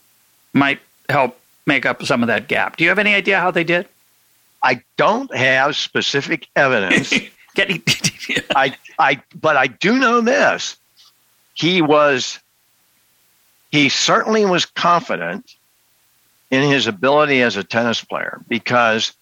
might 0.53 0.81
help 1.09 1.39
make 1.67 1.85
up 1.85 2.05
some 2.05 2.23
of 2.23 2.29
that 2.29 2.49
gap. 2.49 2.77
Do 2.77 2.85
you 2.85 2.91
have 2.91 2.99
any 2.99 3.15
idea 3.15 3.41
how 3.41 3.51
they 3.51 3.65
did? 3.65 3.89
I 4.63 4.83
don't 4.97 5.35
have 5.35 5.77
specific 5.77 6.49
evidence. 6.55 7.13
I, 8.55 8.77
I, 8.99 9.21
but 9.41 9.57
I 9.57 9.67
do 9.67 9.99
know 9.99 10.21
this. 10.21 10.77
He 11.55 11.83
was, 11.83 12.39
he 13.71 13.89
certainly 13.89 14.45
was 14.45 14.65
confident 14.65 15.57
in 16.51 16.71
his 16.71 16.87
ability 16.87 17.43
as 17.43 17.57
a 17.57 17.65
tennis 17.65 18.05
player 18.05 18.41
because 18.49 19.13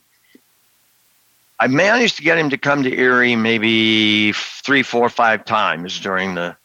I 1.58 1.66
managed 1.68 2.16
to 2.16 2.22
get 2.22 2.38
him 2.38 2.50
to 2.50 2.58
come 2.58 2.82
to 2.82 2.92
Erie 2.92 3.36
maybe 3.36 4.32
three, 4.32 4.82
four, 4.82 5.08
five 5.08 5.44
times 5.44 5.98
during 6.00 6.34
the 6.34 6.56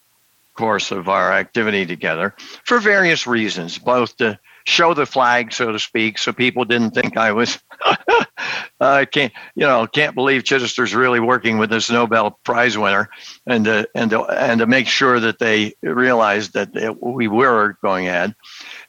course 0.56 0.92
of 0.92 1.10
our 1.10 1.32
activity 1.32 1.86
together 1.86 2.34
for 2.64 2.80
various 2.80 3.28
reasons, 3.28 3.78
both 3.78 4.18
to 4.18 4.40
show 4.66 4.94
the 4.94 5.06
flag, 5.06 5.54
so 5.54 5.72
to 5.72 5.80
speak, 5.80 6.18
so 6.18 6.34
people 6.34 6.66
didn't 6.66 6.92
think 6.92 7.18
I 7.18 7.32
was. 7.32 7.60
I 8.80 9.06
can't, 9.06 9.32
you 9.56 9.66
know, 9.66 9.88
can't 9.88 10.16
believe 10.16 10.44
Chitester's 10.44 10.94
really 10.94 11.20
working 11.20 11.58
with 11.58 11.70
this 11.70 11.90
Nobel 11.90 12.32
Prize 12.44 12.78
winner, 12.78 13.10
and 13.46 13.66
to, 13.66 13.88
and 13.96 14.10
to, 14.12 14.24
and 14.24 14.60
to 14.60 14.68
make 14.68 14.88
sure 14.88 15.20
that 15.20 15.40
they 15.40 15.76
realized 15.82 16.54
that 16.54 16.76
it, 16.76 17.02
we 17.02 17.28
were 17.28 17.78
going 17.82 18.08
ahead. 18.08 18.36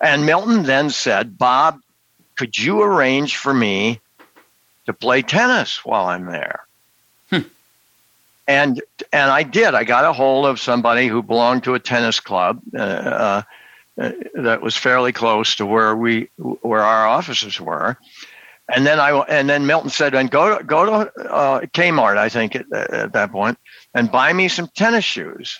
And 0.00 0.26
Milton 0.26 0.64
then 0.64 0.90
said, 0.90 1.38
"Bob, 1.38 1.80
could 2.36 2.58
you 2.58 2.82
arrange 2.82 3.36
for 3.36 3.54
me 3.54 4.00
to 4.86 4.92
play 4.92 5.22
tennis 5.22 5.84
while 5.84 6.06
I'm 6.06 6.26
there?" 6.26 6.65
And 8.48 8.80
and 9.12 9.30
I 9.30 9.42
did. 9.42 9.74
I 9.74 9.84
got 9.84 10.04
a 10.04 10.12
hold 10.12 10.46
of 10.46 10.60
somebody 10.60 11.08
who 11.08 11.22
belonged 11.22 11.64
to 11.64 11.74
a 11.74 11.80
tennis 11.80 12.20
club. 12.20 12.60
Uh, 12.74 12.80
uh, 12.80 13.42
uh, 13.98 14.12
that 14.34 14.60
was 14.60 14.76
fairly 14.76 15.10
close 15.10 15.56
to 15.56 15.64
where 15.64 15.96
we 15.96 16.28
where 16.36 16.82
our 16.82 17.06
offices 17.06 17.58
were. 17.58 17.96
And 18.68 18.86
then 18.86 19.00
I 19.00 19.10
and 19.20 19.48
then 19.48 19.66
Milton 19.66 19.90
said, 19.90 20.14
"And 20.14 20.30
go 20.30 20.58
to 20.58 20.64
go 20.64 20.84
to 20.84 20.92
uh, 21.30 21.60
Kmart, 21.60 22.18
I 22.18 22.28
think 22.28 22.56
at, 22.56 22.70
at, 22.72 23.12
that 23.14 23.32
point, 23.32 23.58
and 23.94 24.10
buy 24.10 24.32
me 24.32 24.48
some 24.48 24.68
tennis 24.68 25.04
shoes." 25.04 25.58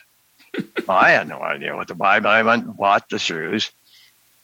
well, 0.54 0.64
I 0.98 1.10
had 1.10 1.28
no 1.28 1.40
idea 1.40 1.76
what 1.76 1.88
to 1.88 1.94
buy, 1.94 2.20
but 2.20 2.30
I 2.30 2.42
went 2.42 2.66
and 2.66 2.76
bought 2.76 3.08
the 3.08 3.18
shoes. 3.18 3.70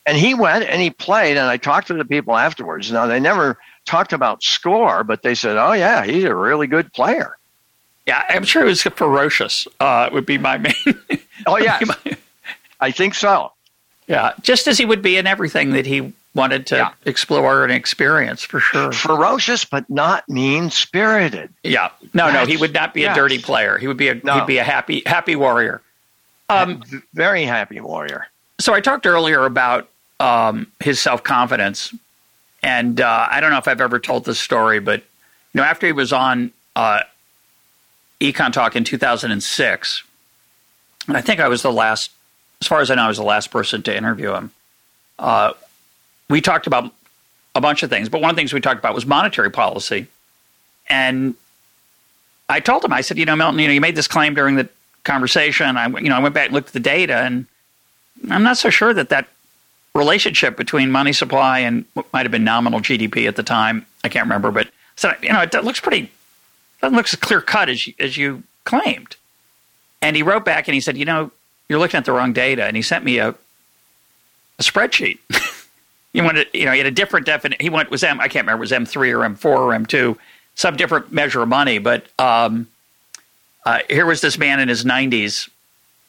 And 0.06 0.16
he 0.16 0.34
went 0.34 0.64
and 0.64 0.80
he 0.80 0.90
played, 0.90 1.36
and 1.36 1.46
I 1.46 1.58
talked 1.58 1.88
to 1.88 1.94
the 1.94 2.04
people 2.04 2.36
afterwards. 2.36 2.90
Now 2.90 3.06
they 3.06 3.20
never 3.20 3.58
talked 3.84 4.12
about 4.12 4.42
score, 4.42 5.04
but 5.04 5.22
they 5.22 5.34
said, 5.34 5.56
"Oh 5.56 5.72
yeah, 5.72 6.04
he's 6.04 6.24
a 6.24 6.34
really 6.34 6.66
good 6.66 6.92
player." 6.92 7.36
Yeah, 8.06 8.24
I'm 8.28 8.44
sure 8.44 8.62
it 8.62 8.66
was 8.66 8.82
ferocious. 8.82 9.66
Uh, 9.78 10.08
would 10.12 10.26
be 10.26 10.38
my 10.38 10.58
main. 10.58 10.74
oh 11.46 11.56
yeah, 11.56 11.80
I 12.80 12.90
think 12.90 13.14
so. 13.14 13.52
Yeah, 14.08 14.32
just 14.42 14.66
as 14.66 14.78
he 14.78 14.84
would 14.84 15.02
be 15.02 15.16
in 15.16 15.26
everything 15.26 15.70
that 15.70 15.86
he 15.86 16.12
wanted 16.34 16.66
to 16.66 16.76
yeah. 16.76 16.92
explore 17.04 17.62
and 17.62 17.72
experience 17.72 18.42
for 18.42 18.58
sure. 18.58 18.90
Ferocious, 18.92 19.64
but 19.64 19.88
not 19.88 20.28
mean 20.28 20.70
spirited. 20.70 21.50
Yeah, 21.62 21.90
no, 22.14 22.30
That's, 22.30 22.48
no, 22.48 22.52
he 22.52 22.56
would 22.58 22.72
not 22.72 22.94
be 22.94 23.02
yes. 23.02 23.16
a 23.16 23.20
dirty 23.20 23.38
player. 23.38 23.78
He 23.78 23.86
would 23.86 23.96
be 23.96 24.08
a 24.08 24.14
no. 24.14 24.34
he'd 24.34 24.46
be 24.46 24.58
a 24.58 24.64
happy 24.64 25.02
happy 25.06 25.36
warrior. 25.36 25.80
Um, 26.48 26.82
very 27.14 27.44
happy 27.44 27.80
warrior. 27.80 28.26
So 28.60 28.74
I 28.74 28.80
talked 28.80 29.06
earlier 29.06 29.44
about 29.44 29.88
um, 30.20 30.66
his 30.80 31.00
self 31.00 31.22
confidence, 31.22 31.94
and 32.62 33.00
uh, 33.00 33.28
I 33.30 33.40
don't 33.40 33.50
know 33.50 33.58
if 33.58 33.68
I've 33.68 33.80
ever 33.80 33.98
told 33.98 34.24
this 34.24 34.40
story, 34.40 34.80
but 34.80 35.00
you 35.52 35.60
know, 35.60 35.64
after 35.64 35.86
he 35.86 35.92
was 35.92 36.12
on 36.12 36.52
uh, 36.76 37.00
EconTalk 38.22 38.76
in 38.76 38.84
2006, 38.84 40.02
and 41.08 41.16
I 41.16 41.20
think 41.20 41.40
I 41.40 41.48
was 41.48 41.62
the 41.62 41.72
last 41.72 42.10
as 42.62 42.68
far 42.68 42.80
as 42.80 42.92
I 42.92 42.94
know, 42.94 43.02
I 43.02 43.08
was 43.08 43.16
the 43.16 43.24
last 43.24 43.50
person 43.50 43.82
to 43.82 43.96
interview 43.96 44.32
him. 44.32 44.52
Uh, 45.18 45.52
we 46.30 46.40
talked 46.40 46.68
about 46.68 46.92
a 47.56 47.60
bunch 47.60 47.82
of 47.82 47.90
things, 47.90 48.08
but 48.08 48.20
one 48.20 48.30
of 48.30 48.36
the 48.36 48.40
things 48.40 48.52
we 48.52 48.60
talked 48.60 48.78
about 48.78 48.94
was 48.94 49.04
monetary 49.04 49.50
policy. 49.50 50.06
And 50.88 51.34
I 52.48 52.60
told 52.60 52.84
him, 52.84 52.92
I 52.92 53.00
said, 53.00 53.18
you 53.18 53.24
know, 53.24 53.34
Milton, 53.34 53.58
you 53.58 53.66
know, 53.66 53.74
you 53.74 53.80
made 53.80 53.96
this 53.96 54.06
claim 54.06 54.34
during 54.34 54.54
the 54.54 54.68
conversation. 55.02 55.76
I, 55.76 55.88
you 55.88 56.08
know, 56.08 56.14
I 56.14 56.20
went 56.20 56.36
back 56.36 56.46
and 56.46 56.54
looked 56.54 56.68
at 56.68 56.72
the 56.72 56.80
data, 56.80 57.16
and 57.16 57.46
I'm 58.30 58.44
not 58.44 58.58
so 58.58 58.70
sure 58.70 58.94
that 58.94 59.08
that 59.08 59.28
relationship 59.92 60.56
between 60.56 60.92
money 60.92 61.12
supply 61.12 61.58
and 61.58 61.84
what 61.94 62.12
might 62.12 62.24
have 62.24 62.32
been 62.32 62.44
nominal 62.44 62.78
GDP 62.78 63.26
at 63.26 63.34
the 63.34 63.42
time, 63.42 63.86
I 64.04 64.08
can't 64.08 64.26
remember, 64.26 64.52
but 64.52 64.68
so 64.94 65.12
you 65.20 65.32
know, 65.32 65.42
it 65.42 65.52
looks 65.64 65.80
pretty, 65.80 66.12
it 66.82 66.92
looks 66.92 67.12
a 67.12 67.16
clear 67.16 67.40
cut 67.40 67.68
as 67.68 67.86
you, 67.86 67.94
as 67.98 68.16
you 68.16 68.42
claimed. 68.64 69.16
And 70.00 70.16
he 70.16 70.22
wrote 70.22 70.44
back 70.44 70.68
and 70.68 70.74
he 70.74 70.80
said, 70.80 70.96
you 70.96 71.04
know, 71.04 71.30
you're 71.68 71.78
looking 71.78 71.98
at 71.98 72.04
the 72.04 72.12
wrong 72.12 72.32
data. 72.32 72.64
And 72.64 72.76
he 72.76 72.82
sent 72.82 73.04
me 73.04 73.18
a, 73.18 73.28
a 73.28 74.62
spreadsheet. 74.62 75.18
he 76.12 76.20
wanted, 76.20 76.48
you 76.52 76.64
know, 76.64 76.72
he 76.72 76.78
had 76.78 76.86
a 76.86 76.92
different 76.92 77.24
definition. 77.26 77.62
He 77.62 77.70
went 77.70 77.90
was 77.90 78.02
M. 78.02 78.20
I 78.20 78.28
can't 78.28 78.44
remember 78.44 78.60
was 78.60 78.72
M 78.72 78.84
three 78.84 79.12
or 79.12 79.24
M 79.24 79.36
four 79.36 79.58
or 79.58 79.74
M 79.74 79.86
two, 79.86 80.18
some 80.54 80.76
different 80.76 81.12
measure 81.12 81.42
of 81.42 81.48
money. 81.48 81.78
But 81.78 82.06
um, 82.18 82.66
uh, 83.64 83.80
here 83.88 84.06
was 84.06 84.20
this 84.20 84.36
man 84.36 84.58
in 84.58 84.68
his 84.68 84.84
90s 84.84 85.48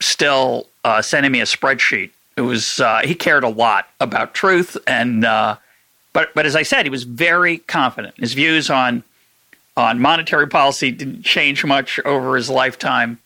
still 0.01 0.67
uh, 0.83 1.01
sending 1.01 1.31
me 1.31 1.39
a 1.39 1.45
spreadsheet. 1.45 2.09
It 2.35 2.41
was 2.41 2.79
uh, 2.79 3.01
he 3.03 3.13
cared 3.13 3.43
a 3.43 3.49
lot 3.49 3.87
about 3.99 4.33
truth 4.33 4.75
and. 4.87 5.23
Uh, 5.23 5.57
but, 6.13 6.31
but 6.35 6.45
as 6.45 6.55
I 6.55 6.61
said, 6.61 6.85
he 6.85 6.91
was 6.91 7.03
very 7.03 7.57
confident. 7.57 8.15
His 8.19 8.33
views 8.33 8.69
on 8.69 9.03
on 9.75 9.99
monetary 9.99 10.47
policy 10.47 10.91
didn't 10.91 11.23
change 11.23 11.65
much 11.65 11.99
over 12.05 12.35
his 12.35 12.49
lifetime. 12.49 13.19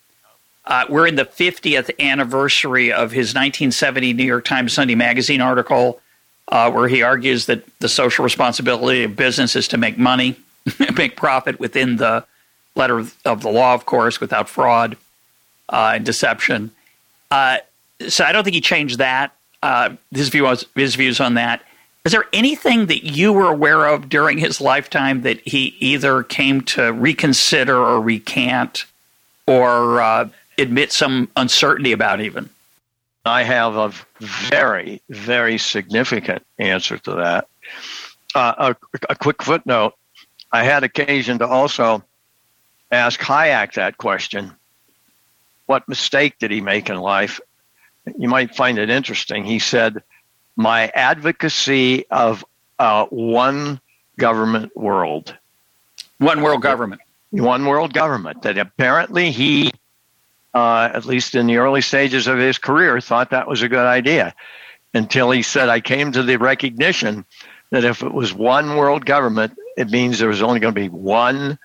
Uh, 0.65 0.85
we're 0.89 1.07
in 1.07 1.15
the 1.15 1.25
50th 1.25 1.89
anniversary 1.99 2.91
of 2.91 3.11
his 3.11 3.27
1970 3.27 4.13
New 4.13 4.23
York 4.23 4.45
Times 4.45 4.73
Sunday 4.73 4.95
Magazine 4.95 5.41
article, 5.41 6.01
uh, 6.49 6.69
where 6.71 6.87
he 6.87 7.01
argues 7.01 7.45
that 7.45 7.63
the 7.79 7.89
social 7.89 8.23
responsibility 8.23 9.03
of 9.03 9.15
business 9.15 9.55
is 9.55 9.67
to 9.69 9.77
make 9.77 9.97
money, 9.97 10.37
make 10.97 11.15
profit 11.15 11.59
within 11.59 11.97
the 11.97 12.25
letter 12.75 12.99
of 13.25 13.41
the 13.41 13.49
law, 13.49 13.73
of 13.73 13.85
course, 13.85 14.19
without 14.19 14.49
fraud 14.49 14.97
uh, 15.69 15.93
and 15.95 16.05
deception. 16.05 16.71
Uh, 17.31 17.57
so 18.07 18.23
I 18.23 18.31
don't 18.31 18.43
think 18.43 18.53
he 18.53 18.61
changed 18.61 18.99
that. 18.99 19.33
Uh, 19.63 19.95
his 20.11 20.29
view 20.29 20.43
was, 20.43 20.65
his 20.75 20.95
views 20.95 21.19
on 21.19 21.33
that. 21.35 21.63
Is 22.07 22.13
there 22.13 22.23
anything 22.31 22.85
that 22.85 23.03
you 23.03 23.33
were 23.33 23.51
aware 23.51 23.85
of 23.85 24.07
during 24.07 24.37
his 24.37 24.61
lifetime 24.61 25.23
that 25.23 25.41
he 25.45 25.75
either 25.81 26.23
came 26.23 26.61
to 26.61 26.93
reconsider 26.93 27.75
or 27.75 27.99
recant, 27.99 28.85
or 29.45 29.99
uh, 29.99 30.29
admit 30.57 30.93
some 30.93 31.29
uncertainty 31.35 31.91
about 31.91 32.21
even? 32.21 32.49
I 33.25 33.43
have 33.43 33.75
a 33.75 33.91
very, 34.21 35.01
very 35.09 35.57
significant 35.57 36.45
answer 36.57 36.97
to 36.99 37.11
that. 37.15 37.49
Uh, 38.33 38.73
a, 38.93 38.99
a, 39.09 39.15
quick 39.17 39.43
footnote 39.43 39.93
I 40.49 40.63
had 40.63 40.85
occasion 40.85 41.39
to 41.39 41.45
also 41.45 42.05
ask 42.89 43.19
Hayek 43.19 43.73
that 43.73 43.97
question 43.97 44.53
What 45.65 45.89
mistake 45.89 46.39
did 46.39 46.51
he 46.51 46.61
make 46.61 46.89
in 46.89 46.99
life? 46.99 47.41
You 48.17 48.29
might 48.29 48.55
find 48.55 48.77
it 48.77 48.89
interesting. 48.89 49.43
He 49.43 49.59
said, 49.59 50.01
My 50.57 50.87
advocacy 50.87 52.05
of 52.09 52.43
uh, 52.79 53.05
one 53.05 53.79
government 54.17 54.75
world. 54.75 55.33
One 56.17 56.41
world 56.41 56.61
government. 56.61 57.01
One 57.29 57.65
world 57.65 57.93
government. 57.93 58.41
That 58.41 58.57
apparently 58.57 59.31
he 59.31 59.71
uh, 60.57 60.89
at 60.93 61.05
least 61.05 61.35
in 61.35 61.45
the 61.45 61.57
early 61.57 61.81
stages 61.81 62.25
of 62.25 62.39
his 62.39 62.57
career, 62.57 62.99
thought 62.99 63.29
that 63.29 63.47
was 63.47 63.61
a 63.61 63.69
good 63.69 63.85
idea 63.85 64.33
until 64.93 65.29
he 65.29 65.43
said, 65.43 65.69
I 65.69 65.79
came 65.79 66.11
to 66.13 66.23
the 66.23 66.37
recognition 66.37 67.25
that 67.69 67.83
if 67.83 68.01
it 68.01 68.11
was 68.11 68.33
one 68.33 68.75
world 68.75 69.05
government, 69.05 69.53
it 69.77 69.89
means 69.91 70.17
there 70.17 70.29
was 70.29 70.41
only 70.41 70.59
going 70.59 70.73
to 70.73 70.79
be 70.79 70.89
one, 70.89 71.59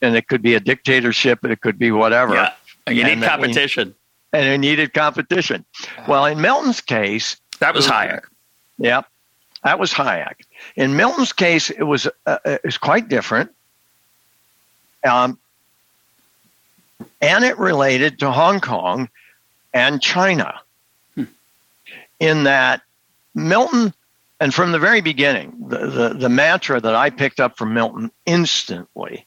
and 0.00 0.14
it 0.14 0.28
could 0.28 0.42
be 0.42 0.54
a 0.54 0.60
dictatorship, 0.60 1.44
it 1.44 1.60
could 1.60 1.78
be 1.78 1.90
whatever. 1.90 2.34
Yeah. 2.34 2.52
You 2.88 3.02
need 3.02 3.22
competition. 3.22 3.94
We, 4.32 4.38
and 4.38 4.48
it 4.48 4.58
needed 4.58 4.94
competition. 4.94 5.64
Well, 6.06 6.24
in 6.26 6.40
Milton's 6.40 6.80
case, 6.80 7.38
that 7.60 7.74
was 7.74 7.86
Hayek. 7.86 8.22
Yeah, 8.78 9.02
that 9.64 9.78
was 9.78 9.92
Hayek. 9.92 10.34
In 10.76 10.96
Milton's 10.96 11.32
case, 11.32 11.70
it 11.70 11.82
was 11.82 12.06
uh, 12.26 12.38
it 12.44 12.60
was 12.64 12.78
quite 12.78 13.08
different. 13.08 13.50
Um, 15.08 15.38
and 17.20 17.44
it 17.44 17.58
related 17.58 18.18
to 18.20 18.30
Hong 18.30 18.60
Kong 18.60 19.08
and 19.72 20.00
China. 20.00 20.60
Hmm. 21.14 21.24
In 22.20 22.44
that, 22.44 22.82
Milton, 23.34 23.92
and 24.40 24.54
from 24.54 24.72
the 24.72 24.78
very 24.78 25.00
beginning, 25.00 25.54
the, 25.68 25.86
the, 25.86 26.08
the 26.14 26.28
mantra 26.28 26.80
that 26.80 26.94
I 26.94 27.10
picked 27.10 27.40
up 27.40 27.56
from 27.56 27.74
Milton 27.74 28.10
instantly 28.26 29.26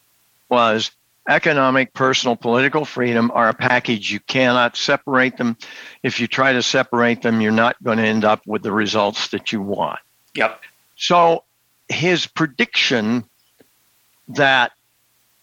was 0.50 0.92
economic, 1.28 1.94
personal, 1.94 2.36
political 2.36 2.86
freedom 2.86 3.32
are 3.34 3.50
a 3.50 3.54
package. 3.54 4.12
You 4.12 4.20
cannot 4.20 4.76
separate 4.76 5.38
them. 5.38 5.58
If 6.04 6.20
you 6.20 6.28
try 6.28 6.54
to 6.54 6.64
separate 6.64 7.22
them, 7.22 7.42
you're 7.42 7.52
not 7.52 7.82
going 7.84 7.98
to 7.98 8.06
end 8.06 8.26
up 8.26 8.42
with 8.46 8.64
the 8.64 8.72
results 8.72 9.30
that 9.30 9.52
you 9.52 9.62
want. 9.62 10.00
Yep. 10.36 10.62
So 10.96 11.44
his 11.90 12.26
prediction 12.28 13.24
that 14.30 14.72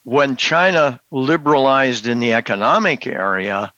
when 0.04 0.36
China 0.36 1.00
liberalized 1.10 2.06
in 2.06 2.20
the 2.20 2.32
economic 2.32 3.06
area, 3.06 3.72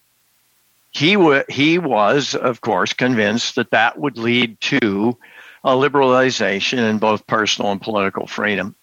he, 0.93 1.15
w- 1.15 1.45
he 1.49 1.79
was, 1.79 2.35
of 2.35 2.61
course, 2.61 2.93
convinced 2.93 3.57
that 3.57 3.71
that 3.71 3.99
would 3.99 4.17
lead 4.17 4.61
to 4.61 5.17
a 5.65 5.73
liberalization 5.73 6.79
in 6.79 6.99
both 6.99 7.27
personal 7.27 7.73
and 7.73 7.83
political 7.83 8.27
freedom. 8.27 8.75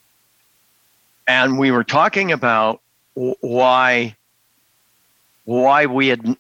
And 1.28 1.58
we 1.58 1.72
were 1.72 1.84
talking 1.84 2.32
about 2.32 2.82
why 3.42 4.16
why 5.46 5.86
we 5.86 6.10
had 6.10 6.38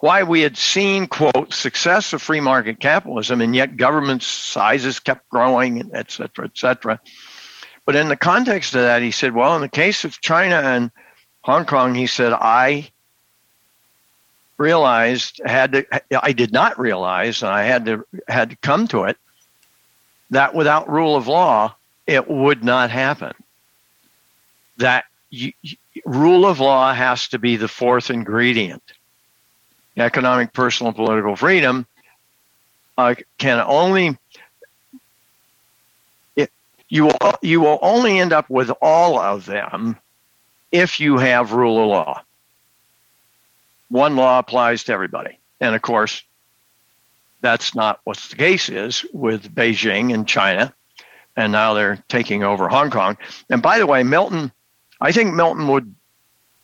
why 0.00 0.22
we 0.22 0.42
had 0.42 0.56
seen 0.56 1.06
quote 1.06 1.52
success 1.52 2.12
of 2.12 2.20
free 2.20 2.40
market 2.40 2.78
capitalism 2.78 3.40
and 3.40 3.54
yet 3.54 3.76
government 3.76 4.22
sizes 4.22 5.00
kept 5.00 5.28
growing 5.30 5.90
et 5.94 6.10
cetera 6.10 6.44
et 6.44 6.56
cetera. 6.56 7.00
But 7.86 7.96
in 7.96 8.08
the 8.08 8.16
context 8.16 8.74
of 8.74 8.82
that 8.82 9.02
he 9.02 9.10
said 9.10 9.34
well 9.34 9.56
in 9.56 9.62
the 9.62 9.68
case 9.68 10.04
of 10.04 10.20
china 10.20 10.56
and 10.56 10.90
hong 11.42 11.64
kong 11.64 11.94
he 11.94 12.06
said 12.06 12.32
i 12.32 12.90
realized 14.58 15.40
had 15.44 15.72
to 15.72 15.86
i 16.22 16.32
did 16.32 16.52
not 16.52 16.78
realize 16.78 17.42
and 17.42 17.50
i 17.50 17.62
had 17.62 17.86
to 17.86 18.06
had 18.28 18.50
to 18.50 18.56
come 18.56 18.86
to 18.88 19.04
it 19.04 19.16
that 20.30 20.54
without 20.54 20.88
rule 20.88 21.16
of 21.16 21.26
law 21.26 21.74
it 22.06 22.28
would 22.28 22.64
not 22.64 22.90
happen. 22.90 23.32
That 24.78 25.04
you, 25.30 25.52
rule 26.04 26.46
of 26.46 26.60
law 26.60 26.92
has 26.92 27.28
to 27.28 27.38
be 27.38 27.56
the 27.56 27.68
fourth 27.68 28.10
ingredient. 28.10 28.82
Economic, 29.96 30.52
personal, 30.52 30.88
and 30.88 30.96
political 30.96 31.36
freedom 31.36 31.86
uh, 32.96 33.14
can 33.38 33.62
only 33.66 34.16
it, 36.36 36.50
you 36.88 37.04
will 37.04 37.18
you 37.42 37.60
will 37.60 37.78
only 37.82 38.18
end 38.18 38.32
up 38.32 38.48
with 38.48 38.70
all 38.80 39.18
of 39.18 39.46
them 39.46 39.96
if 40.72 41.00
you 41.00 41.18
have 41.18 41.52
rule 41.52 41.82
of 41.82 41.88
law. 41.88 42.22
One 43.88 44.16
law 44.16 44.38
applies 44.38 44.84
to 44.84 44.92
everybody, 44.92 45.38
and 45.60 45.74
of 45.74 45.82
course, 45.82 46.22
that's 47.40 47.74
not 47.74 48.00
what 48.04 48.16
the 48.18 48.36
case 48.36 48.68
is 48.68 49.04
with 49.12 49.52
Beijing 49.54 50.14
and 50.14 50.26
China, 50.28 50.72
and 51.36 51.52
now 51.52 51.74
they're 51.74 52.02
taking 52.08 52.44
over 52.44 52.68
Hong 52.68 52.90
Kong. 52.90 53.18
And 53.48 53.60
by 53.60 53.78
the 53.78 53.86
way, 53.86 54.02
Milton 54.04 54.52
I 55.00 55.12
think 55.12 55.34
Milton 55.34 55.68
would, 55.68 55.94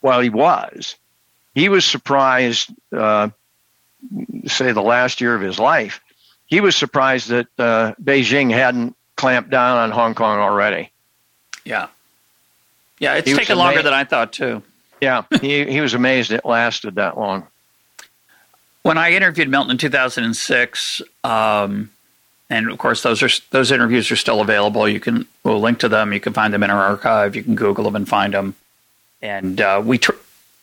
while 0.01 0.20
he 0.20 0.30
was, 0.30 0.97
he 1.55 1.68
was 1.68 1.84
surprised, 1.84 2.70
uh, 2.93 3.30
say 4.47 4.72
the 4.72 4.82
last 4.82 5.20
year 5.20 5.34
of 5.34 5.41
his 5.41 5.59
life, 5.59 6.01
he 6.47 6.61
was 6.61 6.76
surprised 6.76 7.28
that 7.28 7.47
uh, 7.59 7.95
Beijing 8.03 8.53
hadn't 8.53 8.97
clamped 9.16 9.51
down 9.51 9.78
on 9.78 9.91
Hong 9.91 10.14
Kong 10.14 10.39
already. 10.39 10.91
Yeah. 11.64 11.89
Yeah, 12.99 13.14
it's 13.14 13.28
he 13.28 13.37
taken 13.37 13.59
longer 13.59 13.82
than 13.82 13.93
I 13.93 14.05
thought, 14.05 14.32
too. 14.32 14.62
Yeah, 15.01 15.24
he, 15.41 15.64
he 15.64 15.80
was 15.80 15.95
amazed 15.95 16.30
it 16.30 16.45
lasted 16.45 16.95
that 16.95 17.18
long. 17.18 17.47
When 18.82 18.99
I 18.99 19.12
interviewed 19.12 19.49
Milton 19.49 19.72
in 19.72 19.78
2006, 19.78 21.03
um, 21.24 21.91
and 22.49 22.70
of 22.70 22.78
course 22.78 23.03
those 23.03 23.22
are 23.22 23.30
those 23.51 23.70
interviews 23.70 24.11
are 24.11 24.16
still 24.16 24.40
available. 24.40 24.88
You 24.88 25.01
can 25.01 25.26
we'll 25.44 25.61
link 25.61 25.78
to 25.80 25.88
them. 25.88 26.12
You 26.12 26.20
can 26.20 26.32
find 26.32 26.53
them 26.53 26.62
in 26.62 26.70
our 26.70 26.82
archive. 26.82 27.36
You 27.36 27.42
can 27.42 27.55
Google 27.55 27.84
them 27.84 27.97
and 27.97 28.09
find 28.09 28.34
them. 28.34 28.55
And 29.22 29.61
uh, 29.61 29.82
we 29.84 29.99
tr- 29.99 30.12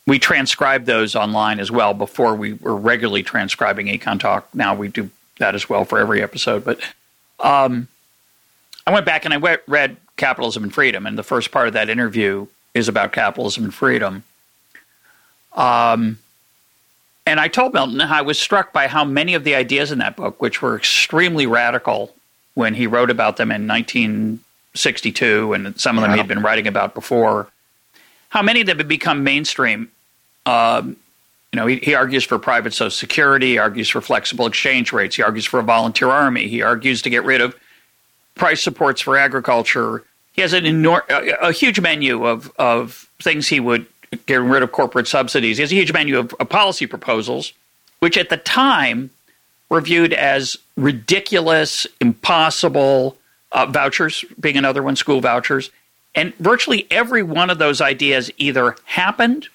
we 0.06 0.20
transcribe 0.20 0.86
those 0.86 1.16
online 1.16 1.60
as 1.60 1.72
well. 1.72 1.94
Before 1.94 2.36
we 2.36 2.54
were 2.54 2.76
regularly 2.76 3.24
transcribing 3.24 3.88
EconTalk. 3.88 4.44
Now 4.54 4.76
we 4.76 4.88
do 4.88 5.10
that 5.40 5.56
as 5.56 5.70
well 5.70 5.86
for 5.86 6.00
every 6.00 6.22
episode. 6.22 6.64
But 6.64 6.80
um, 7.40 7.88
I 8.86 8.92
went 8.92 9.06
back 9.06 9.26
and 9.26 9.34
I 9.34 9.38
went, 9.38 9.62
read 9.68 9.98
Capitalism 10.18 10.64
and 10.64 10.74
Freedom, 10.74 11.06
and 11.06 11.18
the 11.18 11.24
first 11.24 11.52
part 11.52 11.68
of 11.68 11.74
that 11.74 11.90
interview 11.90 12.48
is 12.74 12.88
about 12.88 13.12
capitalism 13.12 13.64
and 13.64 13.74
freedom. 13.74 14.24
Um, 15.54 16.20
and 17.26 17.40
I 17.40 17.48
told 17.48 17.74
Milton 17.74 18.02
I 18.02 18.22
was 18.22 18.38
struck 18.40 18.74
by 18.74 18.88
how 18.88 19.06
many 19.06 19.34
of 19.34 19.44
the 19.44 19.56
ideas 19.56 19.92
in 19.92 20.00
that 20.00 20.16
book, 20.16 20.42
which 20.42 20.62
were 20.62 20.76
extremely 20.76 21.46
radical 21.46 22.14
when 22.54 22.74
he 22.74 22.86
wrote 22.86 23.10
about 23.10 23.38
them 23.38 23.50
in 23.52 23.68
1962, 23.68 25.54
and 25.54 25.80
some 25.80 25.98
of 25.98 26.04
them 26.04 26.18
he'd 26.18 26.28
been 26.28 26.42
writing 26.42 26.68
about 26.68 26.94
before, 26.94 27.48
how 28.30 28.42
many 28.42 28.62
of 28.62 28.68
them 28.68 28.78
had 28.78 28.88
become 28.88 29.24
mainstream. 29.24 29.90
Um, 30.46 30.98
you 31.52 31.58
know, 31.58 31.68
he, 31.68 31.78
he, 31.78 31.94
argues 31.94 32.26
for 32.26 32.38
private 32.38 32.74
social 32.74 32.92
security, 32.92 33.52
he 33.52 33.58
argues 33.58 33.88
for 33.88 34.02
flexible 34.02 34.46
exchange 34.46 34.92
rates, 34.92 35.16
he 35.16 35.24
argues 35.24 35.46
for 35.46 35.60
a 35.60 35.64
volunteer 35.64 36.10
army, 36.10 36.48
he 36.48 36.62
argues 36.62 37.02
to 37.04 37.10
get 37.10 37.24
rid 37.24 37.42
of 37.42 37.56
price 38.36 38.62
supports 38.62 39.00
for 39.02 39.16
agriculture. 39.18 40.04
He 40.34 40.42
has 40.42 40.52
an 40.54 40.66
enormous, 40.66 41.06
a, 41.10 41.48
a 41.48 41.52
huge 41.52 41.80
menu 41.80 42.26
of, 42.26 42.52
of 42.58 43.08
things 43.22 43.48
he 43.48 43.60
would 43.60 43.86
getting 44.26 44.50
rid 44.50 44.64
of 44.64 44.72
corporate 44.72 45.08
subsidies. 45.08 45.58
He 45.58 45.64
has 45.64 45.72
a 45.72 45.76
huge 45.76 45.94
menu 45.94 46.20
of, 46.20 46.34
of 46.40 46.50
policy 46.50 46.88
proposals, 46.88 47.54
which 48.00 48.18
at 48.18 48.30
the 48.30 48.38
time 48.38 49.10
were 49.70 49.82
viewed 49.82 50.14
as 50.14 50.58
ridiculous, 50.78 51.88
impossible. 52.00 53.18
Uh, 53.52 53.68
vouchers 53.68 54.26
being 54.40 54.58
another 54.58 54.82
one, 54.82 54.96
school 54.96 55.22
vouchers. 55.22 55.70
And 56.16 56.34
virtually 56.36 56.88
every 56.90 57.22
one 57.22 57.52
of 57.52 57.60
those 57.60 57.82
ideas 57.82 58.32
either 58.38 58.76
happened 58.86 59.48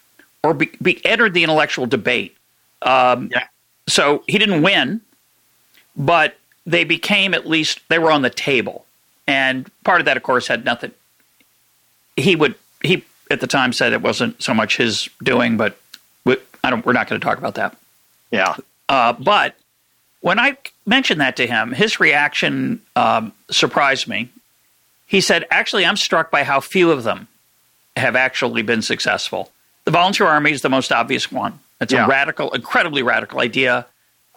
or 0.44 0.54
be, 0.54 0.70
be 0.80 1.04
entered 1.04 1.34
the 1.34 1.42
intellectual 1.42 1.86
debate. 1.86 2.36
Um, 2.82 3.28
yeah. 3.32 3.48
So 3.88 4.22
he 4.28 4.38
didn't 4.38 4.62
win, 4.62 5.00
but 5.96 6.36
they 6.64 6.84
became 6.84 7.34
at 7.34 7.44
least, 7.44 7.80
they 7.88 7.98
were 7.98 8.12
on 8.12 8.22
the 8.22 8.30
table. 8.30 8.84
And 9.26 9.68
part 9.82 10.00
of 10.00 10.04
that, 10.04 10.16
of 10.16 10.22
course, 10.22 10.46
had 10.46 10.64
nothing. 10.64 10.92
He 12.16 12.36
would, 12.36 12.54
he 12.82 13.04
at 13.30 13.40
the 13.40 13.46
time 13.46 13.72
said 13.72 13.92
it 13.92 14.02
wasn't 14.02 14.42
so 14.42 14.54
much 14.54 14.76
his 14.76 15.08
doing, 15.22 15.56
but 15.56 15.78
we, 16.24 16.36
I 16.64 16.70
don't, 16.70 16.84
we're 16.84 16.92
not 16.92 17.08
going 17.08 17.20
to 17.20 17.24
talk 17.24 17.38
about 17.38 17.54
that. 17.56 17.76
Yeah. 18.30 18.56
Uh, 18.88 19.12
but 19.12 19.54
when 20.20 20.38
I 20.38 20.56
mentioned 20.86 21.20
that 21.20 21.36
to 21.36 21.46
him, 21.46 21.72
his 21.72 22.00
reaction 22.00 22.82
um, 22.96 23.32
surprised 23.50 24.08
me. 24.08 24.30
He 25.06 25.20
said, 25.20 25.46
Actually, 25.50 25.86
I'm 25.86 25.96
struck 25.96 26.30
by 26.30 26.44
how 26.44 26.60
few 26.60 26.90
of 26.90 27.04
them 27.04 27.28
have 27.96 28.16
actually 28.16 28.62
been 28.62 28.82
successful. 28.82 29.50
The 29.84 29.90
volunteer 29.90 30.26
army 30.26 30.52
is 30.52 30.62
the 30.62 30.68
most 30.68 30.92
obvious 30.92 31.32
one. 31.32 31.58
It's 31.80 31.92
yeah. 31.92 32.04
a 32.04 32.08
radical, 32.08 32.52
incredibly 32.52 33.02
radical 33.02 33.40
idea. 33.40 33.86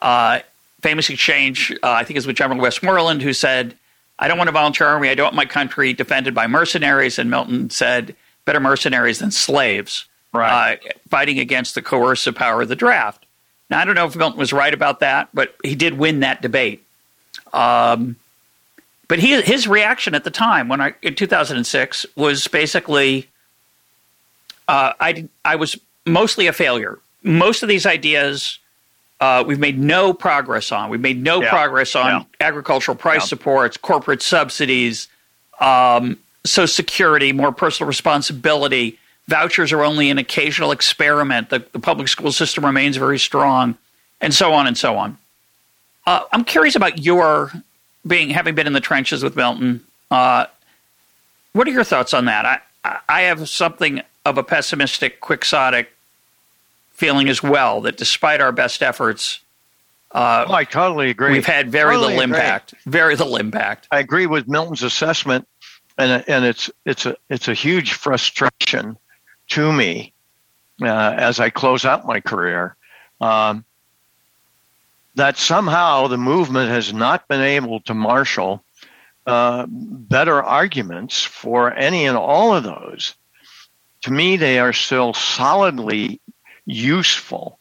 Uh, 0.02 0.40
famous 0.82 1.10
exchange, 1.10 1.72
uh, 1.84 1.92
I 1.92 2.04
think, 2.04 2.18
is 2.18 2.28
with 2.28 2.36
General 2.36 2.60
Westmoreland, 2.60 3.22
who 3.22 3.34
said, 3.34 3.76
I 4.18 4.28
don't 4.28 4.38
want 4.38 4.50
a 4.50 4.54
volunteer 4.54 4.88
army. 4.88 5.10
I 5.10 5.16
don't 5.16 5.26
want 5.26 5.36
my 5.36 5.46
country 5.46 5.94
defended 5.94 6.36
by 6.36 6.48
mercenaries. 6.48 7.18
And 7.18 7.30
Milton 7.30 7.70
said, 7.70 8.16
better 8.52 8.60
mercenaries 8.60 9.20
than 9.20 9.32
slaves, 9.32 10.08
right. 10.34 10.78
uh, 10.86 10.90
fighting 11.08 11.40
against 11.40 11.74
the 11.74 11.82
coercive 11.82 12.36
power 12.36 12.62
of 12.62 12.68
the 12.68 12.76
draft. 12.76 13.26
Now, 13.70 13.80
I 13.80 13.86
don't 13.86 13.96
know 13.96 14.06
if 14.06 14.14
Milton 14.18 14.38
was 14.38 14.52
right 14.52 14.74
about 14.74 15.00
that, 15.00 15.30
but 15.34 15.56
he 15.64 15.74
did 15.74 15.98
win 15.98 16.20
that 16.20 16.42
debate. 16.42 16.86
Um, 17.54 18.18
but 19.08 19.20
he, 19.20 19.42
his 19.42 19.70
reaction 19.70 20.16
at 20.16 20.26
the 20.26 20.32
time, 20.32 20.68
when 20.68 20.82
I 20.82 20.96
in 21.02 21.16
2006, 21.16 22.06
was 22.18 22.46
basically, 22.50 23.30
uh, 24.68 24.92
I 25.00 25.30
I 25.46 25.56
was 25.56 25.80
mostly 26.06 26.48
a 26.48 26.54
failure. 26.54 27.00
Most 27.24 27.64
of 27.64 27.70
these 27.70 27.86
ideas 27.86 28.60
uh, 29.22 29.46
we've 29.48 29.60
made 29.60 29.80
no 29.80 30.14
progress 30.14 30.74
on. 30.74 30.90
We've 30.90 31.00
made 31.00 31.24
no 31.24 31.42
yeah. 31.42 31.50
progress 31.50 31.96
on 31.96 32.06
yeah. 32.06 32.24
agricultural 32.46 32.98
price 32.98 33.22
yeah. 33.22 33.28
supports, 33.28 33.78
corporate 33.78 34.22
subsidies, 34.22 35.08
um, 35.62 36.18
so 36.46 36.66
security, 36.66 37.32
more 37.32 37.52
personal 37.52 37.88
responsibility. 37.88 38.98
Vouchers 39.28 39.72
are 39.72 39.84
only 39.84 40.10
an 40.10 40.18
occasional 40.18 40.72
experiment. 40.72 41.50
The, 41.50 41.66
the 41.72 41.80
public 41.80 42.08
school 42.08 42.32
system 42.32 42.66
remains 42.66 42.98
very 42.98 43.20
strong, 43.20 43.78
and 44.20 44.34
so 44.34 44.54
on 44.54 44.68
and 44.68 44.78
so 44.78 44.98
on. 44.98 45.18
Uh, 46.06 46.22
I'm 46.32 46.44
curious 46.44 46.76
about 46.76 47.00
your 47.00 47.52
being 48.06 48.32
having 48.32 48.56
been 48.56 48.68
in 48.68 48.74
the 48.74 48.82
trenches 48.82 49.24
with 49.24 49.36
Milton. 49.36 49.82
Uh, 50.10 50.46
what 51.54 51.68
are 51.68 51.72
your 51.72 51.84
thoughts 51.84 52.14
on 52.14 52.26
that? 52.26 52.46
I 52.84 53.00
I 53.08 53.22
have 53.22 53.48
something 53.48 54.02
of 54.26 54.38
a 54.38 54.44
pessimistic, 54.44 55.22
quixotic 55.22 55.92
feeling 56.94 57.30
as 57.30 57.44
well 57.44 57.82
that 57.82 57.98
despite 57.98 58.42
our 58.42 58.52
best 58.52 58.82
efforts, 58.82 59.40
uh, 60.12 60.46
oh, 60.48 60.54
I 60.54 60.64
totally 60.64 61.10
agree. 61.10 61.34
We've 61.34 61.46
had 61.46 61.72
very 61.72 61.96
totally 61.96 62.16
little 62.16 62.24
agree. 62.24 62.40
impact. 62.40 62.74
Very 62.86 63.16
little 63.16 63.38
impact. 63.38 63.88
I 63.92 64.00
agree 64.00 64.26
with 64.26 64.48
Milton's 64.48 64.84
assessment 64.84 65.48
and 66.02 66.24
and 66.28 66.46
it's 66.46 66.70
it's 66.86 67.06
a 67.06 67.16
it's 67.30 67.48
a 67.48 67.54
huge 67.54 67.94
frustration 67.94 68.98
to 69.50 69.72
me 69.72 70.14
uh, 70.82 71.14
as 71.18 71.40
I 71.40 71.50
close 71.50 71.86
out 71.86 72.08
my 72.08 72.20
career 72.20 72.76
um, 73.20 73.64
that 75.16 75.38
somehow 75.38 76.08
the 76.08 76.18
movement 76.18 76.70
has 76.70 76.94
not 76.94 77.28
been 77.28 77.42
able 77.42 77.82
to 77.82 77.94
marshal 77.94 78.64
uh, 79.28 79.68
better 79.70 80.42
arguments 80.42 81.22
for 81.24 81.74
any 81.74 82.06
and 82.06 82.18
all 82.18 82.56
of 82.56 82.64
those. 82.64 83.14
To 84.04 84.12
me, 84.12 84.36
they 84.36 84.58
are 84.58 84.74
still 84.74 85.14
solidly 85.14 86.20
useful 86.66 87.60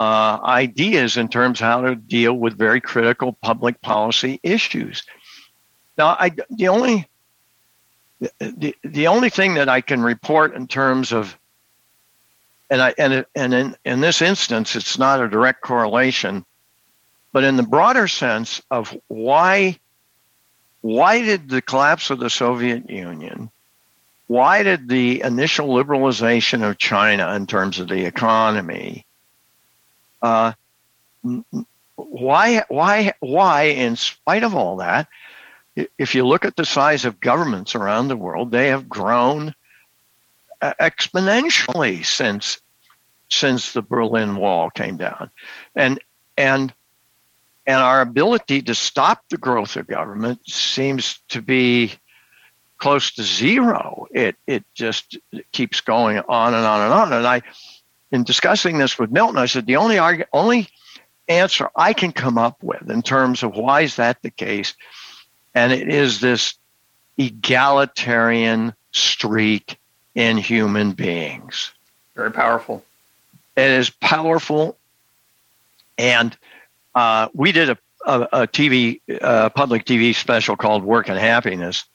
uh, 0.00 0.40
ideas 0.42 1.16
in 1.16 1.28
terms 1.28 1.60
of 1.60 1.66
how 1.66 1.80
to 1.82 1.94
deal 1.94 2.32
with 2.32 2.58
very 2.58 2.80
critical 2.80 3.34
public 3.34 3.80
policy 3.82 4.40
issues. 4.42 5.04
Now, 5.96 6.16
I, 6.18 6.32
the 6.50 6.68
only 6.68 7.06
the, 8.20 8.74
the 8.82 9.06
only 9.08 9.30
thing 9.30 9.54
that 9.54 9.68
I 9.68 9.80
can 9.80 10.02
report 10.02 10.54
in 10.54 10.66
terms 10.66 11.12
of 11.12 11.36
and 12.68 12.82
I 12.82 12.94
and 12.98 13.24
and 13.34 13.54
in, 13.54 13.76
in 13.84 14.00
this 14.00 14.22
instance, 14.22 14.74
it's 14.74 14.98
not 14.98 15.22
a 15.22 15.28
direct 15.28 15.60
correlation, 15.60 16.44
but 17.32 17.44
in 17.44 17.56
the 17.56 17.62
broader 17.62 18.08
sense 18.08 18.60
of 18.70 18.96
why 19.08 19.78
why 20.80 21.22
did 21.22 21.48
the 21.48 21.62
collapse 21.62 22.10
of 22.10 22.18
the 22.18 22.30
Soviet 22.30 22.90
Union, 22.90 23.50
why 24.26 24.62
did 24.62 24.88
the 24.88 25.20
initial 25.22 25.68
liberalization 25.68 26.68
of 26.68 26.78
China 26.78 27.34
in 27.34 27.46
terms 27.46 27.78
of 27.78 27.88
the 27.88 28.04
economy, 28.04 29.04
uh, 30.22 30.52
why 31.94 32.64
why 32.68 33.12
why 33.20 33.62
in 33.64 33.96
spite 33.96 34.42
of 34.42 34.54
all 34.54 34.78
that, 34.78 35.08
if 35.98 36.14
you 36.14 36.26
look 36.26 36.44
at 36.44 36.56
the 36.56 36.64
size 36.64 37.04
of 37.04 37.20
governments 37.20 37.74
around 37.74 38.08
the 38.08 38.16
world, 38.16 38.50
they 38.50 38.68
have 38.68 38.88
grown 38.88 39.54
uh, 40.62 40.72
exponentially 40.80 42.04
since 42.04 42.60
since 43.28 43.72
the 43.72 43.82
Berlin 43.82 44.36
Wall 44.36 44.70
came 44.70 44.96
down, 44.96 45.30
and 45.74 46.00
and 46.36 46.72
and 47.66 47.82
our 47.82 48.00
ability 48.00 48.62
to 48.62 48.74
stop 48.74 49.24
the 49.28 49.36
growth 49.36 49.76
of 49.76 49.86
government 49.86 50.40
seems 50.48 51.18
to 51.28 51.42
be 51.42 51.92
close 52.78 53.10
to 53.12 53.22
zero. 53.22 54.06
It 54.12 54.36
it 54.46 54.64
just 54.74 55.18
keeps 55.52 55.80
going 55.80 56.18
on 56.18 56.54
and 56.54 56.64
on 56.64 56.80
and 56.82 56.92
on. 56.92 57.12
And 57.12 57.26
I, 57.26 57.42
in 58.12 58.24
discussing 58.24 58.78
this 58.78 58.98
with 58.98 59.10
Milton, 59.10 59.38
I 59.38 59.46
said 59.46 59.66
the 59.66 59.76
only 59.76 59.98
only 60.32 60.68
answer 61.28 61.70
I 61.74 61.92
can 61.92 62.12
come 62.12 62.38
up 62.38 62.62
with 62.62 62.88
in 62.90 63.02
terms 63.02 63.42
of 63.42 63.56
why 63.56 63.82
is 63.82 63.96
that 63.96 64.22
the 64.22 64.30
case, 64.30 64.74
and 65.56 65.72
it 65.72 65.88
is 65.88 66.20
this 66.20 66.54
egalitarian 67.16 68.74
streak 68.92 69.78
in 70.14 70.36
human 70.36 70.92
beings. 70.92 71.72
Very 72.14 72.30
powerful. 72.30 72.84
It 73.56 73.70
is 73.70 73.88
powerful. 73.88 74.76
And 75.96 76.36
uh, 76.94 77.28
we 77.32 77.52
did 77.52 77.70
a, 77.70 77.78
a, 78.04 78.20
a 78.32 78.46
TV, 78.46 79.00
uh, 79.22 79.48
public 79.48 79.86
TV 79.86 80.14
special 80.14 80.56
called 80.56 80.84
Work 80.84 81.08
and 81.08 81.18
Happiness. 81.18 81.86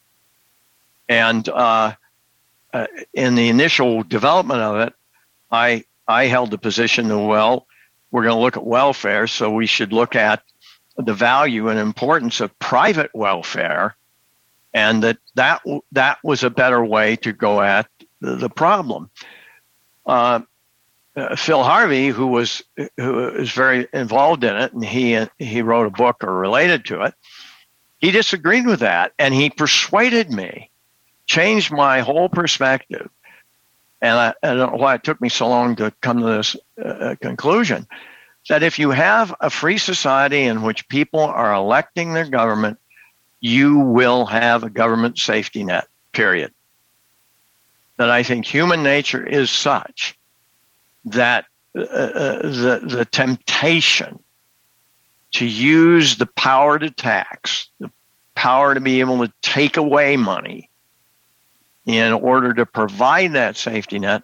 And 1.08 1.48
uh, 1.48 1.94
uh, 2.74 2.88
in 3.14 3.36
the 3.36 3.48
initial 3.50 4.02
development 4.02 4.62
of 4.62 4.88
it, 4.88 4.94
I, 5.52 5.84
I 6.08 6.26
held 6.26 6.50
the 6.50 6.58
position 6.58 7.10
that, 7.10 7.20
well, 7.20 7.68
we're 8.10 8.24
going 8.24 8.36
to 8.36 8.42
look 8.42 8.58
at 8.58 8.66
welfare, 8.66 9.28
so 9.28 9.52
we 9.52 9.68
should 9.68 9.94
look 9.94 10.16
at 10.16 10.42
the 11.06 11.14
value 11.14 11.70
and 11.70 11.80
importance 11.80 12.40
of 12.40 12.58
private 12.60 13.12
welfare, 13.14 13.96
and 14.74 15.04
that 15.04 15.18
that, 15.36 15.62
that 15.92 16.18
was 16.24 16.44
a 16.44 16.50
better 16.50 16.84
way 16.84 17.16
to 17.18 17.34
go 17.34 17.62
at 17.62 17.88
the, 18.20 18.36
the 18.36 18.50
problem. 18.50 19.10
Uh, 20.06 20.42
uh, 21.16 21.36
Phil 21.36 21.64
Harvey, 21.64 22.08
who 22.08 22.28
was 22.28 22.64
who 22.98 23.30
is 23.30 23.52
very 23.52 23.88
involved 23.94 24.44
in 24.44 24.56
it, 24.56 24.72
and 24.74 24.84
he 24.84 25.20
he 25.40 25.62
wrote 25.62 25.88
a 25.88 25.92
book 25.92 26.24
or 26.24 26.34
related 26.34 26.86
to 26.86 27.02
it. 27.02 27.14
He 28.00 28.12
disagreed 28.12 28.66
with 28.66 28.80
that, 28.80 29.12
and 29.20 29.34
he 29.34 29.50
persuaded 29.50 30.32
me, 30.32 30.70
changed 31.26 31.72
my 31.72 32.00
whole 32.00 32.30
perspective. 32.30 33.10
And 34.02 34.18
I, 34.18 34.34
I 34.42 34.56
don't 34.56 34.72
know 34.72 34.78
why 34.78 34.96
it 34.96 35.04
took 35.04 35.22
me 35.22 35.30
so 35.30 35.48
long 35.48 35.76
to 35.76 35.94
come 36.02 36.20
to 36.22 36.26
this 36.26 36.56
uh, 36.84 37.16
conclusion 37.22 37.88
that 38.52 38.64
if 38.64 38.78
you 38.78 38.92
have 38.92 39.34
a 39.40 39.50
free 39.50 39.78
society 39.78 40.42
in 40.42 40.62
which 40.62 40.86
people 40.90 41.22
are 41.22 41.54
electing 41.54 42.12
their 42.12 42.30
government, 42.30 42.78
you 43.40 43.80
will 43.80 44.26
have 44.26 44.66
a 44.66 44.70
government 44.70 45.18
safety 45.18 45.64
net. 45.64 45.88
Period 46.12 46.52
that 47.96 48.10
I 48.10 48.24
think 48.24 48.46
human 48.46 48.84
nature 48.84 49.26
is 49.26 49.50
such 49.50 50.18
that 51.06 51.46
uh, 51.74 51.82
uh, 51.82 52.42
the, 52.42 52.82
the 52.84 53.06
temptation 53.06 54.20
to 55.32 55.46
use 55.46 56.18
the 56.18 56.26
power 56.26 56.78
to 56.78 56.90
tax, 56.90 57.70
the 57.80 57.90
power 58.36 58.74
to 58.74 58.82
be 58.82 59.00
able 59.00 59.26
to 59.26 59.32
take 59.42 59.78
away 59.78 60.18
money 60.18 60.70
in 61.86 62.12
order 62.12 62.54
to 62.56 62.66
provide 62.66 63.32
that 63.32 63.56
safety 63.56 63.98
net, 63.98 64.24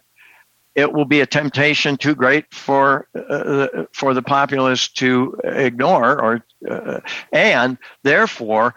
it 0.78 0.92
will 0.92 1.04
be 1.04 1.20
a 1.20 1.26
temptation 1.26 1.96
too 1.96 2.14
great 2.14 2.54
for 2.54 3.08
uh, 3.16 3.66
for 3.92 4.14
the 4.14 4.22
populace 4.22 4.86
to 4.86 5.36
ignore, 5.42 6.22
or 6.22 6.44
uh, 6.70 7.00
and 7.32 7.76
therefore, 8.04 8.76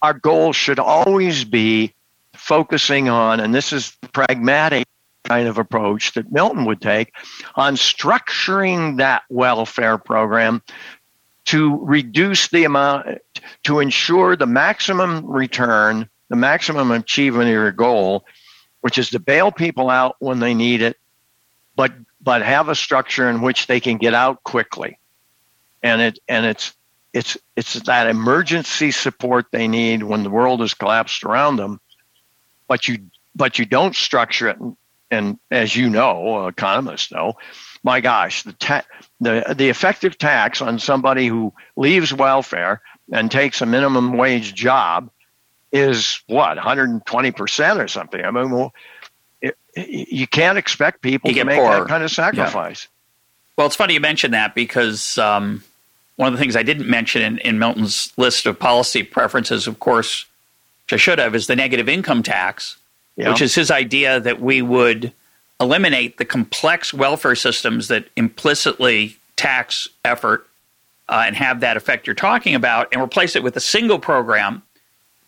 our 0.00 0.14
goal 0.14 0.54
should 0.54 0.78
always 0.78 1.44
be 1.44 1.92
focusing 2.32 3.10
on, 3.10 3.38
and 3.38 3.54
this 3.54 3.70
is 3.70 3.94
the 4.00 4.08
pragmatic 4.08 4.88
kind 5.24 5.46
of 5.46 5.58
approach 5.58 6.14
that 6.14 6.32
Milton 6.32 6.64
would 6.64 6.80
take, 6.80 7.12
on 7.54 7.74
structuring 7.74 8.96
that 8.96 9.22
welfare 9.28 9.98
program 9.98 10.62
to 11.44 11.78
reduce 11.82 12.48
the 12.48 12.64
amount, 12.64 13.18
to 13.64 13.80
ensure 13.80 14.36
the 14.36 14.46
maximum 14.46 15.26
return, 15.26 16.08
the 16.30 16.36
maximum 16.36 16.90
achievement 16.92 17.48
of 17.48 17.52
your 17.52 17.72
goal, 17.72 18.24
which 18.80 18.96
is 18.96 19.10
to 19.10 19.18
bail 19.18 19.52
people 19.52 19.90
out 19.90 20.16
when 20.20 20.38
they 20.38 20.54
need 20.54 20.80
it, 20.80 20.96
but 21.80 21.92
but 22.20 22.42
have 22.42 22.68
a 22.68 22.74
structure 22.74 23.30
in 23.30 23.40
which 23.40 23.66
they 23.66 23.80
can 23.80 23.96
get 23.96 24.12
out 24.12 24.42
quickly. 24.44 24.98
And 25.82 26.02
it 26.02 26.18
and 26.28 26.44
it's 26.44 26.74
it's 27.14 27.38
it's 27.56 27.72
that 27.72 28.06
emergency 28.06 28.90
support 28.90 29.46
they 29.50 29.66
need 29.66 30.02
when 30.02 30.22
the 30.22 30.28
world 30.28 30.60
has 30.60 30.74
collapsed 30.74 31.24
around 31.24 31.56
them 31.56 31.80
but 32.68 32.86
you 32.86 32.98
but 33.34 33.58
you 33.58 33.64
don't 33.64 33.96
structure 33.96 34.48
it. 34.48 34.58
And, 34.60 34.76
and 35.10 35.38
as 35.50 35.74
you 35.74 35.88
know, 35.88 36.46
economists 36.46 37.10
know, 37.10 37.32
my 37.82 38.02
gosh, 38.02 38.42
the 38.42 38.52
ta- 38.52 38.86
the 39.20 39.54
the 39.56 39.70
effective 39.70 40.18
tax 40.18 40.60
on 40.60 40.78
somebody 40.78 41.28
who 41.28 41.54
leaves 41.76 42.12
welfare 42.12 42.82
and 43.10 43.30
takes 43.30 43.62
a 43.62 43.66
minimum 43.66 44.18
wage 44.18 44.54
job 44.54 45.10
is 45.72 46.20
what 46.26 46.56
120 46.56 47.30
percent 47.32 47.80
or 47.80 47.88
something. 47.88 48.22
I 48.22 48.30
mean, 48.30 48.50
well, 48.50 48.74
you 49.76 50.26
can't 50.26 50.58
expect 50.58 51.02
people 51.02 51.32
to 51.32 51.44
make 51.44 51.58
poorer. 51.58 51.80
that 51.80 51.88
kind 51.88 52.02
of 52.02 52.10
sacrifice. 52.10 52.84
Yeah. 52.84 52.96
Well, 53.56 53.66
it's 53.66 53.76
funny 53.76 53.94
you 53.94 54.00
mention 54.00 54.30
that 54.30 54.54
because 54.54 55.18
um, 55.18 55.62
one 56.16 56.28
of 56.28 56.32
the 56.32 56.42
things 56.42 56.56
I 56.56 56.62
didn't 56.62 56.88
mention 56.88 57.22
in, 57.22 57.38
in 57.38 57.58
Milton's 57.58 58.12
list 58.16 58.46
of 58.46 58.58
policy 58.58 59.02
preferences, 59.02 59.66
of 59.66 59.80
course, 59.80 60.26
which 60.84 60.94
I 60.94 60.96
should 60.96 61.18
have, 61.18 61.34
is 61.34 61.46
the 61.46 61.56
negative 61.56 61.88
income 61.88 62.22
tax, 62.22 62.76
yeah. 63.16 63.28
which 63.28 63.42
is 63.42 63.54
his 63.54 63.70
idea 63.70 64.20
that 64.20 64.40
we 64.40 64.62
would 64.62 65.12
eliminate 65.60 66.16
the 66.16 66.24
complex 66.24 66.94
welfare 66.94 67.34
systems 67.34 67.88
that 67.88 68.06
implicitly 68.16 69.16
tax 69.36 69.88
effort 70.04 70.46
uh, 71.08 71.24
and 71.26 71.36
have 71.36 71.60
that 71.60 71.76
effect 71.76 72.06
you're 72.06 72.14
talking 72.14 72.54
about 72.54 72.88
and 72.92 73.02
replace 73.02 73.36
it 73.36 73.42
with 73.42 73.56
a 73.56 73.60
single 73.60 73.98
program. 73.98 74.62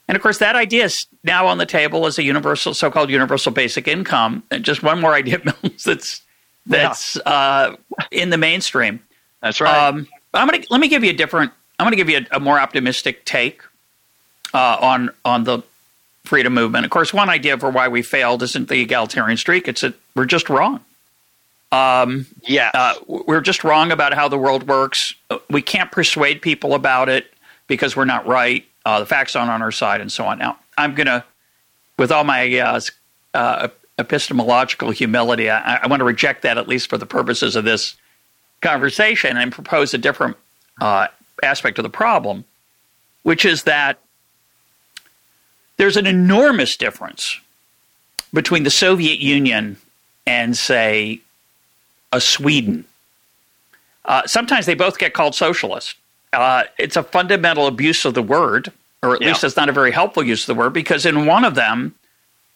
And 0.09 0.17
of 0.17 0.23
course, 0.23 0.39
that 0.39 0.57
idea 0.57 0.85
is 0.85 1.07
now 1.25 1.47
on 1.47 1.59
the 1.59 1.67
table 1.67 2.07
as 2.07 2.19
a 2.19 2.23
universal, 2.23 2.75
so-called 2.75 3.09
universal 3.09 3.53
basic 3.53 3.89
income. 3.89 4.43
And 4.51 4.65
just 4.65 4.83
one 4.83 5.01
more 5.01 5.15
idea 5.15 5.41
that's 5.85 6.23
that's 6.67 7.17
yeah. 7.17 7.33
uh, 7.33 7.77
in 8.11 8.31
the 8.31 8.39
mainstream. 8.39 9.01
That's 9.41 9.61
right. 9.61 9.89
Um, 9.89 10.07
I'm 10.35 10.49
gonna 10.49 10.65
let 10.71 10.81
me 10.81 10.89
give 10.89 11.05
you 11.05 11.11
a 11.11 11.15
different. 11.15 11.53
I'm 11.79 11.85
going 11.85 11.93
to 11.93 11.97
give 11.97 12.09
you 12.09 12.19
a, 12.19 12.37
a 12.37 12.41
more 12.41 12.61
optimistic 12.61 13.25
take 13.25 13.63
uh, 14.55 14.77
on 14.81 15.11
on 15.25 15.45
the 15.45 15.63
freedom 16.25 16.55
movement. 16.55 16.85
Of 16.85 16.91
course, 16.91 17.13
one 17.13 17.29
idea 17.29 17.59
for 17.59 17.71
why 17.71 17.89
we 17.89 18.03
failed 18.03 18.43
isn't 18.43 18.69
the 18.69 18.81
egalitarian 18.81 19.37
streak; 19.37 19.69
it's 19.69 19.81
that 19.81 19.95
we're 20.15 20.27
just 20.27 20.49
wrong. 20.49 20.81
Um, 21.73 22.27
yeah, 22.43 22.71
uh, 22.75 22.95
we're 23.07 23.41
just 23.41 23.65
wrong 23.65 23.93
about 23.93 24.13
how 24.13 24.29
the 24.29 24.39
world 24.39 24.69
works. 24.69 25.15
We 25.49 25.63
can't 25.63 25.91
persuade 25.91 26.43
people 26.43 26.75
about 26.75 27.09
it 27.09 27.33
because 27.67 27.97
we're 27.97 28.05
not 28.05 28.27
right. 28.27 28.65
Uh, 28.85 29.01
the 29.01 29.07
facts 29.07 29.37
aren't 29.37 29.51
on 29.51 29.62
our 29.62 29.72
side, 29.72 30.01
and 30.01 30.11
so 30.11 30.24
on. 30.26 30.39
Now, 30.39 30.59
I'm 30.76 30.95
gonna, 30.95 31.24
with 31.99 32.11
all 32.11 32.24
my 32.24 32.59
uh, 32.59 32.80
uh 33.35 33.68
epistemological 33.99 34.91
humility, 34.91 35.51
I, 35.51 35.76
I 35.76 35.87
want 35.87 36.01
to 36.01 36.05
reject 36.05 36.43
that 36.43 36.59
at 36.59 36.66
least 36.66 36.89
for 36.89 36.99
the 36.99 37.07
purposes 37.07 37.57
of 37.57 37.64
this 37.64 37.97
conversation 38.61 39.37
and 39.37 39.53
propose 39.53 39.93
a 39.93 39.99
different 39.99 40.37
uh, 40.80 41.09
aspect 41.43 41.78
of 41.78 41.83
the 41.83 41.91
problem, 41.91 42.45
which 43.22 43.45
is 43.45 43.64
that 43.64 43.99
there's 45.76 45.97
an 45.97 46.07
enormous 46.07 46.76
difference 46.76 47.39
between 48.33 48.62
the 48.62 48.70
Soviet 48.70 49.18
Union 49.18 49.76
and, 50.26 50.57
say, 50.57 51.20
a 52.12 52.20
Sweden. 52.20 52.85
Uh, 54.05 54.22
sometimes 54.26 54.66
they 54.66 54.74
both 54.74 54.99
get 54.99 55.12
called 55.12 55.35
socialist. 55.35 55.97
Uh, 56.33 56.64
it's 56.78 56.97
a 56.97 57.03
fundamental 57.03 57.66
abuse 57.66 58.05
of 58.05 58.14
the 58.14 58.22
word, 58.22 58.72
or 59.03 59.14
at 59.14 59.20
yeah. 59.20 59.28
least 59.28 59.45
it's 59.45 59.57
not 59.57 59.68
a 59.68 59.72
very 59.72 59.91
helpful 59.91 60.22
use 60.22 60.43
of 60.43 60.55
the 60.55 60.59
word, 60.59 60.72
because 60.72 61.05
in 61.05 61.26
one 61.26 61.45
of 61.45 61.55
them, 61.55 61.95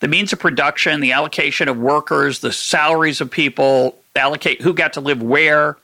the 0.01 0.09
means 0.09 0.33
of 0.33 0.39
production, 0.39 1.01
the 1.01 1.13
allocation 1.13 1.69
of 1.69 1.79
workers, 1.79 2.41
the 2.41 2.53
salaries 2.53 3.21
of 3.21 3.31
people, 3.31 3.97
allocate 4.15 4.63
who 4.63 4.73
got 4.73 4.93
to 4.95 5.01
live 5.01 5.23
where, 5.23 5.77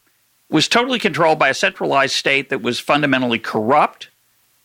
was 0.50 0.68
totally 0.68 0.98
controlled 0.98 1.38
by 1.38 1.48
a 1.48 1.54
centralized 1.54 2.14
state 2.14 2.50
that 2.50 2.62
was 2.62 2.78
fundamentally 2.78 3.38
corrupt 3.38 4.08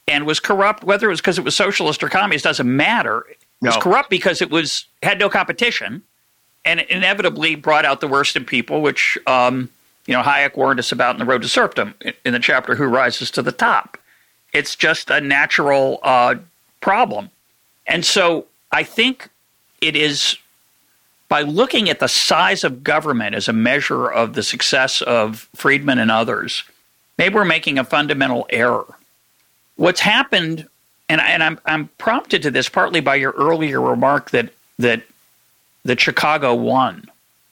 and 0.07 0.25
was 0.25 0.39
corrupt, 0.39 0.83
whether 0.83 1.07
it 1.07 1.09
was 1.09 1.21
because 1.21 1.37
it 1.37 1.45
was 1.45 1.55
socialist 1.55 2.03
or 2.03 2.09
communist, 2.09 2.43
doesn't 2.43 2.75
matter. 2.75 3.25
It 3.29 3.37
was 3.61 3.77
corrupt 3.77 4.09
because 4.09 4.41
it 4.41 4.49
was 4.49 4.85
had 5.01 5.19
no 5.19 5.29
competition 5.29 6.03
and 6.65 6.81
inevitably 6.81 7.55
brought 7.55 7.85
out 7.85 8.01
the 8.01 8.07
worst 8.07 8.35
in 8.35 8.45
people, 8.45 8.81
which 8.81 9.17
um, 9.27 9.69
you 10.07 10.13
know 10.13 10.23
Hayek 10.23 10.57
warned 10.57 10.79
us 10.79 10.91
about 10.91 11.15
in 11.15 11.19
the 11.19 11.25
Road 11.25 11.43
to 11.43 11.47
Serfdom 11.47 11.93
in 12.25 12.33
the 12.33 12.39
chapter 12.39 12.75
"Who 12.75 12.85
Rises 12.85 13.29
to 13.31 13.41
the 13.41 13.51
Top." 13.51 13.97
It's 14.53 14.75
just 14.75 15.09
a 15.09 15.21
natural 15.21 15.99
uh, 16.01 16.35
problem, 16.81 17.29
and 17.85 18.03
so 18.03 18.47
I 18.71 18.83
think 18.83 19.29
it 19.81 19.95
is 19.95 20.37
by 21.29 21.41
looking 21.41 21.89
at 21.89 21.99
the 21.99 22.07
size 22.07 22.63
of 22.63 22.83
government 22.83 23.35
as 23.35 23.47
a 23.47 23.53
measure 23.53 24.07
of 24.07 24.33
the 24.33 24.43
success 24.43 25.01
of 25.01 25.49
Friedman 25.55 25.99
and 25.99 26.09
others, 26.09 26.63
maybe 27.17 27.35
we're 27.35 27.45
making 27.45 27.77
a 27.77 27.83
fundamental 27.83 28.47
error. 28.49 28.85
What's 29.75 29.99
happened, 29.99 30.67
and, 31.09 31.19
and 31.19 31.43
I'm, 31.43 31.59
I'm 31.65 31.87
prompted 31.97 32.41
to 32.43 32.51
this 32.51 32.69
partly 32.69 33.01
by 33.01 33.15
your 33.15 33.31
earlier 33.31 33.81
remark 33.81 34.31
that, 34.31 34.49
that, 34.79 35.03
that 35.83 35.99
Chicago 35.99 36.55
won 36.55 37.09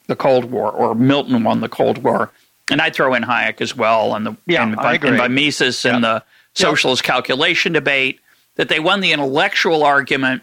the 0.07 0.15
Cold 0.15 0.45
War 0.45 0.71
or 0.71 0.95
Milton 0.95 1.43
won 1.43 1.59
the 1.59 1.69
Cold 1.69 1.97
War. 1.99 2.31
And 2.69 2.81
I'd 2.81 2.95
throw 2.95 3.13
in 3.13 3.23
Hayek 3.23 3.61
as 3.61 3.75
well, 3.75 4.15
and 4.15 4.25
the 4.25 4.37
yeah, 4.47 4.63
and, 4.63 4.75
by, 4.75 4.95
and 4.95 5.17
by 5.17 5.27
Mises 5.27 5.85
and 5.85 6.03
the 6.03 6.23
socialist 6.55 7.03
calculation 7.03 7.73
debate, 7.73 8.19
that 8.55 8.69
they 8.69 8.79
won 8.79 9.01
the 9.01 9.11
intellectual 9.11 9.83
argument 9.83 10.41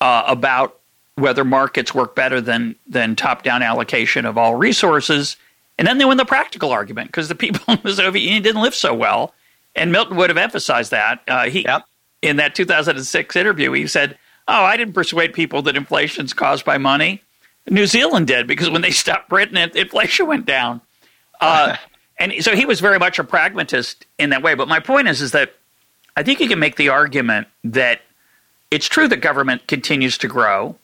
uh, 0.00 0.24
about 0.26 0.78
whether 1.14 1.44
markets 1.44 1.94
work 1.94 2.14
better 2.14 2.40
than 2.40 2.76
than 2.86 3.16
top 3.16 3.42
down 3.42 3.62
allocation 3.62 4.26
of 4.26 4.36
all 4.36 4.54
resources. 4.54 5.36
And 5.78 5.86
then 5.86 5.98
they 5.98 6.04
win 6.04 6.16
the 6.16 6.24
practical 6.24 6.72
argument 6.72 7.08
because 7.08 7.28
the 7.28 7.34
people 7.34 7.62
in 7.74 7.80
the 7.82 7.94
Soviet 7.94 8.22
Union 8.22 8.42
didn't 8.42 8.62
live 8.62 8.74
so 8.74 8.94
well. 8.94 9.34
And 9.74 9.92
Milton 9.92 10.16
would 10.16 10.30
have 10.30 10.38
emphasized 10.38 10.90
that. 10.90 11.20
Uh, 11.28 11.50
he 11.50 11.62
yep. 11.62 11.84
in 12.22 12.36
that 12.36 12.54
2006 12.54 13.36
interview, 13.36 13.72
he 13.72 13.86
said, 13.86 14.18
"Oh, 14.48 14.64
I 14.64 14.76
didn't 14.76 14.94
persuade 14.94 15.32
people 15.34 15.62
that 15.62 15.76
inflation's 15.76 16.32
caused 16.32 16.64
by 16.64 16.78
money. 16.78 17.22
New 17.68 17.86
Zealand 17.86 18.26
did 18.26 18.46
because 18.46 18.70
when 18.70 18.82
they 18.82 18.90
stopped 18.90 19.28
Britain, 19.28 19.56
inflation 19.56 20.26
went 20.26 20.46
down." 20.46 20.80
Uh, 21.40 21.76
and 22.18 22.32
so 22.40 22.54
he 22.54 22.64
was 22.64 22.80
very 22.80 22.98
much 22.98 23.18
a 23.18 23.24
pragmatist 23.24 24.06
in 24.18 24.30
that 24.30 24.42
way. 24.42 24.54
But 24.54 24.68
my 24.68 24.80
point 24.80 25.08
is, 25.08 25.20
is 25.20 25.32
that 25.32 25.54
I 26.16 26.22
think 26.22 26.40
you 26.40 26.48
can 26.48 26.58
make 26.58 26.76
the 26.76 26.88
argument 26.88 27.48
that 27.64 28.00
it's 28.70 28.86
true 28.86 29.08
that 29.08 29.18
government 29.18 29.66
continues 29.66 30.18
to 30.18 30.28
grow 30.28 30.76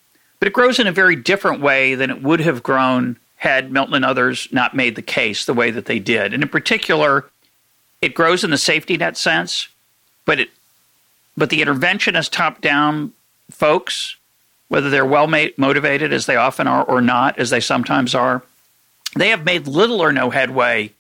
but 0.42 0.48
it 0.48 0.54
grows 0.54 0.80
in 0.80 0.88
a 0.88 0.92
very 0.92 1.14
different 1.14 1.60
way 1.60 1.94
than 1.94 2.10
it 2.10 2.20
would 2.20 2.40
have 2.40 2.64
grown 2.64 3.16
had 3.36 3.70
Milton 3.70 3.94
and 3.94 4.04
others 4.04 4.48
not 4.50 4.74
made 4.74 4.96
the 4.96 5.00
case 5.00 5.44
the 5.44 5.54
way 5.54 5.70
that 5.70 5.86
they 5.86 6.00
did. 6.00 6.34
And 6.34 6.42
in 6.42 6.48
particular, 6.48 7.26
it 8.00 8.12
grows 8.12 8.42
in 8.42 8.50
the 8.50 8.58
safety 8.58 8.96
net 8.96 9.16
sense, 9.16 9.68
but 10.24 10.40
it 10.40 10.50
but 11.36 11.50
the 11.50 11.62
interventionist 11.62 12.32
top-down 12.32 13.12
folks, 13.52 14.16
whether 14.66 14.90
they're 14.90 15.06
well 15.06 15.28
motivated 15.28 16.12
as 16.12 16.26
they 16.26 16.34
often 16.34 16.66
are 16.66 16.82
or 16.82 17.00
not, 17.00 17.38
as 17.38 17.50
they 17.50 17.60
sometimes 17.60 18.12
are, 18.12 18.42
they 19.16 19.28
have 19.28 19.44
made 19.44 19.66
little 19.66 20.00
or 20.00 20.12
no 20.12 20.30
headway 20.30 20.92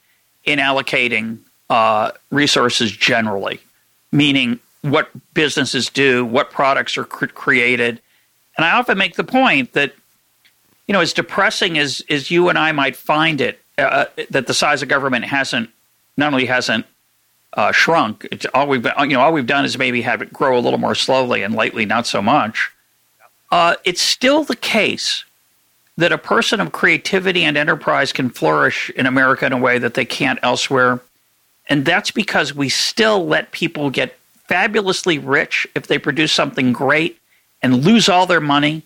in 0.44 0.58
allocating 0.58 1.38
uh, 1.70 2.12
resources 2.30 2.92
generally, 2.92 3.60
meaning 4.10 4.60
what 4.82 5.10
businesses 5.32 5.88
do, 5.88 6.24
what 6.24 6.50
products 6.50 6.98
are 6.98 7.04
cr- 7.04 7.26
created, 7.26 8.00
and 8.56 8.66
I 8.66 8.72
often 8.72 8.98
make 8.98 9.16
the 9.16 9.24
point 9.24 9.72
that, 9.72 9.94
you 10.86 10.92
know, 10.92 11.00
as 11.00 11.12
depressing 11.12 11.78
as, 11.78 12.02
as 12.10 12.30
you 12.30 12.48
and 12.48 12.58
I 12.58 12.72
might 12.72 12.96
find 12.96 13.40
it, 13.40 13.60
uh, 13.78 13.82
uh 13.82 14.04
that 14.30 14.46
the 14.46 14.54
size 14.54 14.82
of 14.82 14.88
government 14.88 15.24
hasn't, 15.24 15.70
not 16.16 16.32
only 16.32 16.46
hasn't 16.46 16.84
uh, 17.54 17.72
shrunk, 17.72 18.26
it's 18.30 18.46
all 18.52 18.66
we've, 18.66 18.86
you 19.00 19.06
know, 19.08 19.20
all 19.20 19.32
we've 19.32 19.46
done 19.46 19.64
is 19.64 19.78
maybe 19.78 20.02
have 20.02 20.20
it 20.20 20.32
grow 20.32 20.58
a 20.58 20.60
little 20.60 20.78
more 20.78 20.94
slowly 20.94 21.42
and 21.42 21.54
lately 21.54 21.86
not 21.86 22.06
so 22.06 22.20
much. 22.20 22.70
Uh, 23.50 23.76
it's 23.84 24.00
still 24.00 24.44
the 24.44 24.56
case 24.56 25.24
that 25.96 26.12
a 26.12 26.18
person 26.18 26.60
of 26.60 26.72
creativity 26.72 27.44
and 27.44 27.56
enterprise 27.56 28.12
can 28.12 28.30
flourish 28.30 28.90
in 28.90 29.06
America 29.06 29.46
in 29.46 29.52
a 29.52 29.58
way 29.58 29.78
that 29.78 29.94
they 29.94 30.04
can't 30.04 30.38
elsewhere. 30.42 31.00
And 31.68 31.84
that's 31.84 32.10
because 32.10 32.54
we 32.54 32.68
still 32.68 33.26
let 33.26 33.52
people 33.52 33.90
get 33.90 34.16
fabulously 34.48 35.18
rich 35.18 35.66
if 35.74 35.86
they 35.86 35.98
produce 35.98 36.32
something 36.32 36.72
great 36.72 37.18
and 37.62 37.84
lose 37.84 38.08
all 38.08 38.26
their 38.26 38.40
money 38.40 38.82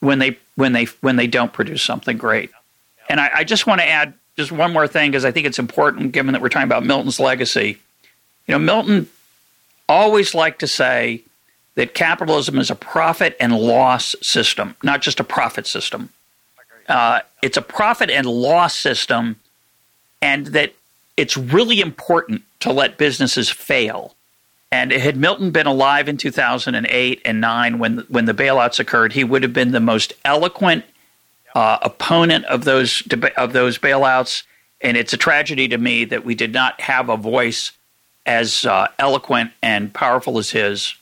when 0.00 0.18
they 0.18 0.38
when 0.54 0.72
they 0.72 0.84
when 1.00 1.16
they 1.16 1.26
don't 1.26 1.52
produce 1.52 1.82
something 1.82 2.16
great. 2.16 2.50
And 3.08 3.20
I, 3.20 3.30
I 3.36 3.44
just 3.44 3.66
want 3.66 3.80
to 3.80 3.86
add 3.86 4.14
just 4.36 4.52
one 4.52 4.72
more 4.72 4.86
thing 4.86 5.10
because 5.10 5.24
I 5.24 5.32
think 5.32 5.46
it's 5.46 5.58
important, 5.58 6.12
given 6.12 6.32
that 6.32 6.40
we're 6.40 6.48
talking 6.48 6.68
about 6.68 6.84
Milton's 6.84 7.18
legacy. 7.18 7.78
You 8.46 8.52
know, 8.52 8.58
Milton 8.58 9.08
always 9.88 10.34
liked 10.34 10.60
to 10.60 10.66
say 10.66 11.22
that 11.78 11.94
capitalism 11.94 12.58
is 12.58 12.72
a 12.72 12.74
profit 12.74 13.36
and 13.38 13.56
loss 13.56 14.16
system, 14.20 14.74
not 14.82 15.00
just 15.00 15.20
a 15.20 15.24
profit 15.24 15.64
system. 15.64 16.08
Uh, 16.88 17.20
it's 17.40 17.56
a 17.56 17.62
profit 17.62 18.10
and 18.10 18.26
loss 18.26 18.76
system, 18.76 19.36
and 20.20 20.46
that 20.48 20.74
it's 21.16 21.36
really 21.36 21.80
important 21.80 22.42
to 22.58 22.72
let 22.72 22.98
businesses 22.98 23.48
fail 23.48 24.16
and 24.72 24.90
had 24.90 25.16
Milton 25.16 25.52
been 25.52 25.68
alive 25.68 26.08
in 26.08 26.16
2008 26.16 27.22
and 27.24 27.40
9 27.40 27.78
when 27.78 27.98
when 28.08 28.24
the 28.24 28.34
bailouts 28.34 28.80
occurred, 28.80 29.12
he 29.12 29.22
would 29.22 29.44
have 29.44 29.52
been 29.52 29.70
the 29.70 29.78
most 29.78 30.14
eloquent 30.24 30.84
uh, 31.54 31.78
opponent 31.80 32.44
of 32.46 32.64
those 32.64 33.04
of 33.36 33.52
those 33.52 33.78
bailouts. 33.78 34.42
And 34.80 34.96
it's 34.96 35.12
a 35.12 35.16
tragedy 35.16 35.68
to 35.68 35.78
me 35.78 36.04
that 36.06 36.24
we 36.24 36.34
did 36.34 36.52
not 36.52 36.80
have 36.80 37.08
a 37.08 37.16
voice 37.16 37.70
as 38.26 38.66
uh, 38.66 38.88
eloquent 38.98 39.52
and 39.62 39.94
powerful 39.94 40.38
as 40.38 40.50
his, 40.50 40.96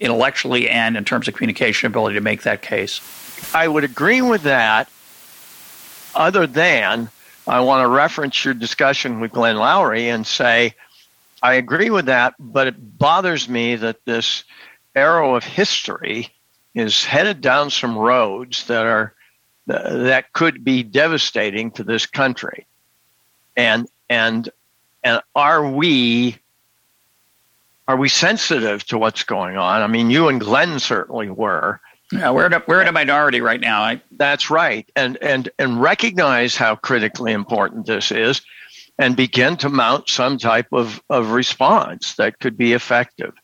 intellectually 0.00 0.68
and 0.68 0.96
in 0.96 1.04
terms 1.04 1.28
of 1.28 1.34
communication 1.34 1.86
ability 1.86 2.14
to 2.14 2.20
make 2.20 2.42
that 2.42 2.62
case. 2.62 3.00
I 3.54 3.68
would 3.68 3.84
agree 3.84 4.22
with 4.22 4.42
that. 4.42 4.88
Other 6.14 6.46
than 6.46 7.10
I 7.46 7.60
want 7.60 7.84
to 7.84 7.88
reference 7.88 8.44
your 8.44 8.54
discussion 8.54 9.20
with 9.20 9.32
Glenn 9.32 9.56
Loury 9.56 10.12
and 10.12 10.26
say 10.26 10.74
I 11.42 11.54
agree 11.54 11.90
with 11.90 12.06
that, 12.06 12.34
but 12.38 12.66
it 12.66 12.98
bothers 12.98 13.48
me 13.48 13.76
that 13.76 14.04
this 14.04 14.44
arrow 14.94 15.36
of 15.36 15.44
history 15.44 16.30
is 16.74 17.04
headed 17.04 17.40
down 17.40 17.70
some 17.70 17.96
roads 17.96 18.66
that 18.66 18.84
are 18.84 19.14
that 19.66 20.32
could 20.32 20.64
be 20.64 20.82
devastating 20.82 21.70
to 21.72 21.84
this 21.84 22.06
country. 22.06 22.66
And 23.56 23.86
and 24.08 24.48
and 25.04 25.20
are 25.34 25.70
we 25.70 26.38
are 27.88 27.96
we 27.96 28.08
sensitive 28.10 28.84
to 28.86 28.98
what's 28.98 29.24
going 29.24 29.56
on? 29.56 29.82
I 29.82 29.86
mean, 29.86 30.10
you 30.10 30.28
and 30.28 30.38
Glenn 30.38 30.78
certainly 30.78 31.30
were. 31.30 31.80
Yeah, 32.12 32.30
we're 32.30 32.46
in 32.46 32.52
a, 32.52 32.62
we're 32.66 32.82
in 32.82 32.88
a 32.88 32.92
minority 32.92 33.40
right 33.40 33.60
now. 33.60 33.82
I, 33.82 34.00
That's 34.12 34.50
right, 34.50 34.88
and 34.94 35.16
and 35.22 35.48
and 35.58 35.80
recognize 35.80 36.54
how 36.56 36.76
critically 36.76 37.32
important 37.32 37.86
this 37.86 38.12
is, 38.12 38.42
and 38.98 39.16
begin 39.16 39.56
to 39.58 39.68
mount 39.68 40.08
some 40.08 40.38
type 40.38 40.68
of, 40.72 41.02
of 41.10 41.30
response 41.30 42.14
that 42.14 42.38
could 42.38 42.56
be 42.56 42.72
effective. 42.72 43.34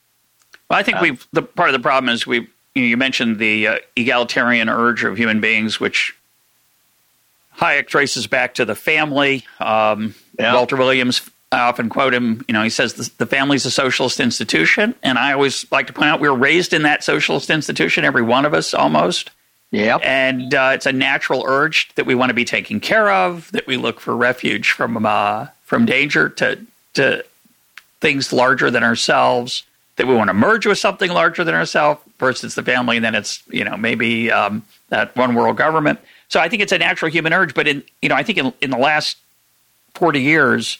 Well, 0.70 0.78
I 0.78 0.82
think 0.82 0.98
uh, 0.98 1.00
we've 1.02 1.26
the 1.32 1.42
part 1.42 1.70
of 1.70 1.74
the 1.74 1.82
problem 1.82 2.12
is 2.12 2.26
we 2.26 2.36
you, 2.74 2.82
know, 2.82 2.82
you 2.82 2.96
mentioned 2.96 3.38
the 3.38 3.66
uh, 3.66 3.78
egalitarian 3.96 4.68
urge 4.68 5.04
of 5.04 5.16
human 5.16 5.40
beings, 5.40 5.78
which 5.78 6.14
Hayek 7.58 7.86
traces 7.86 8.26
back 8.26 8.54
to 8.54 8.64
the 8.64 8.74
family. 8.74 9.44
Um, 9.60 10.14
yeah. 10.38 10.54
Walter 10.54 10.76
Williams, 10.76 11.30
I 11.54 11.60
often 11.60 11.88
quote 11.88 12.12
him. 12.12 12.44
You 12.48 12.52
know, 12.52 12.62
he 12.62 12.70
says 12.70 12.94
the, 12.94 13.10
the 13.18 13.26
family's 13.26 13.64
a 13.64 13.70
socialist 13.70 14.20
institution, 14.20 14.94
and 15.02 15.18
I 15.18 15.32
always 15.32 15.70
like 15.70 15.86
to 15.86 15.92
point 15.92 16.08
out 16.10 16.20
we 16.20 16.28
were 16.28 16.36
raised 16.36 16.72
in 16.72 16.82
that 16.82 17.04
socialist 17.04 17.50
institution, 17.50 18.04
every 18.04 18.22
one 18.22 18.44
of 18.44 18.54
us 18.54 18.74
almost. 18.74 19.30
Yeah. 19.70 19.96
And 19.96 20.54
uh, 20.54 20.72
it's 20.74 20.86
a 20.86 20.92
natural 20.92 21.44
urge 21.46 21.92
that 21.96 22.06
we 22.06 22.14
want 22.14 22.30
to 22.30 22.34
be 22.34 22.44
taken 22.44 22.78
care 22.78 23.10
of, 23.10 23.50
that 23.52 23.66
we 23.66 23.76
look 23.76 23.98
for 23.98 24.14
refuge 24.14 24.70
from 24.70 25.04
uh, 25.04 25.48
from 25.64 25.86
danger 25.86 26.28
to 26.28 26.58
to 26.94 27.24
things 28.00 28.32
larger 28.32 28.70
than 28.70 28.84
ourselves, 28.84 29.64
that 29.96 30.06
we 30.06 30.14
want 30.14 30.28
to 30.28 30.34
merge 30.34 30.66
with 30.66 30.78
something 30.78 31.10
larger 31.10 31.42
than 31.42 31.54
ourselves. 31.54 32.00
First, 32.18 32.44
it's 32.44 32.54
the 32.54 32.62
family, 32.62 32.96
and 32.96 33.04
then 33.04 33.14
it's 33.14 33.42
you 33.50 33.64
know 33.64 33.76
maybe 33.76 34.30
um, 34.30 34.62
that 34.90 35.16
one 35.16 35.34
world 35.34 35.56
government. 35.56 35.98
So 36.28 36.38
I 36.38 36.48
think 36.48 36.62
it's 36.62 36.72
a 36.72 36.78
natural 36.78 37.10
human 37.10 37.32
urge. 37.32 37.54
But 37.54 37.66
in 37.66 37.82
you 38.00 38.08
know 38.08 38.14
I 38.14 38.22
think 38.22 38.38
in, 38.38 38.52
in 38.60 38.70
the 38.70 38.78
last 38.78 39.16
forty 39.94 40.22
years, 40.22 40.78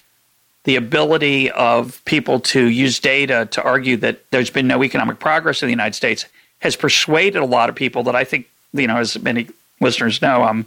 the 0.65 0.77
ability 0.77 1.51
of 1.51 2.05
people 2.05 2.41
to 2.41 2.67
use 2.67 2.99
data 2.99 3.47
to 3.53 3.63
argue 3.63 3.97
that 3.99 4.31
there's 4.31 4.51
been 4.51 4.67
no 4.67 4.83
economic 4.83 5.19
progress 5.19 5.63
in 5.63 5.67
the 5.67 5.73
United 5.73 5.95
States 5.95 6.27
has 6.61 6.77
persuaded 6.77 7.43
a 7.43 7.45
lot 7.45 7.69
of 7.69 7.75
people 7.75 8.03
that 8.05 8.17
I 8.17 8.25
think 8.25 8.49
you 8.75 8.87
know, 8.87 8.97
as 8.97 9.19
many 9.23 9.49
listeners 9.81 10.21
know, 10.21 10.43
I'm 10.43 10.67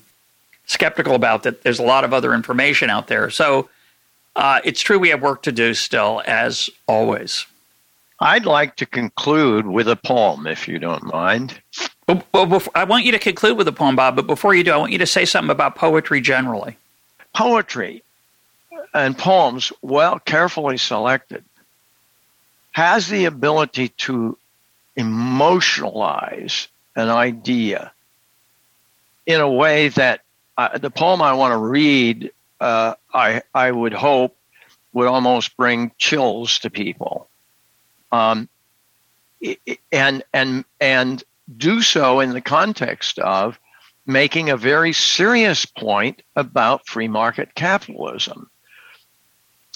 skeptical 0.66 1.14
about 1.14 1.44
that. 1.44 1.62
There's 1.64 1.80
a 1.80 1.84
lot 1.84 2.04
of 2.04 2.14
other 2.14 2.34
information 2.34 2.90
out 2.90 3.08
there. 3.08 3.30
So 3.30 3.70
uh, 4.36 4.62
it's 4.64 4.82
true 4.82 4.98
we 4.98 5.10
have 5.10 5.22
work 5.22 5.44
to 5.44 5.52
do 5.52 5.74
still, 5.74 6.24
as 6.26 6.70
always. 6.88 7.46
I'd 8.20 8.46
like 8.46 8.78
to 8.78 8.86
conclude 8.86 9.68
with 9.68 9.88
a 9.88 9.96
poem, 9.96 10.48
if 10.48 10.68
you 10.68 10.80
don't 10.80 11.04
mind. 11.04 11.62
Well, 12.08 12.24
well 12.34 12.46
before, 12.48 12.72
I 12.76 12.86
want 12.86 13.06
you 13.06 13.12
to 13.12 13.20
conclude 13.20 13.58
with 13.58 13.68
a 13.68 13.72
poem, 13.72 13.96
Bob, 13.96 14.16
but 14.16 14.26
before 14.26 14.56
you 14.56 14.64
do, 14.64 14.72
I 14.72 14.78
want 14.78 14.92
you 14.92 14.98
to 14.98 15.06
say 15.06 15.26
something 15.26 15.52
about 15.52 15.76
poetry 15.76 16.22
generally. 16.22 16.78
Poetry 17.36 18.04
and 18.98 19.18
poems, 19.18 19.72
well 19.82 20.20
carefully 20.20 20.78
selected, 20.78 21.44
has 22.72 23.08
the 23.08 23.26
ability 23.26 23.90
to 23.90 24.38
emotionalize 24.98 26.68
an 26.96 27.10
idea 27.10 27.92
in 29.26 29.40
a 29.42 29.50
way 29.50 29.90
that 29.90 30.22
uh, 30.58 30.78
the 30.78 30.90
poem 30.90 31.22
I 31.22 31.34
want 31.34 31.52
to 31.52 31.58
read, 31.58 32.32
uh, 32.60 32.96
I 33.14 33.44
I 33.54 33.72
would 33.72 33.94
hope 33.94 34.36
would 34.94 35.08
almost 35.08 35.56
bring 35.56 35.92
chills 36.00 36.60
to 36.60 36.72
people, 36.72 37.28
um, 38.12 38.50
and 39.92 40.24
and 40.34 40.66
and 40.82 41.24
do 41.56 41.82
so 41.82 42.20
in 42.20 42.32
the 42.32 42.42
context 42.42 43.20
of 43.20 43.60
making 44.08 44.50
a 44.50 44.58
very 44.58 44.94
serious 44.94 45.66
point 45.66 46.24
about 46.36 46.88
free 46.88 47.08
market 47.08 47.54
capitalism. 47.54 48.50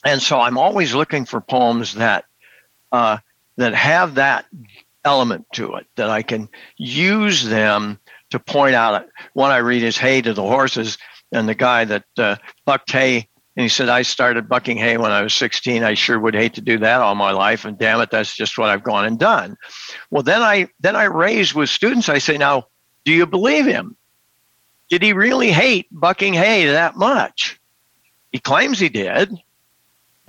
And 0.04 0.22
so 0.22 0.40
I'm 0.40 0.58
always 0.58 0.94
looking 0.94 1.26
for 1.26 1.42
poems 1.42 1.96
that 1.96 2.26
uh, 2.92 3.18
that 3.58 3.74
have 3.74 4.16
that 4.16 4.46
element 5.06 5.46
to 5.54 5.76
it, 5.76 5.88
that 5.96 6.10
I 6.10 6.22
can 6.22 6.50
use 6.78 7.44
them 7.44 8.00
to 8.32 8.40
point 8.40 8.76
out. 8.76 9.06
One 9.34 9.52
I 9.52 9.58
read 9.58 9.84
is 9.84 9.98
"Hay 9.98 10.22
to 10.22 10.34
the 10.34 10.44
Horses," 10.44 10.98
and 11.32 11.48
the 11.48 11.56
guy 11.56 11.86
that 11.86 12.06
uh, 12.18 12.38
bucked 12.66 12.92
hay 12.92 13.28
and 13.56 13.64
he 13.64 13.70
said, 13.70 13.90
I 13.90 14.04
started 14.04 14.48
bucking 14.48 14.78
hay 14.78 14.98
when 14.98 15.12
I 15.12 15.22
was 15.22 15.34
16. 15.34 15.84
I 15.84 15.94
sure 15.94 16.20
would 16.20 16.36
hate 16.36 16.54
to 16.54 16.62
do 16.62 16.78
that 16.80 17.02
all 17.02 17.16
my 17.16 17.32
life. 17.32 17.66
And 17.66 17.78
damn 17.78 18.00
it, 18.00 18.10
that's 18.10 18.36
just 18.36 18.58
what 18.58 18.70
I've 18.70 18.84
gone 18.84 19.06
and 19.06 19.20
done. 19.20 19.58
Well, 20.10 20.24
then 20.24 20.42
I, 20.42 20.70
then 20.80 20.96
I 20.96 21.04
raise 21.06 21.54
with 21.54 21.70
students, 21.70 22.08
I 22.08 22.20
say, 22.20 22.38
now, 22.38 22.68
do 23.04 23.12
you 23.12 23.26
believe 23.26 23.66
him? 23.66 23.98
Did 24.90 25.04
he 25.04 25.14
really 25.14 25.52
hate 25.52 25.88
bucking 25.92 26.34
hay 26.34 26.66
that 26.68 26.96
much? 26.96 27.60
He 28.32 28.40
claims 28.40 28.80
he 28.80 28.90
did. 28.90 29.38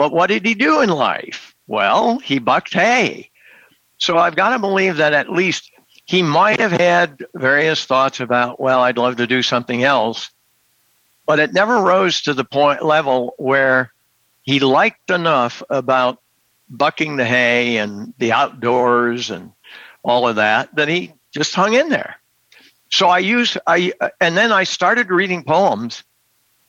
But 0.03 0.12
what 0.12 0.26
did 0.26 0.44
he 0.44 0.55
do 0.55 0.80
in 0.80 0.90
life? 0.90 1.55
Well, 1.68 2.18
he 2.18 2.40
bucked 2.40 2.74
hay. 2.74 3.30
So 3.98 4.18
I've 4.18 4.34
got 4.34 4.50
to 4.50 4.59
believe 4.59 4.96
that 4.96 5.12
at 5.12 5.30
least 5.30 5.70
he 6.07 6.22
might 6.22 6.59
have 6.59 6.72
had 6.72 7.24
various 7.34 7.84
thoughts 7.84 8.18
about, 8.18 8.59
well, 8.59 8.80
I'd 8.80 8.98
love 8.98 9.16
to 9.16 9.26
do 9.28 9.42
something 9.42 9.84
else 9.84 10.30
but 11.26 11.38
it 11.38 11.53
never 11.53 11.78
rose 11.80 12.22
to 12.22 12.34
the 12.34 12.44
point 12.44 12.84
level 12.84 13.34
where 13.38 13.92
he 14.42 14.61
liked 14.61 15.11
enough 15.11 15.62
about 15.70 16.20
bucking 16.68 17.16
the 17.16 17.24
hay 17.24 17.76
and 17.76 18.12
the 18.18 18.32
outdoors 18.32 19.30
and 19.30 19.53
all 20.03 20.26
of 20.26 20.36
that 20.36 20.74
that 20.74 20.88
he 20.88 21.12
just 21.30 21.55
hung 21.55 21.74
in 21.74 21.88
there. 21.88 22.16
So 22.90 23.09
I 23.09 23.18
used 23.18 23.57
I 23.66 23.92
and 24.20 24.36
then 24.36 24.53
I 24.53 24.64
started 24.64 25.11
reading 25.11 25.44
poems 25.44 26.03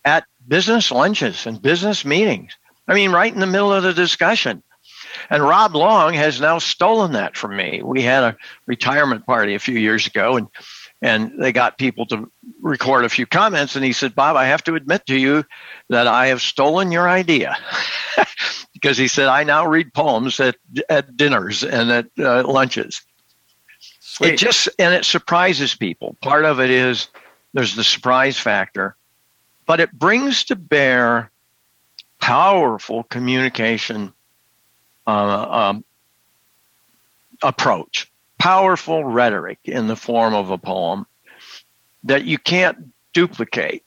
at 0.05 0.25
business 0.47 0.91
lunches 0.91 1.45
and 1.47 1.61
business 1.61 2.05
meetings. 2.05 2.55
I 2.87 2.93
mean, 2.93 3.11
right 3.11 3.33
in 3.33 3.39
the 3.39 3.47
middle 3.47 3.73
of 3.73 3.83
the 3.83 3.93
discussion. 3.93 4.63
And 5.29 5.43
Rob 5.43 5.75
Long 5.75 6.13
has 6.13 6.41
now 6.41 6.59
stolen 6.59 7.13
that 7.13 7.37
from 7.37 7.55
me. 7.55 7.81
We 7.83 8.01
had 8.01 8.23
a 8.23 8.37
retirement 8.65 9.25
party 9.25 9.53
a 9.55 9.59
few 9.59 9.77
years 9.77 10.07
ago, 10.07 10.37
and 10.37 10.47
and 11.03 11.33
they 11.37 11.51
got 11.51 11.77
people 11.77 12.05
to 12.07 12.31
record 12.61 13.03
a 13.03 13.09
few 13.09 13.27
comments 13.27 13.75
and 13.75 13.85
he 13.85 13.91
said 13.91 14.15
bob 14.15 14.35
i 14.35 14.45
have 14.45 14.63
to 14.63 14.73
admit 14.73 15.05
to 15.05 15.19
you 15.19 15.43
that 15.89 16.07
i 16.07 16.27
have 16.27 16.41
stolen 16.41 16.91
your 16.91 17.07
idea 17.07 17.55
because 18.73 18.97
he 18.97 19.07
said 19.07 19.27
i 19.27 19.43
now 19.43 19.67
read 19.67 19.93
poems 19.93 20.39
at, 20.39 20.55
at 20.89 21.15
dinners 21.15 21.63
and 21.63 21.91
at 21.91 22.05
uh, 22.17 22.43
lunches 22.47 23.01
Sweet. 23.99 24.33
it 24.33 24.37
just 24.37 24.69
and 24.79 24.93
it 24.95 25.05
surprises 25.05 25.75
people 25.75 26.15
part 26.21 26.45
of 26.45 26.59
it 26.59 26.71
is 26.71 27.09
there's 27.53 27.75
the 27.75 27.83
surprise 27.83 28.39
factor 28.39 28.95
but 29.65 29.79
it 29.79 29.91
brings 29.91 30.45
to 30.45 30.55
bear 30.55 31.31
powerful 32.23 33.03
communication 33.03 34.13
uh, 35.05 35.69
um, 35.69 35.83
approach 37.41 38.09
powerful 38.39 39.03
rhetoric 39.03 39.59
in 39.65 39.87
the 39.87 39.95
form 39.97 40.33
of 40.33 40.49
a 40.49 40.57
poem 40.57 41.05
that 42.05 42.23
you 42.23 42.37
can't 42.37 42.93
duplicate 43.11 43.83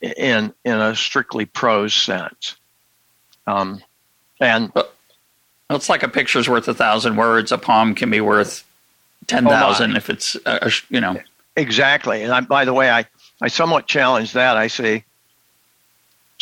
in 0.00 0.54
in 0.64 0.78
a 0.78 0.96
strictly 0.96 1.44
prose 1.44 1.92
sense. 1.92 2.56
Um, 3.46 3.82
and 4.40 4.72
well, 4.74 4.88
it's 5.68 5.90
like 5.90 6.02
a 6.02 6.08
picture's 6.08 6.48
worth 6.48 6.66
a 6.68 6.74
thousand 6.74 7.16
words. 7.16 7.52
A 7.52 7.58
poem 7.58 7.94
can 7.94 8.10
be 8.10 8.22
worth 8.22 8.64
ten 9.26 9.44
thousand 9.44 9.92
oh 9.92 9.96
if 9.96 10.08
it's 10.08 10.36
uh, 10.46 10.70
you 10.88 11.02
know 11.02 11.20
exactly. 11.54 12.22
And 12.22 12.32
I, 12.32 12.40
by 12.40 12.64
the 12.64 12.72
way, 12.72 12.90
I 12.90 13.04
I 13.42 13.48
somewhat 13.48 13.86
challenge 13.86 14.32
that. 14.32 14.56
I 14.56 14.68
say, 14.68 15.04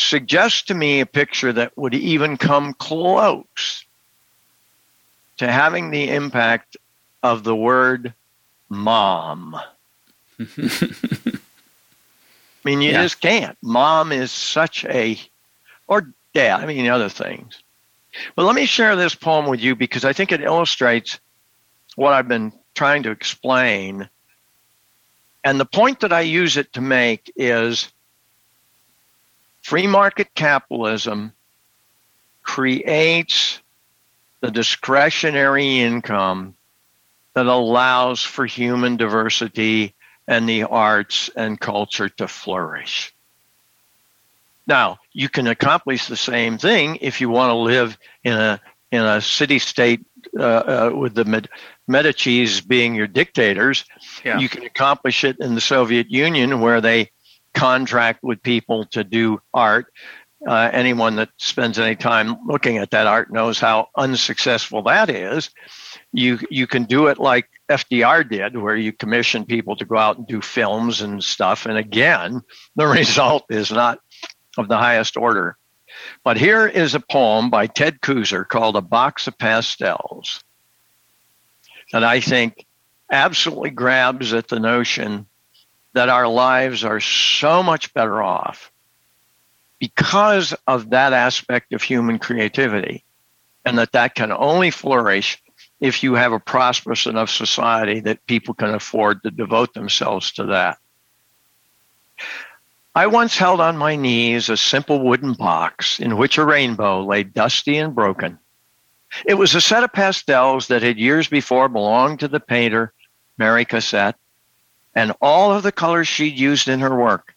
suggest 0.01 0.69
to 0.69 0.75
me 0.75 1.01
a 1.01 1.07
picture 1.07 1.53
that 1.53 1.77
would 1.77 1.95
even 1.95 2.37
come 2.37 2.75
close 2.75 3.85
to 5.39 5.51
having 5.51 5.91
the 5.91 6.11
impact 6.11 6.77
of 7.23 7.45
the 7.45 7.57
word 7.57 8.15
mom. 8.69 9.55
I 10.39 11.39
mean, 12.65 12.83
you 12.83 12.91
yeah. 12.91 13.03
just 13.03 13.21
can't. 13.21 13.57
Mom 13.63 14.13
is 14.13 14.31
such 14.31 14.85
a, 14.85 15.19
or 15.87 16.13
dad, 16.35 16.61
I 16.61 16.67
mean, 16.67 16.87
other 16.89 17.09
things. 17.09 17.63
But 18.37 18.45
let 18.45 18.55
me 18.55 18.67
share 18.67 18.97
this 18.97 19.15
poem 19.15 19.47
with 19.47 19.61
you 19.61 19.75
because 19.75 20.05
I 20.05 20.13
think 20.13 20.33
it 20.33 20.43
illustrates 20.43 21.19
what 21.97 22.13
I've 22.13 22.29
been 22.29 22.53
trying 22.75 23.03
to 23.05 23.11
explain. 23.11 24.09
And 25.45 25.59
the 25.59 25.65
point 25.65 26.01
that 26.01 26.13
I 26.13 26.21
use 26.21 26.57
it 26.57 26.73
to 26.75 26.81
make 26.81 27.33
is 27.37 27.91
free 29.63 29.87
market 29.87 30.35
capitalism 30.35 31.33
creates 32.43 33.61
the 34.41 34.51
discretionary 34.51 35.81
income 35.81 36.55
that 37.35 37.47
allows 37.47 38.23
for 38.23 38.47
human 38.47 38.97
diversity 38.97 39.95
and 40.27 40.49
the 40.49 40.65
arts 40.65 41.31
and 41.37 41.61
culture 41.61 42.09
to 42.09 42.27
flourish. 42.27 43.15
Now, 44.67 44.99
you 45.13 45.29
can 45.29 45.47
accomplish 45.47 46.07
the 46.07 46.17
same 46.17 46.59
thing 46.59 46.99
if 47.01 47.21
you 47.21 47.29
want 47.29 47.51
to 47.51 47.55
live 47.55 47.99
in 48.25 48.35
a 48.35 48.61
in 48.93 49.03
a 49.03 49.21
city 49.21 49.59
state 49.59 50.05
uh, 50.39 50.43
uh, 50.43 50.91
with 50.95 51.15
the 51.15 51.25
Med- 51.25 51.49
Medicis 51.89 52.67
being 52.67 52.95
your 52.95 53.07
dictators. 53.07 53.85
Yeah. 54.25 54.39
You 54.39 54.49
can 54.49 54.65
accomplish 54.65 55.25
it 55.25 55.39
in 55.39 55.55
the 55.55 55.61
Soviet 55.61 56.11
Union 56.11 56.61
where 56.61 56.81
they 56.81 57.11
contract 57.55 58.23
with 58.23 58.43
people 58.43 58.87
to 58.87 59.05
do 59.05 59.41
art. 59.53 59.87
Uh, 60.47 60.71
anyone 60.73 61.17
that 61.17 61.29
spends 61.37 61.79
any 61.79 61.95
time 61.95 62.37
looking 62.47 62.79
at 62.79 62.91
that 62.93 63.07
art 63.07 63.31
knows 63.31 63.61
how 63.61 63.89
unsuccessful 63.97 64.83
that 64.83 65.11
is 65.11 65.51
you 66.13 66.39
you 66.51 66.67
can 66.67 66.85
do 66.85 67.07
it 67.07 67.19
like 67.19 67.49
FDR 67.69 68.29
did, 68.29 68.57
where 68.57 68.77
you 68.77 68.93
commission 68.93 69.45
people 69.45 69.77
to 69.77 69.85
go 69.85 69.97
out 69.97 70.19
and 70.19 70.27
do 70.27 70.41
films 70.41 71.01
and 71.01 71.23
stuff. 71.23 71.67
And 71.67 71.79
again, 71.79 72.43
the 72.77 72.87
result 72.87 73.45
is 73.51 73.71
not 73.71 74.01
of 74.59 74.69
the 74.69 74.79
highest 74.79 75.17
order. 75.17 75.57
But 76.25 76.37
here 76.37 76.67
is 76.67 76.95
a 76.95 77.01
poem 77.01 77.51
by 77.51 77.67
Ted 77.67 78.01
Kooser 78.01 78.49
called 78.49 78.77
A 78.77 78.81
Box 78.81 79.27
of 79.27 79.39
Pastels 79.39 80.43
that 81.93 82.05
I 82.05 82.21
think 82.21 82.65
absolutely 83.11 83.71
grabs 83.71 84.33
at 84.33 84.49
the 84.49 84.61
notion 84.61 85.27
that 85.93 86.09
our 86.09 86.29
lives 86.29 86.85
are 86.85 87.01
so 87.01 87.63
much 87.63 87.93
better 87.95 88.23
off 88.23 88.71
because 89.79 90.55
of 90.67 90.91
that 90.91 91.13
aspect 91.13 91.73
of 91.73 91.83
human 91.83 92.19
creativity 92.19 93.05
and 93.65 93.79
that 93.79 93.93
that 93.93 94.15
can 94.15 94.31
only 94.33 94.71
flourish 94.71 95.43
if 95.81 96.03
you 96.03 96.15
have 96.15 96.33
a 96.33 96.39
prosperous 96.41 97.07
enough 97.07 97.31
society 97.31 98.01
that 98.01 98.27
people 98.27 98.55
can 98.55 98.75
afford 98.75 99.23
to 99.23 99.31
devote 99.31 99.73
themselves 99.75 100.33
to 100.33 100.47
that. 100.47 100.79
I 102.95 103.07
once 103.07 103.37
held 103.37 103.61
on 103.61 103.77
my 103.77 103.97
knees 103.97 104.51
a 104.51 104.57
simple 104.57 105.01
wooden 105.01 105.33
box 105.35 106.01
in 106.01 106.17
which 106.17 106.39
a 106.39 106.45
rainbow 106.45 107.05
lay 107.05 107.23
dusty 107.23 107.79
and 107.79 107.95
broken. 107.95 108.39
It 109.25 109.35
was 109.35 109.55
a 109.55 109.61
set 109.61 109.85
of 109.85 109.93
pastels 109.93 110.69
that 110.69 110.83
had 110.83 110.99
years 110.99 111.29
before 111.29 111.69
belonged 111.69 112.21
to 112.21 112.29
the 112.29 112.41
painter, 112.41 112.93
Mary 113.39 113.65
Cassatt, 113.65 114.15
and 114.95 115.13
all 115.21 115.53
of 115.53 115.63
the 115.63 115.73
colors 115.73 116.09
she'd 116.09 116.39
used 116.39 116.69
in 116.69 116.81
her 116.81 116.95
work 116.95 117.35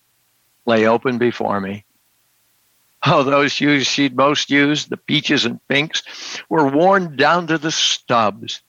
lay 0.66 0.88
open 0.88 1.18
before 1.18 1.60
me. 1.60 1.86
Oh, 3.06 3.24
those 3.24 3.58
hues 3.58 3.86
she'd 3.86 4.16
most 4.16 4.50
used, 4.50 4.90
the 4.90 4.98
peaches 4.98 5.46
and 5.46 5.66
pinks, 5.68 6.04
were 6.50 6.68
worn 6.68 7.18
down 7.18 7.48
to 7.48 7.58
the 7.58 7.72
stubs. 7.72 8.62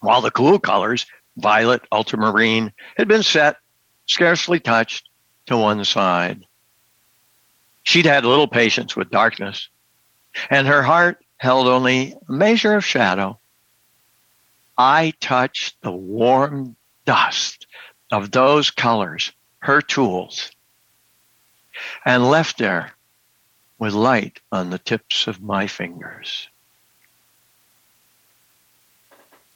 While 0.00 0.20
the 0.20 0.30
cool 0.30 0.60
colors, 0.60 1.06
violet, 1.36 1.82
ultramarine, 1.90 2.72
had 2.96 3.08
been 3.08 3.24
set, 3.24 3.56
scarcely 4.06 4.60
touched, 4.60 5.08
to 5.46 5.56
one 5.56 5.84
side. 5.84 6.46
She'd 7.82 8.06
had 8.06 8.24
little 8.24 8.48
patience 8.48 8.96
with 8.96 9.10
darkness, 9.10 9.68
and 10.48 10.66
her 10.66 10.82
heart 10.82 11.22
held 11.36 11.66
only 11.66 12.14
a 12.28 12.32
measure 12.32 12.74
of 12.74 12.84
shadow. 12.84 13.38
I 14.78 15.12
touched 15.20 15.80
the 15.82 15.92
warm 15.92 16.76
dust 17.04 17.66
of 18.10 18.30
those 18.30 18.70
colors, 18.70 19.32
her 19.60 19.80
tools, 19.80 20.50
and 22.04 22.30
left 22.30 22.58
there 22.58 22.92
with 23.78 23.92
light 23.92 24.40
on 24.52 24.70
the 24.70 24.78
tips 24.78 25.26
of 25.26 25.42
my 25.42 25.66
fingers. 25.66 26.48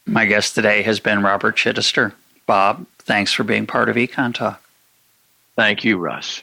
My 0.06 0.24
guest 0.24 0.54
today 0.54 0.82
has 0.82 1.00
been 1.00 1.22
Robert 1.22 1.56
Chitester. 1.56 2.14
Bob, 2.46 2.86
thanks 3.00 3.32
for 3.32 3.44
being 3.44 3.66
part 3.66 3.88
of 3.88 3.96
EconTalk. 3.96 4.58
Thank 5.54 5.84
you, 5.84 5.98
Russ. 5.98 6.42